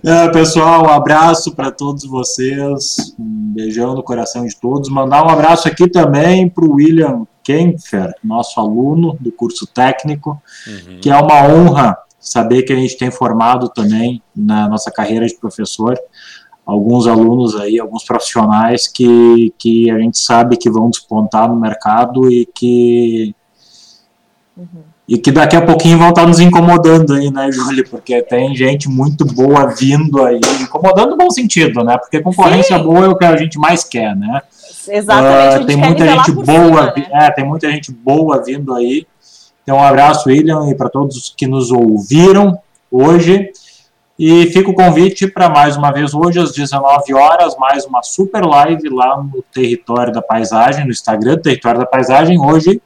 É, 0.04 0.28
pessoal, 0.28 0.84
um 0.84 0.90
abraço 0.90 1.54
para 1.54 1.70
todos 1.70 2.04
vocês. 2.04 3.14
Um 3.18 3.52
beijão 3.54 3.94
no 3.94 4.02
coração 4.02 4.46
de 4.46 4.56
todos. 4.56 4.88
Mandar 4.88 5.26
um 5.26 5.30
abraço 5.30 5.66
aqui 5.66 5.88
também 5.88 6.48
para 6.48 6.64
o 6.64 6.74
William 6.74 7.26
Kempfer, 7.42 8.14
nosso 8.22 8.60
aluno 8.60 9.16
do 9.20 9.32
curso 9.32 9.66
técnico, 9.66 10.40
uhum. 10.66 11.00
que 11.00 11.10
é 11.10 11.16
uma 11.16 11.42
honra 11.44 11.96
saber 12.20 12.62
que 12.62 12.72
a 12.72 12.76
gente 12.76 12.96
tem 12.96 13.10
formado 13.10 13.68
também 13.68 14.22
na 14.34 14.68
nossa 14.68 14.90
carreira 14.90 15.26
de 15.26 15.36
professor 15.36 15.96
alguns 16.64 17.06
alunos 17.06 17.54
aí, 17.54 17.78
alguns 17.78 18.04
profissionais 18.04 18.88
que, 18.88 19.54
que 19.56 19.88
a 19.88 19.98
gente 20.00 20.18
sabe 20.18 20.56
que 20.56 20.68
vão 20.68 20.90
despontar 20.90 21.48
no 21.48 21.54
mercado 21.54 22.28
e 22.28 22.44
que 22.46 23.32
uhum 24.56 24.95
e 25.08 25.16
que 25.16 25.30
daqui 25.30 25.54
a 25.54 25.64
pouquinho 25.64 25.98
vão 25.98 26.08
estar 26.08 26.26
nos 26.26 26.40
incomodando 26.40 27.14
aí, 27.14 27.30
né, 27.30 27.50
Júlia? 27.52 27.84
Porque 27.88 28.20
tem 28.22 28.54
gente 28.56 28.88
muito 28.88 29.24
boa 29.24 29.66
vindo 29.66 30.24
aí, 30.24 30.40
incomodando 30.60 31.10
no 31.10 31.16
bom 31.16 31.30
sentido, 31.30 31.84
né? 31.84 31.96
Porque 31.96 32.20
concorrência 32.20 32.76
Sim. 32.76 32.84
boa 32.84 33.06
é 33.06 33.08
o 33.08 33.16
que 33.16 33.24
a 33.24 33.36
gente 33.36 33.58
mais 33.58 33.84
quer, 33.84 34.16
né? 34.16 34.42
Exatamente. 34.88 35.62
Uh, 35.62 35.66
tem 35.66 35.76
muita 35.76 36.06
gente 36.06 36.32
boa, 36.32 36.92
cima, 36.92 37.08
né? 37.08 37.26
é, 37.26 37.30
tem 37.30 37.44
muita 37.44 37.70
gente 37.70 37.92
boa 37.92 38.42
vindo 38.44 38.74
aí. 38.74 39.06
Então, 39.62 39.78
um 39.78 39.82
abraço, 39.82 40.28
William, 40.28 40.70
e 40.70 40.74
para 40.74 40.88
todos 40.88 41.32
que 41.36 41.46
nos 41.46 41.70
ouviram 41.70 42.58
hoje. 42.90 43.50
E 44.18 44.46
fica 44.46 44.70
o 44.70 44.74
convite 44.74 45.26
para 45.26 45.48
mais 45.48 45.76
uma 45.76 45.92
vez 45.92 46.14
hoje, 46.14 46.38
às 46.38 46.52
19 46.52 47.12
horas, 47.12 47.54
mais 47.58 47.84
uma 47.84 48.02
super 48.02 48.44
live 48.46 48.88
lá 48.88 49.22
no 49.22 49.42
Território 49.52 50.12
da 50.12 50.22
Paisagem, 50.22 50.84
no 50.84 50.90
Instagram, 50.90 51.36
Território 51.38 51.80
da 51.80 51.86
Paisagem, 51.86 52.40
hoje 52.40 52.80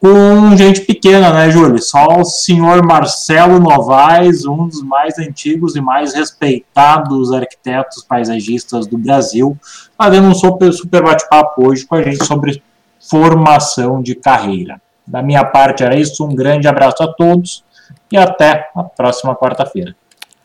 com 0.00 0.56
gente 0.56 0.82
pequena, 0.82 1.32
né, 1.32 1.50
Júlio? 1.50 1.80
Só 1.82 2.20
o 2.20 2.24
senhor 2.24 2.86
Marcelo 2.86 3.58
Novaes, 3.58 4.46
um 4.46 4.68
dos 4.68 4.82
mais 4.82 5.18
antigos 5.18 5.74
e 5.74 5.80
mais 5.80 6.14
respeitados 6.14 7.32
arquitetos 7.32 8.04
paisagistas 8.04 8.86
do 8.86 8.96
Brasil, 8.96 9.58
fazendo 9.96 10.28
um 10.28 10.34
super, 10.34 10.72
super 10.72 11.02
bate-papo 11.02 11.68
hoje 11.68 11.84
com 11.84 11.96
a 11.96 12.02
gente 12.02 12.24
sobre 12.24 12.62
formação 13.00 14.00
de 14.00 14.14
carreira. 14.14 14.80
Da 15.06 15.22
minha 15.22 15.44
parte 15.44 15.82
era 15.82 15.98
isso, 15.98 16.24
um 16.24 16.34
grande 16.34 16.68
abraço 16.68 17.02
a 17.02 17.12
todos 17.12 17.64
e 18.12 18.16
até 18.16 18.70
a 18.76 18.84
próxima 18.84 19.34
quarta-feira. 19.34 19.96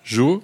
Ju? 0.01 0.41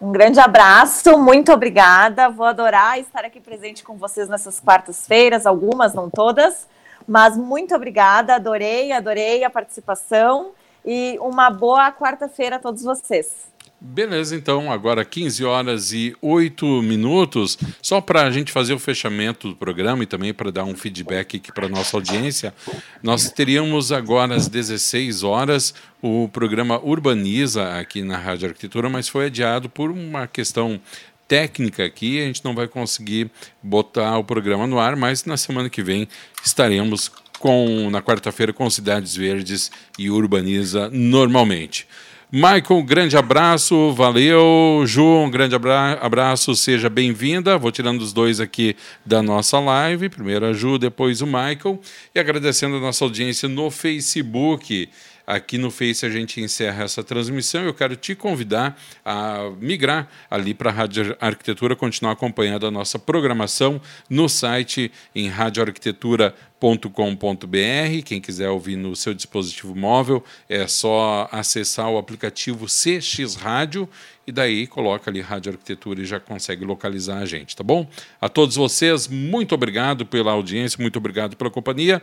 Um 0.00 0.12
grande 0.12 0.38
abraço, 0.38 1.18
muito 1.18 1.52
obrigada. 1.52 2.30
Vou 2.30 2.46
adorar 2.46 2.98
estar 2.98 3.24
aqui 3.24 3.40
presente 3.40 3.82
com 3.82 3.96
vocês 3.96 4.28
nessas 4.28 4.60
quartas-feiras, 4.60 5.44
algumas, 5.44 5.92
não 5.92 6.08
todas. 6.08 6.68
Mas 7.08 7.38
muito 7.38 7.74
obrigada, 7.74 8.34
adorei, 8.34 8.92
adorei 8.92 9.42
a 9.42 9.48
participação 9.48 10.52
e 10.84 11.18
uma 11.20 11.48
boa 11.48 11.90
quarta-feira 11.90 12.56
a 12.56 12.58
todos 12.58 12.82
vocês. 12.82 13.48
Beleza, 13.80 14.34
então, 14.34 14.72
agora 14.72 15.04
15 15.04 15.44
horas 15.44 15.92
e 15.92 16.12
8 16.20 16.82
minutos. 16.82 17.56
Só 17.80 18.00
para 18.00 18.22
a 18.22 18.30
gente 18.30 18.50
fazer 18.50 18.74
o 18.74 18.78
fechamento 18.78 19.50
do 19.50 19.56
programa 19.56 20.02
e 20.02 20.06
também 20.06 20.34
para 20.34 20.50
dar 20.50 20.64
um 20.64 20.74
feedback 20.74 21.36
aqui 21.36 21.52
para 21.52 21.66
a 21.66 21.68
nossa 21.68 21.96
audiência, 21.96 22.52
nós 23.00 23.30
teríamos 23.30 23.92
agora 23.92 24.34
às 24.34 24.48
16 24.48 25.22
horas 25.22 25.74
o 26.02 26.28
programa 26.28 26.80
Urbaniza 26.84 27.78
aqui 27.78 28.02
na 28.02 28.16
Rádio 28.16 28.48
Arquitetura, 28.48 28.88
mas 28.88 29.08
foi 29.08 29.26
adiado 29.26 29.68
por 29.68 29.92
uma 29.92 30.26
questão 30.26 30.80
técnica 31.28 31.84
aqui, 31.84 32.20
a 32.20 32.24
gente 32.24 32.42
não 32.42 32.54
vai 32.54 32.66
conseguir 32.66 33.30
botar 33.62 34.18
o 34.18 34.24
programa 34.24 34.66
no 34.66 34.80
ar, 34.80 34.96
mas 34.96 35.26
na 35.26 35.36
semana 35.36 35.68
que 35.68 35.82
vem 35.82 36.08
estaremos 36.42 37.12
com 37.38 37.88
na 37.90 38.02
quarta-feira 38.02 38.52
com 38.52 38.68
Cidades 38.68 39.14
Verdes 39.14 39.70
e 39.98 40.10
Urbaniza 40.10 40.88
normalmente. 40.90 41.86
Michael, 42.30 42.82
grande 42.82 43.16
abraço, 43.16 43.90
valeu. 43.94 44.82
Ju, 44.84 45.02
um 45.02 45.30
grande 45.30 45.54
abra 45.54 45.94
abraço, 45.94 46.54
seja 46.54 46.90
bem-vinda. 46.90 47.56
Vou 47.56 47.72
tirando 47.72 48.02
os 48.02 48.12
dois 48.12 48.38
aqui 48.38 48.76
da 49.04 49.22
nossa 49.22 49.58
live. 49.58 50.10
Primeiro 50.10 50.44
a 50.44 50.52
Ju, 50.52 50.76
depois 50.76 51.22
o 51.22 51.26
Michael. 51.26 51.80
E 52.14 52.20
agradecendo 52.20 52.76
a 52.76 52.80
nossa 52.80 53.02
audiência 53.02 53.48
no 53.48 53.70
Facebook. 53.70 54.90
Aqui 55.28 55.58
no 55.58 55.70
Face 55.70 56.06
a 56.06 56.08
gente 56.08 56.40
encerra 56.40 56.84
essa 56.84 57.04
transmissão. 57.04 57.62
Eu 57.62 57.74
quero 57.74 57.94
te 57.94 58.14
convidar 58.14 58.80
a 59.04 59.50
migrar 59.60 60.08
ali 60.30 60.54
para 60.54 60.70
a 60.70 60.72
Rádio 60.72 61.14
Arquitetura, 61.20 61.76
continuar 61.76 62.12
acompanhando 62.12 62.66
a 62.66 62.70
nossa 62.70 62.98
programação 62.98 63.78
no 64.08 64.26
site 64.26 64.90
em 65.14 65.28
radioarquitetura.com.br. 65.28 68.02
Quem 68.06 68.22
quiser 68.22 68.48
ouvir 68.48 68.76
no 68.76 68.96
seu 68.96 69.12
dispositivo 69.12 69.76
móvel, 69.76 70.24
é 70.48 70.66
só 70.66 71.28
acessar 71.30 71.90
o 71.90 71.98
aplicativo 71.98 72.64
CX 72.64 73.34
Rádio 73.34 73.86
e 74.26 74.32
daí 74.32 74.66
coloca 74.66 75.10
ali 75.10 75.20
Rádio 75.20 75.52
Arquitetura 75.52 76.00
e 76.00 76.06
já 76.06 76.18
consegue 76.18 76.64
localizar 76.64 77.18
a 77.18 77.26
gente, 77.26 77.54
tá 77.54 77.62
bom? 77.62 77.86
A 78.18 78.30
todos 78.30 78.56
vocês, 78.56 79.06
muito 79.06 79.54
obrigado 79.54 80.06
pela 80.06 80.32
audiência, 80.32 80.80
muito 80.80 80.96
obrigado 80.96 81.36
pela 81.36 81.50
companhia. 81.50 82.02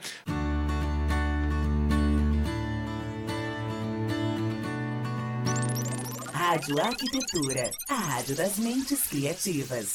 Rádio 6.55 6.81
Arquitetura, 6.81 7.69
a 7.89 7.95
rádio 7.95 8.33
das 8.33 8.57
mentes 8.57 9.07
criativas. 9.09 9.87